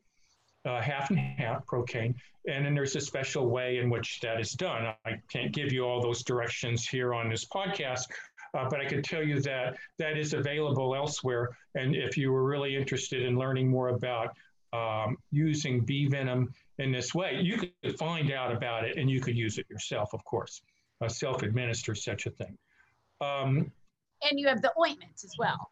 uh, 0.64 0.80
half 0.80 1.10
and 1.10 1.18
half 1.18 1.66
procaine. 1.66 2.14
And 2.48 2.64
then 2.64 2.74
there's 2.74 2.96
a 2.96 3.00
special 3.00 3.48
way 3.48 3.78
in 3.78 3.90
which 3.90 4.20
that 4.20 4.40
is 4.40 4.52
done. 4.52 4.94
I 5.04 5.20
can't 5.30 5.52
give 5.52 5.72
you 5.72 5.84
all 5.84 6.00
those 6.00 6.22
directions 6.22 6.86
here 6.86 7.12
on 7.14 7.28
this 7.28 7.44
podcast, 7.44 8.06
uh, 8.54 8.68
but 8.68 8.80
I 8.80 8.86
can 8.86 9.02
tell 9.02 9.22
you 9.22 9.40
that 9.42 9.76
that 9.98 10.16
is 10.16 10.32
available 10.32 10.94
elsewhere. 10.94 11.50
And 11.74 11.94
if 11.94 12.16
you 12.16 12.32
were 12.32 12.44
really 12.44 12.76
interested 12.76 13.22
in 13.22 13.38
learning 13.38 13.68
more 13.68 13.88
about 13.88 14.36
um, 14.72 15.16
using 15.30 15.80
bee 15.80 16.06
venom 16.06 16.52
in 16.78 16.92
this 16.92 17.14
way, 17.14 17.40
you 17.40 17.58
could 17.58 17.98
find 17.98 18.30
out 18.32 18.52
about 18.52 18.84
it 18.84 18.96
and 18.96 19.10
you 19.10 19.20
could 19.20 19.36
use 19.36 19.58
it 19.58 19.66
yourself, 19.68 20.14
of 20.14 20.24
course, 20.24 20.62
uh, 21.00 21.08
self 21.08 21.42
administer 21.42 21.94
such 21.94 22.26
a 22.26 22.30
thing. 22.30 22.56
Um, 23.20 23.70
and 24.22 24.38
you 24.38 24.48
have 24.48 24.62
the 24.62 24.72
ointments 24.78 25.24
as 25.24 25.34
well. 25.38 25.70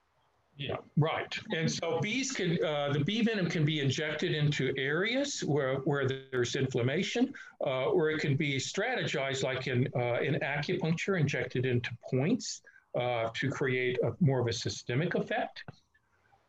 Yeah, 0.58 0.76
right. 0.96 1.32
And 1.54 1.70
so 1.70 2.00
bees 2.00 2.32
can, 2.32 2.58
uh, 2.64 2.92
the 2.92 3.04
bee 3.04 3.22
venom 3.22 3.48
can 3.48 3.64
be 3.64 3.78
injected 3.78 4.34
into 4.34 4.74
areas 4.76 5.40
where, 5.44 5.76
where 5.76 6.08
there's 6.08 6.56
inflammation, 6.56 7.32
uh, 7.64 7.84
or 7.86 8.10
it 8.10 8.18
can 8.18 8.36
be 8.36 8.56
strategized 8.56 9.44
like 9.44 9.68
in, 9.68 9.88
uh, 9.94 10.20
in 10.20 10.34
acupuncture, 10.40 11.20
injected 11.20 11.64
into 11.64 11.90
points 12.10 12.62
uh, 12.98 13.28
to 13.34 13.48
create 13.48 13.98
a, 14.02 14.10
more 14.18 14.40
of 14.40 14.48
a 14.48 14.52
systemic 14.52 15.14
effect. 15.14 15.62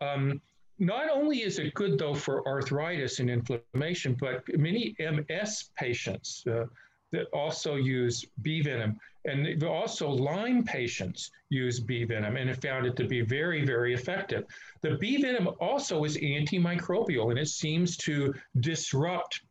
Um, 0.01 0.41
not 0.79 1.11
only 1.11 1.43
is 1.43 1.59
it 1.59 1.75
good 1.75 1.99
though 1.99 2.15
for 2.15 2.47
arthritis 2.47 3.19
and 3.19 3.29
inflammation, 3.29 4.17
but 4.19 4.43
many 4.57 4.95
MS 4.99 5.69
patients 5.77 6.43
uh, 6.47 6.65
that 7.11 7.27
also 7.33 7.75
use 7.75 8.25
bee 8.41 8.61
venom 8.61 8.99
and 9.25 9.63
also 9.63 10.09
Lyme 10.09 10.63
patients 10.63 11.31
use 11.49 11.79
bee 11.79 12.05
venom 12.05 12.37
and 12.37 12.49
have 12.49 12.61
found 12.61 12.85
it 12.85 12.95
to 12.95 13.05
be 13.05 13.21
very, 13.21 13.65
very 13.65 13.93
effective. 13.93 14.45
The 14.81 14.95
bee 14.95 15.21
venom 15.21 15.49
also 15.59 16.03
is 16.05 16.17
antimicrobial 16.17 17.29
and 17.29 17.39
it 17.39 17.49
seems 17.49 17.97
to 17.97 18.33
disrupt 18.59 19.41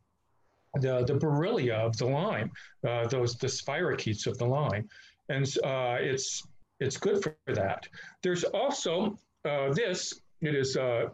the, 0.75 1.03
the 1.05 1.13
Borrelia 1.13 1.73
of 1.73 1.97
the 1.97 2.05
Lyme, 2.05 2.51
uh, 2.87 3.07
those 3.07 3.35
the 3.35 3.47
spirochetes 3.47 4.27
of 4.27 4.37
the 4.37 4.45
Lyme. 4.45 4.87
And 5.29 5.45
uh, 5.63 5.97
it's, 5.99 6.43
it's 6.79 6.97
good 6.97 7.21
for 7.21 7.35
that. 7.47 7.87
There's 8.23 8.43
also 8.43 9.17
uh, 9.45 9.71
this, 9.73 10.19
it 10.41 10.55
is 10.55 10.77
uh, 10.77 11.09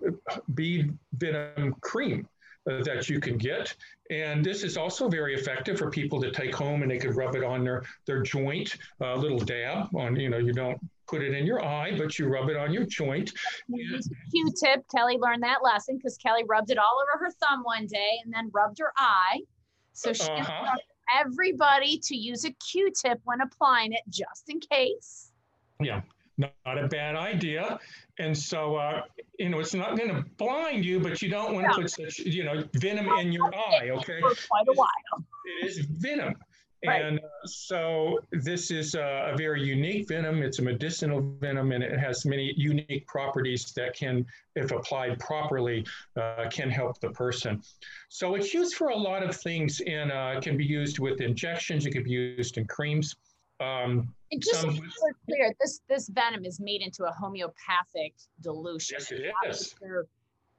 bee 0.54 0.92
venom 1.14 1.76
cream 1.82 2.28
that 2.66 3.10
you 3.10 3.20
can 3.20 3.38
get. 3.38 3.76
And 4.10 4.44
this 4.44 4.64
is 4.64 4.78
also 4.78 5.08
very 5.08 5.36
effective 5.36 5.78
for 5.78 5.90
people 5.90 6.22
to 6.22 6.32
take 6.32 6.54
home 6.54 6.82
and 6.82 6.92
they 6.92 6.98
could 6.98 7.16
rub 7.16 7.36
it 7.36 7.44
on 7.44 7.64
their, 7.64 7.84
their 8.06 8.22
joint, 8.22 8.76
a 9.02 9.10
uh, 9.10 9.16
little 9.16 9.40
dab 9.40 9.96
on, 9.96 10.16
you 10.16 10.30
know, 10.30 10.38
you 10.38 10.54
don't 10.54 10.80
put 11.08 11.24
it 11.24 11.34
in 11.34 11.46
your 11.46 11.64
eye, 11.64 11.96
but 11.98 12.18
you 12.18 12.28
rub 12.28 12.50
it 12.50 12.58
on 12.58 12.74
your 12.74 12.86
joint. 12.86 13.34
Q-tip, 14.32 14.86
Kelly 14.94 15.18
learned 15.18 15.44
that 15.44 15.64
lesson 15.64 15.98
because 15.98 16.18
Kelly 16.18 16.44
rubbed 16.48 16.72
it 16.72 16.78
all 16.78 17.00
over 17.02 17.26
her 17.26 17.32
thumb 17.32 17.64
one 17.64 17.86
day 17.88 18.20
and 18.24 18.34
then 18.34 18.50
rubbed 18.54 18.80
her 18.80 18.92
eye. 18.98 19.42
So 19.94 20.12
she 20.12 20.30
uh-huh. 20.30 20.76
everybody 21.16 22.00
to 22.00 22.16
use 22.16 22.46
a 22.46 22.52
Q-tip 22.52 23.20
when 23.24 23.42
applying 23.42 23.94
it 23.94 24.02
just 24.10 24.50
in 24.50 24.60
case. 24.60 25.32
Yeah, 25.80 26.02
not, 26.38 26.54
a 26.66 26.88
bad 26.88 27.16
idea. 27.16 27.80
And 28.20 28.38
so, 28.38 28.76
uh, 28.76 29.02
you 29.40 29.50
know, 29.50 29.60
it's 29.60 29.74
not 29.74 29.98
going 29.98 30.10
to 30.10 30.24
blind 30.38 30.86
you, 30.86 31.00
but 31.00 31.22
you 31.22 31.30
don't 31.30 31.54
want 31.54 31.68
to 31.68 31.74
put 31.74 31.90
such, 31.90 32.20
you 32.20 32.44
know, 32.44 32.64
venom 32.74 33.08
in 33.20 33.32
your 33.32 33.54
eye, 33.56 33.90
okay? 33.92 34.20
For 34.22 34.36
quite 34.50 34.68
a 34.68 34.74
while. 34.74 35.26
It 35.62 35.68
is 35.68 35.80
venom. 35.80 36.36
Right. 36.86 37.04
And 37.04 37.20
uh, 37.20 37.24
so 37.46 38.20
this 38.32 38.72
is 38.72 38.96
a, 38.96 39.32
a, 39.34 39.38
very 39.38 39.64
unique 39.64 40.08
venom. 40.08 40.44
It's 40.44 40.60
a 40.60 40.62
medicinal 40.62 41.36
venom 41.40 41.72
and 41.72 41.84
it 41.84 41.98
has 41.98 42.26
many 42.26 42.54
unique 42.58 43.08
properties 43.08 43.72
that 43.76 43.96
can, 43.96 44.26
if 44.56 44.72
applied 44.72 45.20
properly, 45.20 45.86
uh, 46.16 46.46
can 46.50 46.70
help 46.70 47.00
the 47.00 47.10
person. 47.10 47.62
So 48.10 48.36
it's 48.36 48.54
used 48.54 48.76
for 48.76 48.90
a 48.90 48.96
lot 48.96 49.24
of 49.24 49.36
things 49.36 49.82
and 49.88 50.12
uh, 50.12 50.40
can 50.42 50.58
be 50.58 50.66
used 50.66 51.00
with 51.00 51.22
injections. 51.22 51.86
It 51.86 51.92
can 51.92 52.04
be 52.04 52.12
used 52.12 52.58
in 52.58 52.66
creams. 52.66 53.16
Um, 53.60 54.14
and 54.32 54.42
just 54.44 54.62
some, 54.62 54.76
to 54.76 54.82
be 54.82 54.90
clear, 55.30 55.54
this 55.62 55.82
this 55.88 56.10
venom 56.10 56.44
is 56.46 56.60
made 56.60 56.82
into 56.82 57.06
a 57.06 57.12
homeopathic 57.12 58.14
dilution. 58.42 58.98
Yes, 59.00 59.12
it 59.12 59.34
is. 59.48 59.76
They're, 59.82 60.06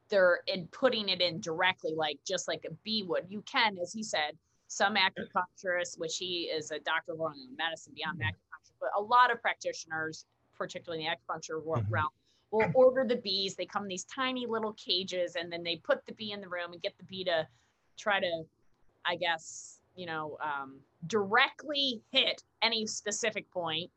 they're 0.09 0.41
in 0.47 0.67
putting 0.69 1.09
it 1.09 1.21
in 1.21 1.41
directly, 1.41 1.95
like 1.95 2.19
just 2.27 2.49
like 2.49 2.65
a 2.69 2.73
bee 2.85 3.03
would. 3.03 3.27
You 3.29 3.43
can, 3.43 3.77
as 3.79 3.93
he 3.93 4.03
said, 4.03 4.39
some 4.69 4.95
acupuncturists, 4.95 5.99
which 5.99 6.17
he 6.17 6.45
is 6.45 6.71
a 6.71 6.79
doctor 6.81 7.13
of 7.13 7.19
medicine 7.57 7.93
beyond 7.95 8.19
mm-hmm. 8.19 8.29
acupuncture, 8.29 8.75
but 8.81 8.91
a 8.99 9.03
lot 9.03 9.31
of 9.31 9.43
practitioners, 9.43 10.25
particularly 10.57 11.05
in 11.05 11.11
the 11.11 11.17
acupuncture 11.17 11.63
mm-hmm. 11.63 11.93
realm, 11.93 12.09
will 12.51 12.71
order 12.75 13.05
the 13.07 13.17
bees. 13.17 13.57
They 13.57 13.67
come 13.67 13.83
in 13.83 13.89
these 13.89 14.05
tiny 14.05 14.47
little 14.47 14.73
cages, 14.73 15.37
and 15.37 15.53
then 15.53 15.63
they 15.63 15.77
put 15.77 16.07
the 16.07 16.13
bee 16.15 16.33
in 16.33 16.41
the 16.41 16.49
room 16.49 16.73
and 16.73 16.81
get 16.81 16.97
the 16.99 17.05
bee 17.05 17.25
to 17.25 17.47
try 17.99 18.21
to, 18.21 18.43
I 19.05 19.17
guess, 19.17 19.76
you 19.97 20.07
know, 20.07 20.37
um, 20.43 20.79
directly 21.07 22.03
hit 22.11 22.43
any 22.63 22.87
specific 22.87 23.51
point, 23.51 23.91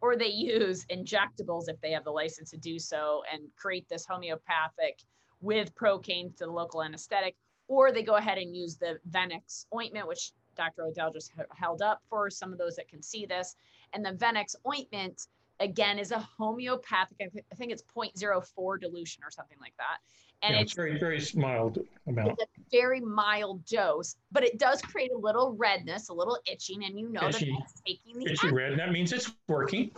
or 0.00 0.16
they 0.16 0.26
use 0.26 0.84
injectables 0.86 1.68
if 1.68 1.80
they 1.80 1.92
have 1.92 2.04
the 2.04 2.10
license 2.10 2.50
to 2.50 2.58
do 2.58 2.78
so 2.78 3.22
and 3.32 3.42
create 3.56 3.88
this 3.88 4.04
homeopathic 4.04 5.02
with 5.40 5.74
procaine 5.74 6.36
to 6.36 6.44
the 6.44 6.50
local 6.50 6.82
anesthetic, 6.82 7.36
or 7.68 7.92
they 7.92 8.02
go 8.02 8.16
ahead 8.16 8.38
and 8.38 8.54
use 8.54 8.76
the 8.76 8.98
Venex 9.10 9.66
ointment, 9.74 10.06
which 10.06 10.32
Dr. 10.56 10.84
Odell 10.84 11.12
just 11.12 11.32
held 11.54 11.82
up 11.82 12.02
for 12.08 12.30
some 12.30 12.52
of 12.52 12.58
those 12.58 12.76
that 12.76 12.88
can 12.88 13.02
see 13.02 13.26
this. 13.26 13.56
And 13.92 14.04
the 14.04 14.12
Venex 14.12 14.56
ointment, 14.66 15.28
again, 15.60 15.98
is 15.98 16.10
a 16.10 16.18
homeopathic, 16.18 17.16
I 17.20 17.54
think 17.54 17.72
it's 17.72 17.82
0.04 17.82 18.80
dilution 18.80 19.22
or 19.24 19.30
something 19.30 19.58
like 19.60 19.74
that 19.78 19.98
and 20.42 20.54
yeah, 20.54 20.60
it's, 20.60 20.72
it's, 20.72 20.76
very 20.76 20.98
very 20.98 21.20
mild 21.34 21.78
amount. 22.06 22.32
It's 22.32 22.42
a 22.42 22.62
very 22.70 23.00
mild 23.00 23.64
dose, 23.66 24.16
but 24.32 24.44
it 24.44 24.58
does 24.58 24.80
create 24.82 25.12
a 25.12 25.18
little 25.18 25.54
redness, 25.56 26.08
a 26.08 26.14
little 26.14 26.38
itching, 26.50 26.84
and 26.84 26.98
you 26.98 27.08
know 27.08 27.28
itchy, 27.28 27.50
that 27.50 27.58
that's 27.60 27.82
taking 27.86 28.20
the 28.20 28.32
itchy 28.32 28.50
red. 28.50 28.78
That 28.78 28.92
means 28.92 29.12
it's 29.12 29.30
working. 29.48 29.90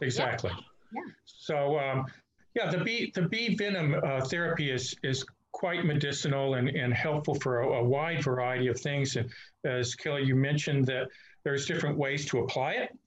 Exactly. 0.00 0.50
Yeah. 0.92 1.00
yeah. 1.06 1.12
So 1.24 1.78
um, 1.78 2.06
yeah, 2.54 2.70
the 2.70 2.78
bee 2.78 3.12
the 3.14 3.22
bee 3.22 3.54
venom 3.54 3.94
uh, 4.02 4.24
therapy 4.24 4.70
is 4.70 4.94
is 5.02 5.24
quite 5.56 5.86
medicinal 5.86 6.54
and, 6.54 6.68
and 6.68 6.92
helpful 6.92 7.34
for 7.36 7.60
a, 7.60 7.78
a, 7.78 7.82
wide 7.82 8.22
variety 8.22 8.66
of 8.66 8.78
things. 8.78 9.16
And 9.16 9.30
as 9.64 9.94
Kelly, 9.94 10.22
you 10.22 10.36
mentioned 10.36 10.84
that 10.84 11.08
there's 11.44 11.64
different 11.64 11.96
ways 11.96 12.26
to 12.26 12.40
apply 12.40 12.72
it. 12.72 12.98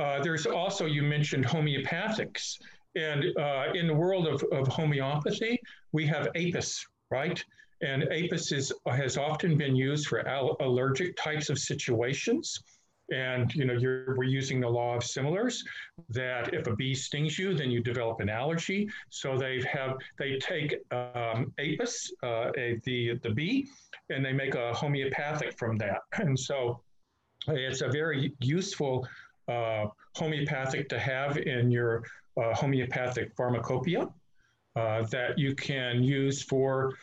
Uh, 0.00 0.20
there's 0.20 0.44
also, 0.44 0.84
you 0.84 1.04
mentioned 1.04 1.46
homeopathics. 1.46 2.58
And 2.94 3.24
uh, 3.38 3.72
in 3.74 3.86
the 3.86 3.94
world 3.94 4.26
of, 4.26 4.42
of 4.52 4.68
homeopathy, 4.68 5.60
we 5.92 6.06
have 6.06 6.28
apis, 6.34 6.84
right? 7.10 7.42
And 7.80 8.04
apis 8.04 8.52
is, 8.52 8.72
has 8.86 9.16
often 9.16 9.56
been 9.56 9.74
used 9.74 10.06
for 10.06 10.26
al- 10.28 10.56
allergic 10.60 11.16
types 11.16 11.50
of 11.50 11.58
situations. 11.58 12.62
And 13.10 13.52
you 13.54 13.64
know, 13.64 13.76
we're 14.16 14.22
using 14.24 14.60
the 14.60 14.68
law 14.68 14.96
of 14.96 15.04
similars 15.04 15.62
that 16.10 16.54
if 16.54 16.66
a 16.66 16.76
bee 16.76 16.94
stings 16.94 17.38
you, 17.38 17.52
then 17.54 17.70
you 17.70 17.82
develop 17.82 18.20
an 18.20 18.28
allergy. 18.28 18.88
So 19.10 19.36
they 19.36 19.60
have 19.70 19.96
they 20.18 20.38
take 20.38 20.76
um, 20.92 21.52
apis, 21.58 22.12
uh, 22.22 22.52
a, 22.56 22.80
the 22.84 23.18
the 23.22 23.30
bee, 23.30 23.66
and 24.08 24.24
they 24.24 24.32
make 24.32 24.54
a 24.54 24.72
homeopathic 24.72 25.58
from 25.58 25.76
that. 25.78 26.00
And 26.12 26.38
so 26.38 26.80
it's 27.48 27.82
a 27.82 27.88
very 27.88 28.32
useful 28.40 29.06
uh, 29.48 29.86
homeopathic 30.14 30.88
to 30.90 30.98
have 30.98 31.36
in 31.36 31.70
your 31.70 32.04
uh, 32.40 32.54
homeopathic 32.54 33.34
pharmacopoeia 33.36 34.08
uh, 34.76 35.02
that 35.10 35.38
you 35.38 35.54
can 35.54 36.02
use 36.02 36.42
for 36.42 36.94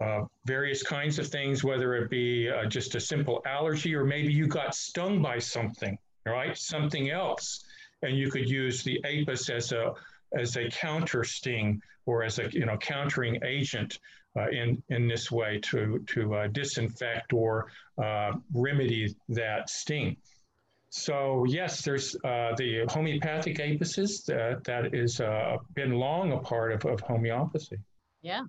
uh, 0.00 0.22
various 0.46 0.82
kinds 0.82 1.18
of 1.18 1.26
things, 1.26 1.62
whether 1.62 1.94
it 1.94 2.08
be 2.08 2.48
uh, 2.48 2.64
just 2.64 2.94
a 2.94 3.00
simple 3.00 3.42
allergy 3.44 3.94
or 3.94 4.04
maybe 4.04 4.32
you 4.32 4.46
got 4.46 4.74
stung 4.74 5.20
by 5.20 5.38
something, 5.38 5.98
right? 6.24 6.56
Something 6.56 7.10
else. 7.10 7.64
And 8.02 8.16
you 8.16 8.30
could 8.30 8.48
use 8.48 8.82
the 8.82 8.98
apis 9.04 9.50
as 9.50 9.72
a, 9.72 9.92
as 10.34 10.56
a 10.56 10.70
counter 10.70 11.22
sting 11.24 11.82
or 12.06 12.22
as 12.22 12.38
a 12.38 12.48
you 12.50 12.64
know 12.64 12.78
countering 12.78 13.38
agent 13.44 13.98
uh, 14.36 14.48
in, 14.48 14.82
in 14.88 15.06
this 15.06 15.30
way 15.30 15.60
to, 15.64 16.02
to 16.06 16.34
uh, 16.34 16.46
disinfect 16.46 17.34
or 17.34 17.66
remedy 18.54 19.14
that 19.28 19.68
sting. 19.68 20.16
So 20.90 21.44
yes, 21.44 21.82
there's 21.82 22.16
uh, 22.24 22.52
the 22.56 22.84
homeopathic 22.88 23.58
apices 23.58 24.24
that 24.24 24.64
that 24.64 24.92
is 24.92 25.20
uh, 25.20 25.56
been 25.74 25.92
long 25.92 26.32
a 26.32 26.38
part 26.38 26.72
of, 26.72 26.84
of 26.84 27.00
homeopathy. 27.00 27.78
Yeah. 28.22 28.42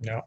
No. 0.00 0.22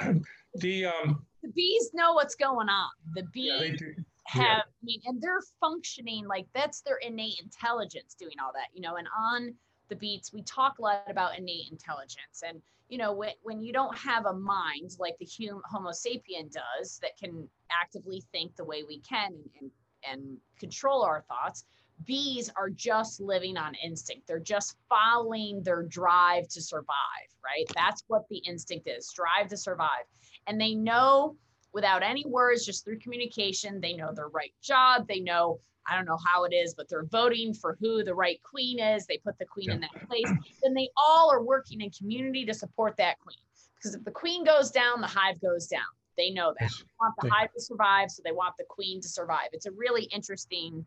the 0.54 0.84
um, 0.86 1.26
the 1.42 1.48
bees 1.48 1.90
know 1.94 2.12
what's 2.12 2.36
going 2.36 2.68
on. 2.68 2.90
The 3.14 3.24
bees 3.32 3.80
yeah, 3.80 3.88
have, 4.26 4.42
yeah. 4.42 4.58
I 4.58 4.84
mean, 4.84 5.00
and 5.06 5.20
they're 5.20 5.42
functioning 5.60 6.26
like 6.28 6.46
that's 6.54 6.80
their 6.82 6.98
innate 6.98 7.40
intelligence 7.42 8.14
doing 8.14 8.34
all 8.40 8.52
that, 8.54 8.68
you 8.72 8.80
know. 8.80 8.96
And 8.96 9.08
on 9.18 9.54
the 9.88 9.96
beats, 9.96 10.32
we 10.32 10.42
talk 10.42 10.78
a 10.78 10.82
lot 10.82 11.02
about 11.08 11.36
innate 11.36 11.72
intelligence, 11.72 12.44
and 12.46 12.62
you 12.88 12.98
know, 12.98 13.12
when 13.12 13.32
when 13.42 13.60
you 13.60 13.72
don't 13.72 13.96
have 13.98 14.26
a 14.26 14.32
mind 14.32 14.96
like 15.00 15.18
the 15.18 15.26
human 15.26 15.62
Homo 15.68 15.90
sapien 15.90 16.52
does 16.52 17.00
that 17.02 17.16
can 17.18 17.48
actively 17.72 18.22
think 18.30 18.54
the 18.54 18.64
way 18.64 18.84
we 18.84 19.00
can 19.00 19.32
and, 19.32 19.50
and 19.60 19.70
and 20.08 20.36
control 20.58 21.02
our 21.02 21.22
thoughts 21.22 21.64
bees 22.06 22.48
are 22.54 22.70
just 22.70 23.20
living 23.20 23.56
on 23.56 23.74
instinct. 23.84 24.28
They're 24.28 24.38
just 24.38 24.76
following 24.88 25.64
their 25.64 25.82
drive 25.82 26.46
to 26.50 26.62
survive 26.62 27.28
right? 27.48 27.66
That's 27.74 28.04
what 28.08 28.28
the 28.28 28.38
instinct 28.38 28.88
is 28.88 29.12
drive 29.12 29.48
to 29.50 29.56
survive. 29.56 30.04
And 30.46 30.60
they 30.60 30.74
know 30.74 31.36
without 31.72 32.02
any 32.02 32.24
words 32.26 32.64
just 32.64 32.84
through 32.84 32.98
communication 32.98 33.80
they 33.80 33.92
know 33.92 34.10
their 34.12 34.28
right 34.28 34.54
job 34.62 35.06
they 35.06 35.20
know 35.20 35.60
i 35.86 35.94
don't 35.94 36.06
know 36.06 36.18
how 36.24 36.44
it 36.44 36.54
is 36.54 36.72
but 36.72 36.88
they're 36.88 37.04
voting 37.04 37.52
for 37.52 37.76
who 37.78 38.02
the 38.02 38.14
right 38.14 38.40
queen 38.42 38.78
is. 38.78 39.06
They 39.06 39.18
put 39.18 39.38
the 39.38 39.44
queen 39.44 39.68
yeah. 39.68 39.74
in 39.74 39.80
that 39.80 40.08
place. 40.08 40.32
Then 40.62 40.74
they 40.74 40.88
all 40.96 41.30
are 41.30 41.42
working 41.42 41.82
in 41.82 41.90
community 41.90 42.46
to 42.46 42.54
support 42.54 42.96
that 42.96 43.18
queen. 43.20 43.36
Because 43.76 43.94
if 43.94 44.04
the 44.04 44.10
queen 44.10 44.44
goes 44.44 44.70
down 44.70 45.00
the 45.00 45.06
hive 45.06 45.40
goes 45.40 45.66
down 45.66 45.82
they 46.18 46.30
know 46.30 46.52
that. 46.60 46.70
They 46.70 46.84
want 47.00 47.14
the 47.22 47.30
hive 47.30 47.52
to 47.54 47.60
survive, 47.60 48.10
so 48.10 48.22
they 48.22 48.32
want 48.32 48.54
the 48.58 48.64
queen 48.68 49.00
to 49.00 49.08
survive. 49.08 49.48
It's 49.52 49.66
a 49.66 49.72
really 49.72 50.04
interesting 50.04 50.84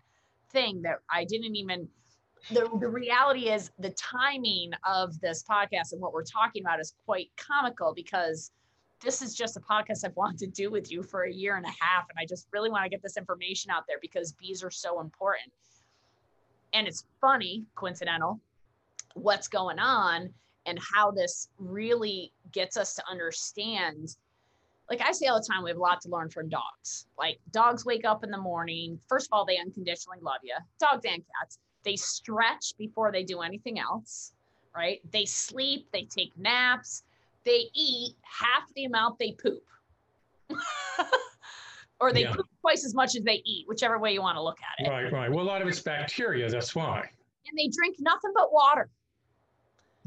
thing 0.52 0.82
that 0.84 1.00
I 1.10 1.24
didn't 1.24 1.56
even 1.56 1.88
the, 2.50 2.68
the 2.80 2.88
reality 2.88 3.50
is 3.50 3.72
the 3.80 3.92
timing 3.92 4.72
of 4.84 5.20
this 5.22 5.44
podcast 5.44 5.94
and 5.94 6.02
what 6.02 6.14
we're 6.14 6.24
talking 6.24 6.64
about 6.64 6.80
is 6.80 6.96
quite 7.06 7.30
comical 7.38 7.94
because 7.94 8.52
this 9.02 9.22
is 9.22 9.36
just 9.36 9.58
a 9.58 9.60
podcast 9.60 10.06
I've 10.06 10.16
wanted 10.16 10.40
to 10.40 10.48
do 10.48 10.72
with 10.72 10.92
you 10.92 11.04
for 11.04 11.24
a 11.24 11.32
year 11.32 11.58
and 11.58 11.66
a 11.66 11.74
half. 11.80 12.10
And 12.10 12.18
I 12.20 12.26
just 12.26 12.48
really 12.52 12.70
want 12.70 12.84
to 12.84 12.90
get 12.90 13.04
this 13.04 13.18
information 13.18 13.72
out 13.72 13.84
there 13.88 13.98
because 14.02 14.34
bees 14.34 14.64
are 14.64 14.72
so 14.72 15.02
important. 15.02 15.52
And 16.74 16.88
it's 16.88 17.06
funny, 17.20 17.66
coincidental, 17.76 18.40
what's 19.14 19.48
going 19.48 19.78
on 19.78 20.34
and 20.66 20.80
how 20.80 21.12
this 21.12 21.50
really 21.58 22.32
gets 22.52 22.78
us 22.78 22.96
to 22.96 23.04
understand 23.10 24.16
like 24.92 25.02
I 25.02 25.14
say 25.14 25.28
all 25.28 25.39
the 25.39 25.48
time, 25.50 25.64
we 25.64 25.70
have 25.70 25.78
a 25.78 25.82
lot 25.82 26.02
to 26.02 26.10
learn 26.10 26.30
from 26.30 26.50
dogs. 26.50 27.08
Like 27.18 27.39
dogs 27.52 27.86
wake 27.86 28.04
up 28.04 28.26
in 28.26 28.30
the 28.30 28.38
morning. 28.38 29.00
First 29.08 29.28
of 29.28 29.30
all, 29.32 29.46
they 29.46 29.58
unconditionally 29.58 30.20
love 30.22 30.42
you. 30.44 30.54
Dogs 30.82 31.06
and 31.06 31.24
cats. 31.39 31.60
They 31.86 31.96
stretch 31.96 32.74
before 32.78 33.10
they 33.10 33.24
do 33.24 33.39
anything 33.39 33.80
else, 33.80 34.34
right? 34.76 35.00
They 35.14 35.24
sleep, 35.24 35.88
they 35.94 36.04
take 36.04 36.38
naps, 36.38 37.04
they 37.46 37.68
eat 37.74 38.16
half 38.22 38.64
the 38.76 38.84
amount 38.84 39.18
they 39.18 39.32
poop. 39.32 39.64
or 42.02 42.12
they 42.12 42.24
yeah. 42.24 42.34
poop 42.34 42.48
twice 42.60 42.84
as 42.84 42.94
much 42.94 43.16
as 43.16 43.24
they 43.24 43.42
eat, 43.46 43.66
whichever 43.70 43.98
way 43.98 44.12
you 44.12 44.22
want 44.22 44.36
to 44.36 44.44
look 44.44 44.60
at 44.60 44.86
it. 44.86 44.89
Right, 44.89 45.10
right. 45.10 45.32
Well, 45.32 45.46
a 45.46 45.48
lot 45.48 45.62
of 45.62 45.70
it's 45.70 45.80
bacteria, 45.80 46.50
that's 46.50 46.76
why. 46.76 47.10
And 47.48 47.58
they 47.58 47.70
drink 47.74 47.96
nothing 48.00 48.32
but 48.36 48.52
water. 48.52 48.89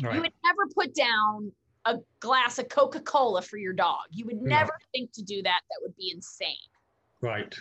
Right. 0.03 0.17
You 0.17 0.21
would 0.21 0.33
never 0.45 0.67
put 0.75 0.95
down 0.95 1.53
a 1.87 1.99
glass 2.21 2.59
of 2.59 2.69
Coca 2.69 3.01
Cola 3.01 3.43
for 3.43 3.59
your 3.59 3.73
dog. 3.73 4.05
You 4.11 4.25
would 4.27 4.41
never 4.41 4.73
think 4.93 5.13
to 5.13 5.23
do 5.23 5.43
that. 5.43 5.61
That 5.71 5.79
would 5.83 5.97
be 5.97 6.13
insane. 6.15 6.57
Right. 7.21 7.55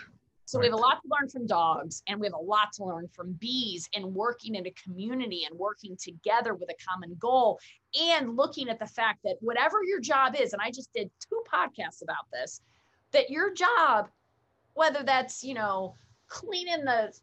So 0.46 0.60
right. 0.60 0.64
we 0.64 0.68
have 0.68 0.80
a 0.80 0.82
lot 0.82 1.02
to 1.02 1.10
learn 1.10 1.30
from 1.30 1.48
dogs 1.48 2.04
and 2.08 2.20
we 2.20 2.28
have 2.28 2.34
a 2.34 2.38
lot 2.38 2.74
to 2.74 2.86
learn 2.86 3.08
from 3.08 3.34
bees 3.34 3.90
and 3.96 4.06
working 4.14 4.56
in 4.56 4.68
a 4.68 4.72
community 4.72 5.46
and 5.50 5.58
working 5.58 5.98
together 6.00 6.54
with 6.54 6.70
a 6.70 6.76
common 6.88 7.16
goal 7.20 7.60
and 8.00 8.36
looking 8.36 8.70
at 8.70 8.80
the 8.80 8.86
fact 8.86 9.20
that 9.24 9.38
whatever 9.42 9.84
your 9.84 10.00
job 10.00 10.36
is, 10.40 10.54
and 10.54 10.62
I 10.62 10.70
just 10.70 10.94
did 10.94 11.10
two 11.20 11.42
podcasts 11.52 12.02
about 12.04 12.26
this, 12.32 12.62
that 13.12 13.30
your 13.30 13.54
job, 13.54 14.10
whether 14.74 15.04
that's, 15.04 15.44
you 15.44 15.54
know, 15.54 15.96
cleaning 16.28 16.86
the 16.86 17.14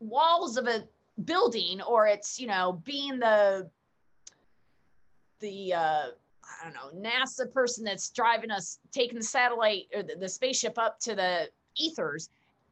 walls 0.00 0.56
of 0.56 0.66
a 0.66 0.84
building 1.24 1.80
or 1.82 2.06
it's, 2.06 2.38
you 2.38 2.46
know, 2.46 2.80
being 2.84 3.18
the 3.18 3.70
the 5.40 5.72
uh 5.74 6.06
I 6.60 6.64
don't 6.64 6.74
know, 6.74 7.10
NASA 7.10 7.52
person 7.52 7.84
that's 7.84 8.10
driving 8.10 8.50
us, 8.50 8.78
taking 8.92 9.18
the 9.18 9.24
satellite 9.24 9.84
or 9.94 10.02
the, 10.02 10.16
the 10.16 10.28
spaceship 10.28 10.78
up 10.78 10.98
to 11.00 11.14
the 11.14 11.48
ethers, 11.76 12.28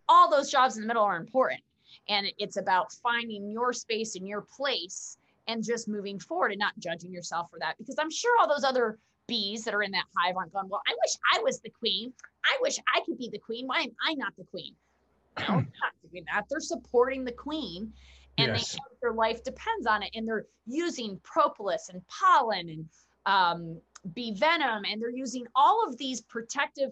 all 0.09 0.31
those 0.31 0.51
jobs 0.51 0.77
in 0.77 0.83
the 0.83 0.87
middle 0.87 1.03
are 1.03 1.16
important. 1.16 1.61
And 2.09 2.27
it's 2.39 2.57
about 2.57 2.93
finding 2.93 3.51
your 3.51 3.72
space 3.72 4.16
and 4.16 4.27
your 4.29 4.43
place 4.43 5.16
and 5.47 5.62
just 5.62 5.89
moving 5.89 6.18
forward 6.18 6.53
and 6.53 6.59
not 6.59 6.79
judging 6.79 7.12
yourself 7.12 7.51
for 7.51 7.59
that. 7.59 7.77
Because 7.79 7.97
I'm 7.99 8.11
sure 8.11 8.37
all 8.41 8.49
those 8.49 8.64
other 8.64 8.99
bees 9.27 9.64
that 9.64 9.75
are 9.75 9.83
in 9.83 9.93
that 9.93 10.05
hive 10.16 10.37
aren't 10.37 10.53
going, 10.53 10.68
well, 10.68 10.83
I 10.87 10.95
wish 11.05 11.16
I 11.35 11.43
was 11.43 11.61
the 11.61 11.70
queen. 11.70 12.12
I 12.45 12.59
wish 12.61 12.79
I 12.95 13.01
could 13.01 13.18
be 13.18 13.29
the 13.31 13.39
queen. 13.39 13.66
Why 13.66 13.81
am 13.81 13.91
I 14.07 14.14
not 14.14 14.35
the 14.37 14.45
queen? 14.45 14.75
No, 15.49 15.57
not 15.57 15.66
doing 16.12 16.25
that. 16.33 16.45
They're 16.49 16.61
supporting 16.61 17.25
the 17.25 17.33
queen 17.33 17.93
and 18.39 18.53
yes. 18.53 18.72
they 18.72 18.79
their 19.01 19.12
life 19.12 19.43
depends 19.45 19.87
on 19.87 20.03
it. 20.03 20.11
And 20.14 20.27
they're 20.27 20.47
using 20.66 21.20
propolis 21.22 21.89
and 21.89 22.03
pollen 22.07 22.68
and 22.68 22.89
um, 23.27 23.81
bee 24.14 24.35
venom, 24.35 24.85
and 24.85 25.01
they're 25.01 25.11
using 25.11 25.47
all 25.55 25.87
of 25.87 25.97
these 25.97 26.20
protective 26.22 26.91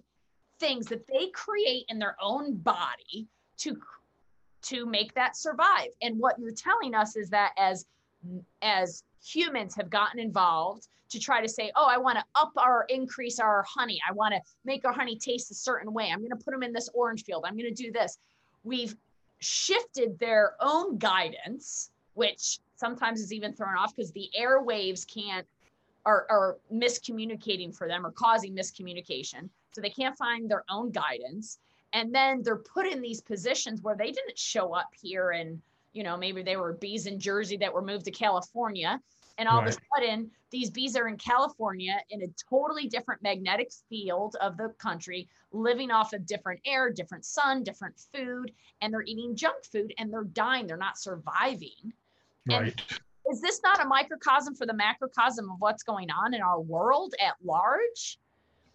things 0.59 0.87
that 0.87 1.07
they 1.07 1.29
create 1.29 1.85
in 1.89 1.99
their 1.99 2.17
own 2.21 2.57
body 2.57 3.27
to 3.59 3.77
to 4.63 4.87
make 4.87 5.13
that 5.15 5.37
survive. 5.37 5.89
And 6.03 6.19
what 6.19 6.39
you're 6.39 6.53
telling 6.53 6.95
us 6.95 7.17
is 7.17 7.29
that 7.31 7.53
as 7.59 7.87
as 8.63 9.03
humans 9.23 9.75
have 9.75 9.91
gotten 9.91 10.21
involved 10.21 10.89
to 11.11 11.19
try 11.19 11.43
to 11.43 11.49
say, 11.49 11.71
oh, 11.77 11.87
I 11.89 11.99
want 11.99 12.19
to 12.19 12.25
up 12.35 12.53
our 12.57 12.87
increase 12.89 13.39
our 13.39 13.65
honey. 13.69 14.01
I 14.09 14.13
want 14.13 14.35
to 14.35 14.41
make 14.65 14.85
our 14.85 14.93
honey 14.93 15.17
taste 15.17 15.51
a 15.51 15.55
certain 15.55 15.93
way. 15.93 16.11
I'm 16.11 16.21
going 16.21 16.31
to 16.31 16.37
put 16.37 16.53
them 16.53 16.63
in 16.63 16.73
this 16.73 16.89
orange 16.95 17.25
field. 17.25 17.45
I'm 17.47 17.57
going 17.57 17.73
to 17.73 17.83
do 17.83 17.93
this. 17.93 18.19
We've 18.65 18.97
shifted 19.41 20.19
their 20.19 20.55
own 20.61 20.97
guidance, 20.99 21.91
which 22.15 22.61
sometimes 22.77 23.21
is 23.21 23.33
even 23.33 23.53
thrown 23.53 23.77
off 23.77 23.95
because 23.95 24.13
the 24.13 24.31
airwaves 24.41 25.07
can't 25.07 25.47
are, 26.05 26.27
are 26.29 26.59
miscommunicating 26.73 27.75
for 27.77 27.89
them 27.89 28.05
or 28.05 28.11
causing 28.11 28.55
miscommunication. 28.55 29.49
So 29.73 29.81
they 29.81 29.91
can't 29.91 30.17
find 30.17 30.51
their 30.51 30.65
own 30.69 30.91
guidance. 30.91 31.59
And 31.93 32.15
then 32.15 32.43
they're 32.43 32.57
put 32.57 32.87
in 32.87 33.01
these 33.01 33.21
positions 33.21 33.83
where 33.83 33.97
they 33.97 34.11
didn't 34.11 34.39
show 34.39 34.75
up 34.75 34.91
here 35.01 35.31
and, 35.31 35.61
you 35.93 36.03
know, 36.03 36.17
maybe 36.17 36.43
they 36.43 36.57
were 36.57 36.73
bees 36.75 37.07
in 37.07 37.19
Jersey 37.19 37.57
that 37.59 37.73
were 37.73 37.83
moved 37.83 38.07
to 38.07 38.11
California. 38.11 39.01
And 39.39 39.49
all 39.49 39.61
right. 39.61 39.69
of 39.69 39.75
a 39.75 39.79
sudden, 39.95 40.31
these 40.51 40.71
bees 40.71 40.97
are 40.97 41.09
in 41.09 41.17
California 41.17 41.99
in 42.11 42.23
a 42.23 42.29
totally 42.51 42.87
different 42.87 43.23
magnetic 43.23 43.73
field 43.89 44.37
of 44.41 44.57
the 44.57 44.69
country, 44.79 45.29
living 45.53 45.91
off 45.91 46.13
of 46.13 46.27
different 46.27 46.61
air, 46.67 46.91
different 46.91 47.25
sun, 47.25 47.63
different 47.63 47.95
food, 48.15 48.53
and 48.81 48.93
they're 48.93 49.03
eating 49.03 49.35
junk 49.35 49.65
food 49.65 49.93
and 49.99 50.13
they're 50.13 50.25
dying. 50.25 50.67
They're 50.67 50.77
not 50.77 50.99
surviving. 50.99 51.93
Right. 52.47 52.79
And 52.91 53.01
is 53.33 53.41
this 53.41 53.61
not 53.65 53.83
a 53.83 53.89
microcosm 53.89 54.55
for 54.55 54.67
the 54.67 54.75
macrocosm 54.75 55.51
of 55.51 55.57
what's 55.59 55.83
going 55.83 56.11
on 56.11 56.35
in 56.35 56.43
our 56.43 56.61
world 56.61 57.15
at 57.19 57.35
large? 57.43 58.19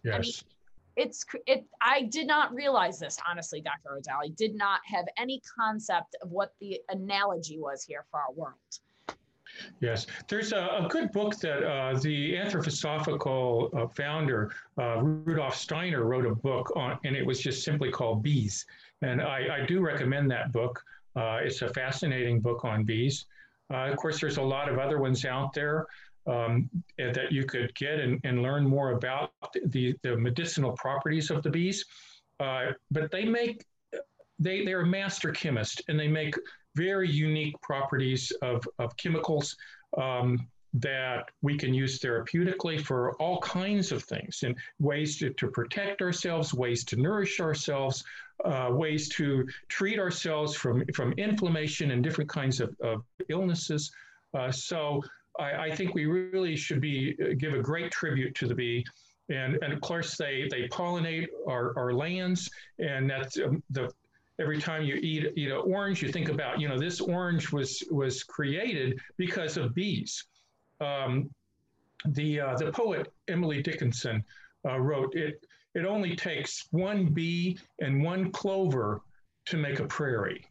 Yes. 0.02 0.14
I 0.14 0.18
mean, 0.18 0.32
it's 0.96 1.24
it 1.46 1.64
i 1.80 2.02
did 2.02 2.26
not 2.26 2.52
realize 2.52 2.98
this 2.98 3.18
honestly 3.30 3.60
dr 3.60 3.88
odell 3.88 4.18
i 4.20 4.28
did 4.36 4.52
not 4.56 4.80
have 4.84 5.04
any 5.16 5.40
concept 5.56 6.16
of 6.22 6.30
what 6.30 6.52
the 6.60 6.80
analogy 6.88 7.56
was 7.56 7.84
here 7.84 8.04
for 8.10 8.18
our 8.18 8.32
world 8.32 8.56
Yes, 9.80 10.06
there's 10.28 10.52
a, 10.52 10.58
a 10.58 10.88
good 10.90 11.10
book 11.10 11.36
that 11.38 11.64
uh, 11.64 11.98
the 11.98 12.34
anthroposophical 12.34 13.74
uh, 13.74 13.88
founder, 13.88 14.52
uh, 14.78 15.00
Rudolf 15.00 15.56
Steiner, 15.56 16.04
wrote 16.04 16.26
a 16.26 16.34
book 16.34 16.70
on, 16.76 16.98
and 17.04 17.16
it 17.16 17.24
was 17.24 17.40
just 17.40 17.64
simply 17.64 17.90
called 17.90 18.22
Bees. 18.22 18.66
And 19.00 19.22
I, 19.22 19.62
I 19.62 19.66
do 19.66 19.80
recommend 19.80 20.30
that 20.30 20.52
book. 20.52 20.84
Uh, 21.16 21.38
it's 21.42 21.62
a 21.62 21.68
fascinating 21.68 22.40
book 22.40 22.64
on 22.64 22.84
bees. 22.84 23.24
Uh, 23.72 23.90
of 23.90 23.96
course, 23.96 24.20
there's 24.20 24.38
a 24.38 24.42
lot 24.42 24.68
of 24.68 24.78
other 24.78 24.98
ones 24.98 25.24
out 25.24 25.52
there 25.52 25.86
um, 26.26 26.68
that 26.98 27.32
you 27.32 27.44
could 27.44 27.74
get 27.74 28.00
and, 28.00 28.20
and 28.24 28.42
learn 28.42 28.66
more 28.66 28.92
about 28.92 29.30
the, 29.66 29.94
the 30.02 30.16
medicinal 30.16 30.72
properties 30.72 31.30
of 31.30 31.42
the 31.42 31.50
bees. 31.50 31.84
Uh, 32.40 32.72
but 32.90 33.10
they 33.10 33.24
make, 33.24 33.64
they, 34.38 34.64
they're 34.64 34.82
a 34.82 34.86
master 34.86 35.30
chemist 35.32 35.82
and 35.88 35.98
they 35.98 36.08
make 36.08 36.34
very 36.76 37.10
unique 37.10 37.60
properties 37.62 38.30
of, 38.42 38.62
of 38.78 38.96
chemicals 38.96 39.56
um, 39.96 40.38
that 40.74 41.30
we 41.42 41.56
can 41.56 41.72
use 41.72 41.98
therapeutically 41.98 42.80
for 42.80 43.14
all 43.14 43.40
kinds 43.40 43.92
of 43.92 44.02
things 44.04 44.42
and 44.42 44.56
ways 44.78 45.18
to, 45.18 45.30
to 45.30 45.48
protect 45.50 46.02
ourselves, 46.02 46.52
ways 46.52 46.84
to 46.84 46.96
nourish 46.96 47.40
ourselves, 47.40 48.04
uh, 48.44 48.68
ways 48.70 49.08
to 49.08 49.46
treat 49.68 49.98
ourselves 49.98 50.54
from, 50.54 50.84
from 50.94 51.12
inflammation 51.12 51.90
and 51.90 52.04
different 52.04 52.30
kinds 52.30 52.60
of, 52.60 52.74
of 52.80 53.02
illnesses. 53.28 53.90
Uh, 54.34 54.50
so 54.52 55.02
I, 55.38 55.52
I, 55.52 55.74
think 55.74 55.94
we 55.94 56.04
really 56.04 56.54
should 56.54 56.80
be 56.80 57.16
uh, 57.20 57.34
give 57.38 57.54
a 57.54 57.62
great 57.62 57.90
tribute 57.90 58.34
to 58.36 58.46
the 58.46 58.54
bee. 58.54 58.84
And, 59.30 59.58
and 59.62 59.72
of 59.72 59.80
course, 59.80 60.16
they, 60.16 60.48
they 60.50 60.68
pollinate 60.68 61.28
our, 61.46 61.76
our 61.78 61.92
lands, 61.92 62.50
and 62.78 63.08
that's 63.08 63.38
um, 63.38 63.62
the 63.70 63.90
every 64.40 64.60
time 64.60 64.84
you 64.84 64.94
eat 64.94 65.32
eat 65.36 65.50
an 65.50 65.56
orange, 65.56 66.02
you 66.02 66.10
think 66.10 66.28
about 66.28 66.60
you 66.60 66.68
know 66.68 66.78
this 66.78 67.00
orange 67.00 67.52
was 67.52 67.82
was 67.90 68.22
created 68.24 68.98
because 69.16 69.56
of 69.56 69.74
bees. 69.74 70.24
Um, 70.80 71.30
the 72.06 72.40
uh, 72.40 72.56
the 72.56 72.70
poet 72.72 73.12
Emily 73.28 73.62
Dickinson 73.62 74.24
uh, 74.66 74.78
wrote 74.78 75.14
it. 75.14 75.44
It 75.74 75.84
only 75.84 76.16
takes 76.16 76.66
one 76.70 77.06
bee 77.06 77.58
and 77.80 78.02
one 78.02 78.32
clover 78.32 79.02
to 79.46 79.56
make 79.56 79.80
a 79.80 79.86
prairie. 79.86 80.44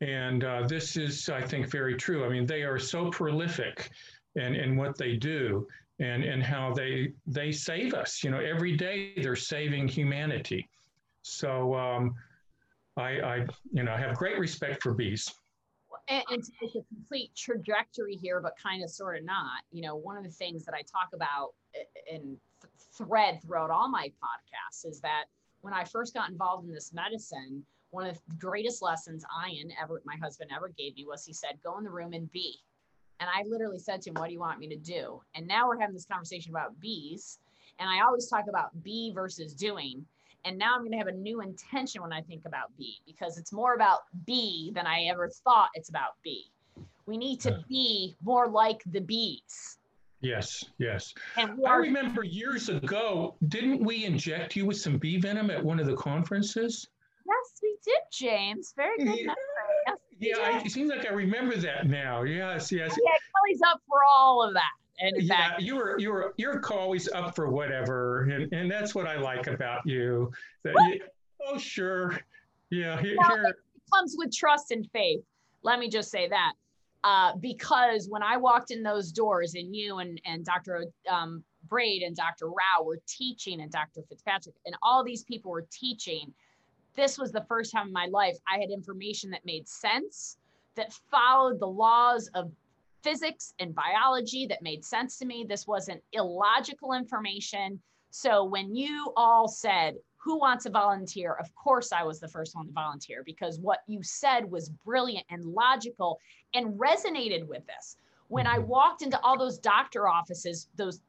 And 0.00 0.44
uh, 0.44 0.66
this 0.66 0.96
is, 0.96 1.28
I 1.28 1.42
think, 1.42 1.70
very 1.70 1.96
true. 1.96 2.24
I 2.24 2.28
mean, 2.28 2.46
they 2.46 2.62
are 2.62 2.78
so 2.78 3.10
prolific 3.10 3.90
in, 4.36 4.54
in 4.54 4.76
what 4.76 4.98
they 4.98 5.16
do 5.16 5.66
and, 5.98 6.24
and 6.24 6.42
how 6.42 6.72
they 6.74 7.12
they 7.26 7.52
save 7.52 7.94
us. 7.94 8.22
You 8.22 8.30
know, 8.30 8.40
every 8.40 8.76
day 8.76 9.12
they're 9.16 9.36
saving 9.36 9.88
humanity. 9.88 10.68
So 11.22 11.74
um, 11.74 12.14
I, 12.96 13.20
I, 13.20 13.46
you 13.72 13.82
know, 13.82 13.96
have 13.96 14.16
great 14.16 14.38
respect 14.38 14.82
for 14.82 14.92
bees. 14.92 15.32
And, 16.08 16.22
and 16.30 16.42
take 16.60 16.74
a 16.74 16.84
complete 16.94 17.34
trajectory 17.34 18.16
here, 18.16 18.40
but 18.40 18.52
kind 18.62 18.84
of 18.84 18.90
sort 18.90 19.16
of 19.16 19.24
not, 19.24 19.62
you 19.72 19.80
know, 19.80 19.96
one 19.96 20.16
of 20.18 20.24
the 20.24 20.30
things 20.30 20.64
that 20.66 20.74
I 20.74 20.82
talk 20.82 21.10
about 21.14 21.54
eh, 21.74 21.78
eh, 21.78 22.16
in 22.16 22.36
thread 22.96 23.40
throughout 23.42 23.70
all 23.70 23.88
my 23.88 24.12
podcasts 24.22 24.86
is 24.86 25.00
that 25.00 25.24
when 25.62 25.72
I 25.72 25.84
first 25.84 26.12
got 26.12 26.30
involved 26.30 26.68
in 26.68 26.74
this 26.74 26.92
medicine, 26.92 27.64
one 27.90 28.06
of 28.06 28.16
the 28.28 28.34
greatest 28.38 28.82
lessons 28.82 29.24
Ian 29.48 29.70
ever, 29.80 30.02
my 30.04 30.16
husband 30.16 30.50
ever 30.54 30.68
gave 30.76 30.96
me 30.96 31.06
was 31.06 31.24
he 31.24 31.32
said, 31.32 31.58
go 31.62 31.78
in 31.78 31.84
the 31.84 31.90
room 31.90 32.12
and 32.12 32.30
be. 32.32 32.56
And 33.20 33.30
I 33.32 33.44
literally 33.46 33.78
said 33.78 34.02
to 34.02 34.10
him, 34.10 34.14
what 34.14 34.26
do 34.26 34.32
you 34.32 34.40
want 34.40 34.58
me 34.58 34.68
to 34.68 34.76
do? 34.76 35.20
And 35.34 35.46
now 35.46 35.68
we're 35.68 35.78
having 35.78 35.94
this 35.94 36.04
conversation 36.04 36.50
about 36.50 36.78
bees. 36.80 37.38
And 37.78 37.88
I 37.88 38.04
always 38.04 38.28
talk 38.28 38.44
about 38.48 38.82
be 38.82 39.12
versus 39.14 39.54
doing. 39.54 40.04
And 40.44 40.58
now 40.58 40.74
I'm 40.74 40.80
going 40.80 40.92
to 40.92 40.98
have 40.98 41.06
a 41.06 41.12
new 41.12 41.40
intention 41.40 42.02
when 42.02 42.12
I 42.12 42.20
think 42.20 42.42
about 42.44 42.76
B 42.76 43.00
because 43.06 43.38
it's 43.38 43.52
more 43.52 43.74
about 43.74 44.00
B 44.26 44.72
than 44.74 44.86
I 44.86 45.04
ever 45.04 45.30
thought 45.42 45.70
it's 45.74 45.88
about 45.88 46.12
B. 46.22 46.50
We 47.06 47.16
need 47.16 47.40
to 47.40 47.64
be 47.68 48.16
more 48.22 48.48
like 48.48 48.82
the 48.86 49.00
bees. 49.00 49.78
Yes, 50.20 50.64
yes. 50.78 51.12
And 51.36 51.60
I 51.66 51.74
remember 51.74 52.24
years 52.24 52.70
ago, 52.70 53.36
didn't 53.48 53.84
we 53.84 54.04
inject 54.06 54.56
you 54.56 54.64
with 54.64 54.78
some 54.78 54.96
bee 54.96 55.18
venom 55.18 55.50
at 55.50 55.62
one 55.62 55.78
of 55.78 55.86
the 55.86 55.96
conferences? 55.96 56.88
Yes, 57.26 57.60
we 57.62 57.76
did, 57.84 58.00
James. 58.10 58.72
Very 58.74 58.96
good 58.98 59.18
yeah. 59.18 59.34
Yes, 60.18 60.38
yeah, 60.38 60.58
I, 60.58 60.62
it 60.64 60.70
seems 60.70 60.90
like 60.90 61.06
I 61.06 61.12
remember 61.12 61.56
that 61.56 61.86
now. 61.88 62.22
Yes, 62.22 62.72
yes. 62.72 62.96
Yeah, 62.96 63.10
Kelly's 63.10 63.60
up 63.66 63.80
for 63.86 63.98
all 64.10 64.42
of 64.42 64.54
that. 64.54 64.72
And 65.00 65.22
yeah, 65.22 65.36
fact, 65.36 65.62
you 65.62 65.76
were 65.76 65.98
you 65.98 66.12
were 66.12 66.34
you're 66.36 66.62
always 66.70 67.08
up 67.12 67.34
for 67.34 67.50
whatever, 67.50 68.22
and, 68.30 68.52
and 68.52 68.70
that's 68.70 68.94
what 68.94 69.06
I 69.06 69.16
like 69.16 69.48
about 69.48 69.84
you. 69.84 70.30
That 70.62 70.74
you, 70.88 71.00
oh 71.46 71.58
sure, 71.58 72.18
yeah. 72.70 73.00
Here, 73.00 73.16
well, 73.18 73.34
here. 73.34 73.44
It 73.48 73.82
comes 73.92 74.14
with 74.16 74.34
trust 74.34 74.70
and 74.70 74.88
faith. 74.92 75.20
Let 75.62 75.78
me 75.78 75.88
just 75.88 76.10
say 76.10 76.28
that. 76.28 76.52
Uh, 77.02 77.36
because 77.36 78.08
when 78.08 78.22
I 78.22 78.36
walked 78.36 78.70
in 78.70 78.82
those 78.82 79.10
doors, 79.10 79.54
and 79.54 79.74
you 79.74 79.98
and 79.98 80.20
and 80.24 80.44
Dr. 80.44 80.86
Um, 81.10 81.42
Braid 81.68 82.02
and 82.02 82.14
Dr. 82.14 82.46
Rau 82.46 82.84
were 82.84 83.00
teaching, 83.08 83.62
and 83.62 83.70
Dr. 83.72 84.02
Fitzpatrick, 84.08 84.54
and 84.64 84.76
all 84.82 85.02
these 85.02 85.24
people 85.24 85.50
were 85.50 85.66
teaching. 85.70 86.32
This 86.94 87.18
was 87.18 87.32
the 87.32 87.44
first 87.48 87.72
time 87.72 87.88
in 87.88 87.92
my 87.92 88.06
life 88.06 88.36
I 88.48 88.60
had 88.60 88.70
information 88.70 89.28
that 89.30 89.44
made 89.44 89.66
sense, 89.66 90.36
that 90.76 90.92
followed 91.10 91.58
the 91.58 91.66
laws 91.66 92.30
of 92.34 92.52
physics 93.04 93.52
and 93.60 93.74
biology 93.74 94.46
that 94.46 94.62
made 94.62 94.84
sense 94.84 95.18
to 95.18 95.26
me. 95.26 95.44
This 95.46 95.66
wasn't 95.66 96.02
illogical 96.12 96.94
information. 96.94 97.80
So 98.10 98.44
when 98.44 98.74
you 98.74 99.12
all 99.16 99.46
said, 99.46 99.94
who 100.16 100.38
wants 100.38 100.64
to 100.64 100.70
volunteer? 100.70 101.34
Of 101.34 101.54
course, 101.54 101.92
I 101.92 102.02
was 102.02 102.18
the 102.18 102.28
first 102.28 102.56
one 102.56 102.66
to 102.66 102.72
volunteer 102.72 103.22
because 103.24 103.60
what 103.60 103.80
you 103.86 104.02
said 104.02 104.50
was 104.50 104.70
brilliant 104.70 105.26
and 105.28 105.44
logical 105.44 106.18
and 106.54 106.80
resonated 106.80 107.46
with 107.46 107.66
this. 107.66 107.96
When 108.28 108.46
I 108.46 108.56
mm-hmm. 108.56 108.68
walked 108.68 109.02
into 109.02 109.20
all 109.20 109.38
those 109.38 109.58
doctor 109.58 110.08
offices, 110.08 110.68
those 110.76 111.02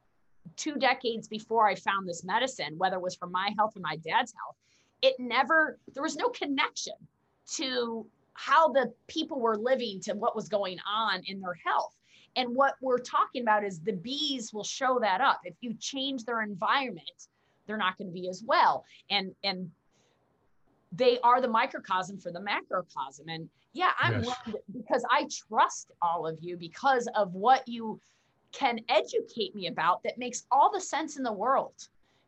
two 0.58 0.76
decades 0.76 1.30
before 1.30 1.66
I 1.66 1.76
found 1.76 2.08
this 2.08 2.26
medicine, 2.26 2.78
whether 2.78 2.98
it 2.98 3.02
was 3.02 3.16
for 3.16 3.28
my 3.28 3.52
health 3.58 3.78
or 3.78 3.80
my 3.80 3.96
dad's 3.96 4.34
health, 4.34 4.58
it 5.02 5.16
never, 5.18 5.80
there 5.94 6.04
was 6.04 6.18
no 6.18 6.28
connection 6.30 6.94
to 7.54 8.06
how 8.36 8.70
the 8.70 8.94
people 9.08 9.40
were 9.40 9.58
living 9.58 10.00
to 10.02 10.14
what 10.14 10.36
was 10.36 10.48
going 10.48 10.78
on 10.88 11.24
in 11.26 11.40
their 11.40 11.58
health. 11.66 11.96
And 12.36 12.54
what 12.54 12.76
we're 12.82 13.00
talking 13.00 13.42
about 13.42 13.64
is 13.64 13.80
the 13.80 13.94
bees 13.94 14.54
will 14.54 14.64
show 14.64 15.00
that 15.00 15.22
up. 15.22 15.40
If 15.46 15.56
you 15.62 15.74
change 15.80 16.26
their 16.26 16.42
environment, 16.42 17.28
they're 17.66 17.78
not 17.78 17.98
going 17.98 18.08
to 18.08 18.14
be 18.14 18.30
as 18.30 18.44
well. 18.46 18.86
And 19.10 19.34
and 19.44 19.72
they 20.92 21.20
are 21.22 21.42
the 21.42 21.48
microcosm 21.48 22.20
for 22.20 22.32
the 22.32 22.40
macrocosm. 22.40 23.28
And 23.28 23.50
yeah, 23.74 23.92
I'm 24.00 24.24
yes. 24.24 24.38
because 24.72 25.04
I 25.10 25.28
trust 25.50 25.92
all 26.02 26.28
of 26.28 26.38
you 26.42 26.58
because 26.58 27.08
of 27.16 27.34
what 27.34 27.68
you 27.68 28.00
can 28.52 28.80
educate 28.88 29.54
me 29.56 29.68
about 29.68 30.04
that 30.04 30.18
makes 30.18 30.46
all 30.52 30.72
the 30.72 30.80
sense 30.80 31.18
in 31.18 31.24
the 31.24 31.32
world. 31.32 31.74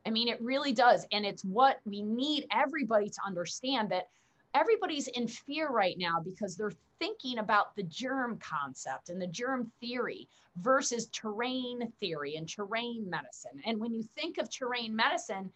I 0.05 0.09
mean, 0.09 0.27
it 0.27 0.41
really 0.41 0.73
does. 0.73 1.05
And 1.11 1.25
it's 1.25 1.43
what 1.43 1.79
we 1.85 2.01
need 2.01 2.45
everybody 2.51 3.09
to 3.09 3.19
understand 3.25 3.89
that 3.91 4.07
everybody's 4.53 5.07
in 5.07 5.27
fear 5.27 5.69
right 5.69 5.97
now 5.97 6.19
because 6.23 6.55
they're 6.55 6.71
thinking 6.99 7.39
about 7.39 7.75
the 7.75 7.83
germ 7.83 8.39
concept 8.39 9.09
and 9.09 9.21
the 9.21 9.27
germ 9.27 9.71
theory 9.79 10.27
versus 10.61 11.07
terrain 11.07 11.91
theory 11.99 12.35
and 12.35 12.49
terrain 12.49 13.07
medicine. 13.09 13.61
And 13.65 13.79
when 13.79 13.93
you 13.93 14.03
think 14.15 14.37
of 14.37 14.49
terrain 14.49 14.95
medicine, 14.95 15.51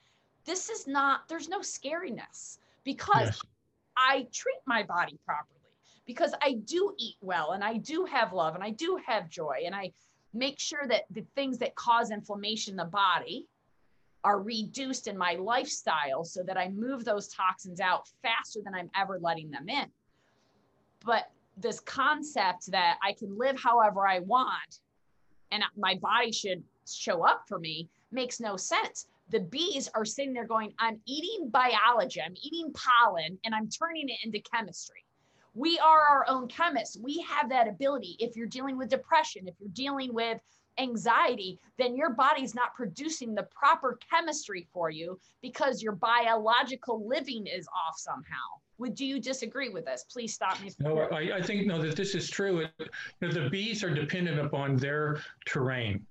this 0.46 0.70
is 0.70 0.88
not, 0.88 1.28
there's 1.28 1.50
no 1.50 1.60
scariness 1.60 2.58
because 2.84 3.28
yes. 3.28 3.42
I 3.98 4.28
treat 4.32 4.60
my 4.66 4.84
body 4.84 5.18
properly, 5.26 5.60
because 6.06 6.34
I 6.42 6.54
do 6.66 6.94
eat 6.98 7.18
well 7.22 7.52
and 7.52 7.64
I 7.64 7.78
do 7.78 8.06
have 8.06 8.34
love 8.34 8.56
and 8.56 8.64
I 8.64 8.72
do 8.72 9.00
have 9.06 9.30
joy 9.30 9.64
and 9.66 9.76
I 9.76 9.92
make 10.34 10.60
sure 10.60 10.88
that 10.88 11.04
the 11.12 11.26
things 11.36 11.58
that 11.60 11.76
cause 11.76 12.12
inflammation 12.12 12.74
in 12.74 12.78
the 12.78 12.86
body 12.86 13.48
are 14.24 14.42
reduced 14.42 15.08
in 15.08 15.18
my 15.18 15.34
lifestyle 15.34 16.24
so 16.24 16.44
that 16.44 16.58
I 16.58 16.70
move 16.70 17.06
those 17.06 17.28
toxins 17.30 17.80
out 17.80 18.08
faster 18.22 18.60
than 18.64 18.76
I'm 18.76 18.90
ever 18.96 19.20
letting 19.20 19.50
them 19.50 19.68
in. 19.70 19.88
But 21.06 21.32
this 21.58 21.80
concept 21.80 22.72
that 22.72 22.98
I 23.04 23.14
can 23.14 23.38
live 23.38 23.60
however 23.60 24.08
I 24.08 24.20
want 24.20 24.80
and 25.52 25.64
my 25.78 25.96
body 25.96 26.32
should 26.32 26.64
show 26.90 27.26
up 27.26 27.44
for 27.48 27.60
me 27.60 27.90
makes 28.12 28.40
no 28.40 28.58
sense. 28.58 29.08
The 29.30 29.40
bees 29.40 29.90
are 29.96 30.06
sitting 30.06 30.34
there 30.34 30.46
going, 30.46 30.74
I'm 30.80 31.00
eating 31.06 31.50
biology, 31.50 32.22
I'm 32.22 32.36
eating 32.42 32.74
pollen, 32.74 33.38
and 33.46 33.56
I'm 33.56 33.70
turning 33.70 34.10
it 34.10 34.18
into 34.24 34.40
chemistry. 34.42 35.06
We 35.54 35.80
are 35.80 36.00
our 36.00 36.26
own 36.30 36.48
chemists. 36.48 36.98
We 36.98 37.26
have 37.28 37.50
that 37.50 37.68
ability. 37.68 38.16
If 38.20 38.36
you're 38.36 38.48
dealing 38.48 38.78
with 38.78 38.90
depression, 38.90 39.48
if 39.48 39.56
you're 39.60 39.70
dealing 39.70 40.14
with 40.14 40.40
anxiety, 40.82 41.60
then 41.78 41.96
your 41.96 42.12
body's 42.12 42.56
not 42.56 42.74
producing 42.76 43.36
the 43.36 43.44
proper 43.44 44.00
chemistry 44.10 44.68
for 44.74 44.90
you 44.90 45.20
because 45.42 45.82
your 45.82 45.94
biological 45.94 47.08
living 47.08 47.48
is 47.48 47.68
off 47.68 47.98
somehow. 47.98 48.46
Would 48.80 48.96
do 48.96 49.06
you 49.06 49.20
disagree 49.20 49.70
with 49.70 49.86
this? 49.86 50.06
Please 50.12 50.34
stop 50.34 50.60
me. 50.62 50.72
No, 50.80 51.00
I, 51.00 51.38
I 51.38 51.42
think 51.42 51.68
no 51.68 51.82
that 51.82 51.96
this 51.96 52.16
is 52.16 52.30
true. 52.30 52.66
the 53.20 53.50
bees 53.52 53.84
are 53.84 53.94
dependent 53.94 54.40
upon 54.40 54.76
their 54.76 55.22
terrain 55.46 56.06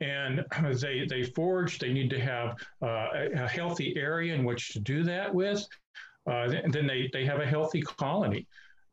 and 0.00 0.44
they 0.80 1.06
they 1.08 1.22
forage. 1.22 1.78
They 1.78 1.92
need 1.92 2.10
to 2.10 2.20
have 2.20 2.56
uh, 2.82 3.08
a 3.34 3.48
healthy 3.48 3.96
area 3.96 4.34
in 4.34 4.44
which 4.44 4.72
to 4.72 4.80
do 4.80 5.02
that 5.04 5.32
with. 5.34 5.66
Uh, 6.30 6.48
then 6.68 6.86
they 6.86 7.10
they 7.12 7.24
have 7.24 7.40
a 7.40 7.46
healthy 7.46 7.82
colony. 7.82 8.46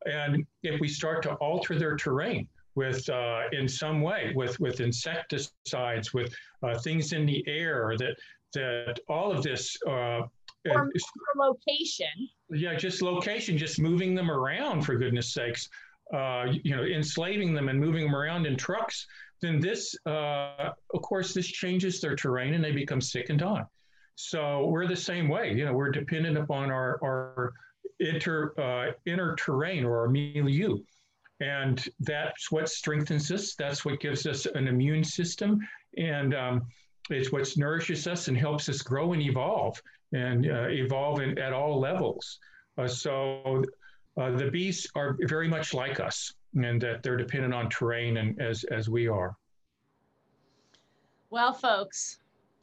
And 0.04 0.44
if 0.62 0.80
we 0.80 0.88
start 0.88 1.22
to 1.22 1.34
alter 1.34 1.78
their 1.78 1.96
terrain, 1.96 2.48
with 2.74 3.08
uh, 3.08 3.42
in 3.52 3.68
some 3.68 4.00
way 4.00 4.32
with 4.34 4.58
with 4.60 4.80
insecticides 4.80 6.14
with 6.14 6.34
uh, 6.62 6.78
things 6.78 7.12
in 7.12 7.26
the 7.26 7.44
air 7.46 7.94
that 7.98 8.16
that 8.54 8.98
all 9.08 9.32
of 9.32 9.42
this 9.42 9.76
uh, 9.86 10.22
or 10.70 10.90
location. 11.36 12.06
Yeah 12.50 12.74
just 12.74 13.02
location 13.02 13.58
just 13.58 13.80
moving 13.80 14.14
them 14.14 14.30
around 14.30 14.82
for 14.82 14.96
goodness 14.96 15.32
sakes. 15.32 15.68
Uh, 16.12 16.46
you 16.62 16.76
know 16.76 16.82
enslaving 16.82 17.54
them 17.54 17.68
and 17.68 17.80
moving 17.80 18.04
them 18.04 18.14
around 18.14 18.44
in 18.44 18.54
trucks 18.54 19.06
then 19.40 19.58
this 19.60 19.94
uh, 20.06 20.70
of 20.94 21.02
course 21.02 21.32
this 21.32 21.46
changes 21.46 22.00
their 22.00 22.14
terrain 22.14 22.54
and 22.54 22.62
they 22.62 22.72
become 22.72 23.00
sick 23.00 23.30
and 23.30 23.38
die. 23.38 23.64
So 24.14 24.66
we're 24.66 24.86
the 24.86 24.96
same 24.96 25.28
way 25.28 25.52
you 25.52 25.64
know 25.64 25.72
we're 25.72 25.90
dependent 25.90 26.36
upon 26.36 26.70
our 26.70 26.98
our 27.02 27.52
inter 28.00 28.52
uh, 28.58 28.92
inner 29.06 29.34
terrain 29.36 29.84
or 29.84 30.00
our 30.00 30.08
milieu 30.08 30.78
and 31.42 31.88
that's 31.98 32.52
what 32.52 32.68
strengthens 32.68 33.30
us. 33.32 33.54
That's 33.54 33.84
what 33.84 33.98
gives 33.98 34.26
us 34.26 34.46
an 34.46 34.68
immune 34.68 35.02
system. 35.02 35.58
And 35.98 36.34
um, 36.34 36.66
it's 37.10 37.32
what 37.32 37.48
nourishes 37.56 38.06
us 38.06 38.28
and 38.28 38.36
helps 38.36 38.68
us 38.68 38.80
grow 38.80 39.12
and 39.12 39.20
evolve 39.20 39.82
and 40.12 40.48
uh, 40.48 40.68
evolve 40.68 41.20
in, 41.20 41.36
at 41.38 41.52
all 41.52 41.80
levels. 41.80 42.38
Uh, 42.78 42.86
so 42.86 43.64
uh, 44.16 44.30
the 44.30 44.50
bees 44.52 44.86
are 44.94 45.16
very 45.22 45.48
much 45.48 45.74
like 45.74 45.98
us 45.98 46.32
and 46.54 46.80
that 46.80 47.02
they're 47.02 47.16
dependent 47.16 47.52
on 47.52 47.68
terrain 47.68 48.18
and 48.18 48.40
as, 48.40 48.62
as 48.64 48.88
we 48.88 49.08
are. 49.08 49.34
Well, 51.30 51.52
folks, 51.52 52.18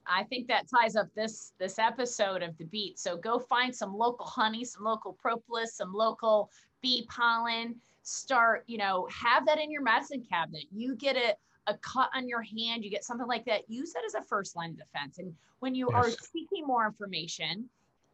I 0.07 0.23
think 0.23 0.47
that 0.47 0.67
ties 0.69 0.95
up 0.95 1.07
this 1.15 1.53
this 1.59 1.79
episode 1.79 2.43
of 2.43 2.57
the 2.57 2.65
beat. 2.65 2.97
So 2.99 3.17
go 3.17 3.39
find 3.39 3.75
some 3.75 3.95
local 3.95 4.25
honey, 4.25 4.63
some 4.63 4.83
local 4.83 5.13
propolis, 5.13 5.75
some 5.75 5.93
local 5.93 6.49
bee 6.81 7.05
pollen 7.09 7.75
start, 8.09 8.63
you 8.67 8.77
know, 8.77 9.07
have 9.11 9.45
that 9.45 9.59
in 9.59 9.71
your 9.71 9.81
medicine 9.81 10.23
cabinet. 10.27 10.65
You 10.71 10.95
get 10.95 11.15
a, 11.15 11.35
a 11.67 11.77
cut 11.77 12.09
on 12.15 12.27
your 12.27 12.41
hand, 12.41 12.83
you 12.83 12.89
get 12.89 13.03
something 13.03 13.27
like 13.27 13.45
that, 13.45 13.69
use 13.69 13.93
that 13.93 14.03
as 14.05 14.15
a 14.15 14.23
first 14.23 14.55
line 14.55 14.71
of 14.71 14.77
defense. 14.77 15.19
And 15.19 15.33
when 15.59 15.75
you 15.75 15.89
yes. 15.91 16.05
are 16.05 16.11
seeking 16.33 16.65
more 16.65 16.85
information, 16.85 17.69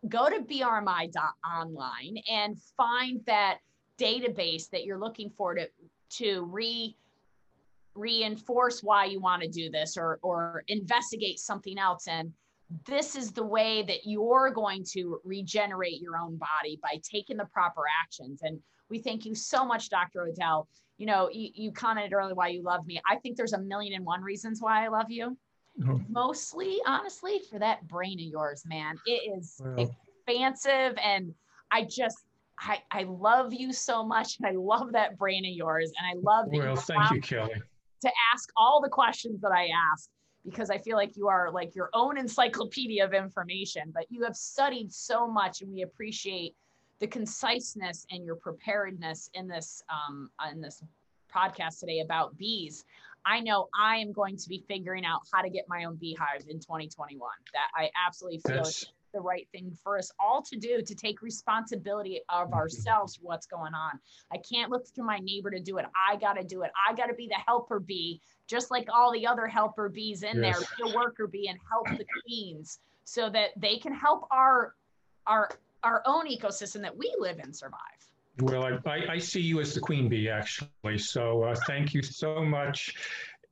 go 0.09 0.29
to 0.29 0.39
brmi.online 0.41 2.17
and 2.29 2.57
find 2.77 3.21
that 3.25 3.59
database 3.97 4.69
that 4.71 4.83
you're 4.83 4.99
looking 4.99 5.29
for 5.29 5.55
to, 5.55 5.69
to 6.09 6.45
re 6.51 6.95
reinforce 7.95 8.83
why 8.83 9.05
you 9.05 9.21
want 9.21 9.41
to 9.41 9.47
do 9.47 9.69
this 9.69 9.95
or 9.95 10.19
or 10.21 10.65
investigate 10.67 11.39
something 11.39 11.79
else 11.79 12.09
and 12.09 12.33
this 12.87 13.15
is 13.15 13.31
the 13.31 13.43
way 13.43 13.83
that 13.83 14.05
you're 14.05 14.51
going 14.51 14.83
to 14.91 15.19
regenerate 15.23 16.01
your 16.01 16.17
own 16.17 16.37
body 16.37 16.79
by 16.81 16.99
taking 17.09 17.37
the 17.37 17.45
proper 17.45 17.83
actions 18.01 18.41
and 18.43 18.59
we 18.89 18.99
thank 18.99 19.25
you 19.25 19.35
so 19.35 19.65
much, 19.65 19.89
Dr. 19.89 20.23
Odell. 20.23 20.67
You 20.97 21.07
know, 21.07 21.29
you, 21.31 21.49
you 21.53 21.71
commented 21.71 22.13
earlier 22.13 22.35
why 22.35 22.49
you 22.49 22.61
love 22.61 22.85
me. 22.85 23.01
I 23.09 23.17
think 23.17 23.35
there's 23.35 23.53
a 23.53 23.59
million 23.59 23.93
and 23.93 24.05
one 24.05 24.21
reasons 24.21 24.61
why 24.61 24.85
I 24.85 24.87
love 24.89 25.09
you. 25.09 25.37
Oh. 25.87 25.99
Mostly, 26.07 26.79
honestly, 26.85 27.41
for 27.49 27.59
that 27.59 27.85
brain 27.87 28.19
of 28.19 28.25
yours, 28.25 28.63
man. 28.65 28.95
It 29.05 29.37
is 29.37 29.61
expansive 29.77 30.97
and 31.03 31.33
I 31.71 31.83
just 31.83 32.17
I, 32.57 32.81
I 32.89 33.03
love 33.03 33.53
you 33.53 33.73
so 33.73 34.05
much. 34.05 34.37
And 34.37 34.47
I 34.47 34.51
love 34.51 34.93
that 34.93 35.17
brain 35.17 35.45
of 35.45 35.51
yours. 35.51 35.91
And 35.99 36.07
I 36.07 36.21
love 36.21 36.49
that 36.51 36.59
well, 36.59 36.75
thank 36.77 37.11
you, 37.11 37.21
Kelly. 37.21 37.61
To 38.01 38.11
ask 38.33 38.49
all 38.55 38.81
the 38.81 38.89
questions 38.89 39.41
that 39.41 39.51
I 39.51 39.67
ask 39.91 40.09
because 40.45 40.69
I 40.69 40.77
feel 40.77 40.95
like 40.95 41.17
you 41.17 41.27
are 41.27 41.51
like 41.51 41.75
your 41.75 41.89
own 41.93 42.17
encyclopedia 42.17 43.03
of 43.03 43.13
information, 43.13 43.91
but 43.93 44.05
you 44.09 44.23
have 44.23 44.35
studied 44.35 44.93
so 44.93 45.27
much 45.27 45.61
and 45.61 45.71
we 45.71 45.81
appreciate 45.81 46.55
the 46.99 47.07
conciseness 47.07 48.05
and 48.11 48.23
your 48.23 48.35
preparedness 48.35 49.29
in 49.33 49.47
this 49.47 49.83
um, 49.89 50.29
in 50.51 50.61
this 50.61 50.81
podcast 51.33 51.79
today 51.79 51.99
about 51.99 52.37
bees. 52.37 52.85
I 53.25 53.39
know 53.39 53.67
I 53.77 53.97
am 53.97 54.13
going 54.13 54.37
to 54.37 54.47
be 54.47 54.63
figuring 54.67 55.03
out 55.03 55.21
how 55.33 55.41
to 55.41 55.49
get 55.49 55.65
my 55.67 55.85
own 55.85 55.95
beehive 55.95 56.45
in 56.47 56.59
2021. 56.59 57.19
That 57.53 57.69
I 57.75 57.89
absolutely 58.05 58.39
feel 58.47 58.61
is 58.61 58.85
the 59.15 59.21
right 59.21 59.47
thing 59.51 59.75
for 59.81 59.97
us 59.97 60.11
all 60.19 60.43
to 60.43 60.57
do 60.57 60.81
to 60.85 60.95
take 60.95 61.21
responsibility 61.21 62.19
of 62.29 62.47
mm-hmm. 62.47 62.53
ourselves 62.53 63.15
for 63.15 63.23
what's 63.23 63.47
going 63.47 63.73
on. 63.73 63.99
I 64.31 64.37
can't 64.37 64.69
look 64.69 64.85
to 64.93 65.03
my 65.03 65.17
neighbor 65.19 65.49
to 65.49 65.59
do 65.59 65.77
it. 65.77 65.85
I 65.95 66.17
got 66.17 66.33
to 66.33 66.43
do 66.43 66.61
it. 66.61 66.71
I 66.87 66.93
got 66.93 67.07
to 67.07 67.15
be 67.15 67.27
the 67.27 67.39
helper 67.47 67.79
bee, 67.79 68.21
just 68.47 68.71
like 68.71 68.87
all 68.93 69.11
the 69.11 69.25
other 69.25 69.47
helper 69.47 69.89
bees 69.89 70.23
in 70.23 70.41
yes. 70.41 70.59
there, 70.59 70.87
be 70.87 70.91
a 70.91 70.95
worker 70.95 71.27
bee 71.27 71.47
and 71.47 71.59
help 71.69 71.87
the 71.97 72.05
queens 72.23 72.79
so 73.03 73.29
that 73.29 73.49
they 73.57 73.77
can 73.77 73.93
help 73.93 74.27
our 74.31 74.75
our 75.27 75.49
our 75.83 76.01
own 76.05 76.27
ecosystem 76.27 76.81
that 76.81 76.95
we 76.95 77.13
live 77.19 77.39
in 77.43 77.53
survive. 77.53 77.79
Well, 78.41 78.63
I, 78.85 79.05
I 79.09 79.17
see 79.17 79.39
you 79.39 79.61
as 79.61 79.73
the 79.73 79.79
queen 79.79 80.09
bee, 80.09 80.29
actually. 80.29 80.97
So 80.97 81.43
uh, 81.43 81.55
thank 81.67 81.93
you 81.93 82.01
so 82.01 82.43
much 82.43 82.95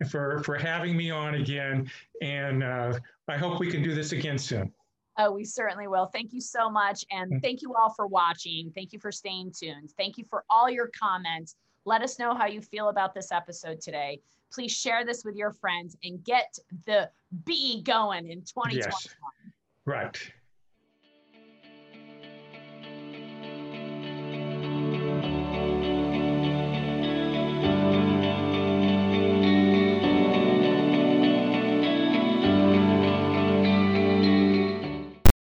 for, 0.10 0.44
for 0.44 0.58
having 0.58 0.98
me 0.98 1.10
on 1.10 1.36
again. 1.36 1.90
And 2.22 2.64
uh, 2.64 3.00
I 3.28 3.38
hope 3.38 3.60
we 3.60 3.72
can 3.72 3.82
do 3.82 3.96
this 3.96 4.12
again 4.12 4.38
soon. 4.38 4.74
Oh, 5.18 5.32
we 5.32 5.46
certainly 5.46 5.88
will. 5.88 6.08
Thank 6.08 6.34
you 6.34 6.42
so 6.42 6.70
much. 6.70 7.06
And 7.12 7.34
mm. 7.34 7.42
thank 7.42 7.62
you 7.62 7.76
all 7.76 7.94
for 7.94 8.08
watching. 8.08 8.72
Thank 8.76 8.94
you 8.94 9.00
for 9.00 9.12
staying 9.12 9.54
tuned. 9.58 9.92
Thank 9.96 10.18
you 10.18 10.26
for 10.26 10.44
all 10.50 10.70
your 10.70 10.90
comments. 11.00 11.56
Let 11.86 12.02
us 12.02 12.20
know 12.20 12.34
how 12.34 12.48
you 12.48 12.62
feel 12.62 12.90
about 12.90 13.14
this 13.14 13.32
episode 13.32 13.82
today. 13.82 14.22
Please 14.52 14.72
share 14.72 15.06
this 15.06 15.26
with 15.26 15.36
your 15.36 15.52
friends 15.52 15.98
and 16.04 16.24
get 16.24 16.58
the 16.86 17.10
bee 17.46 17.82
going 17.82 18.30
in 18.30 18.42
2021. 18.42 18.78
Yes. 18.78 19.08
Right. 19.86 20.32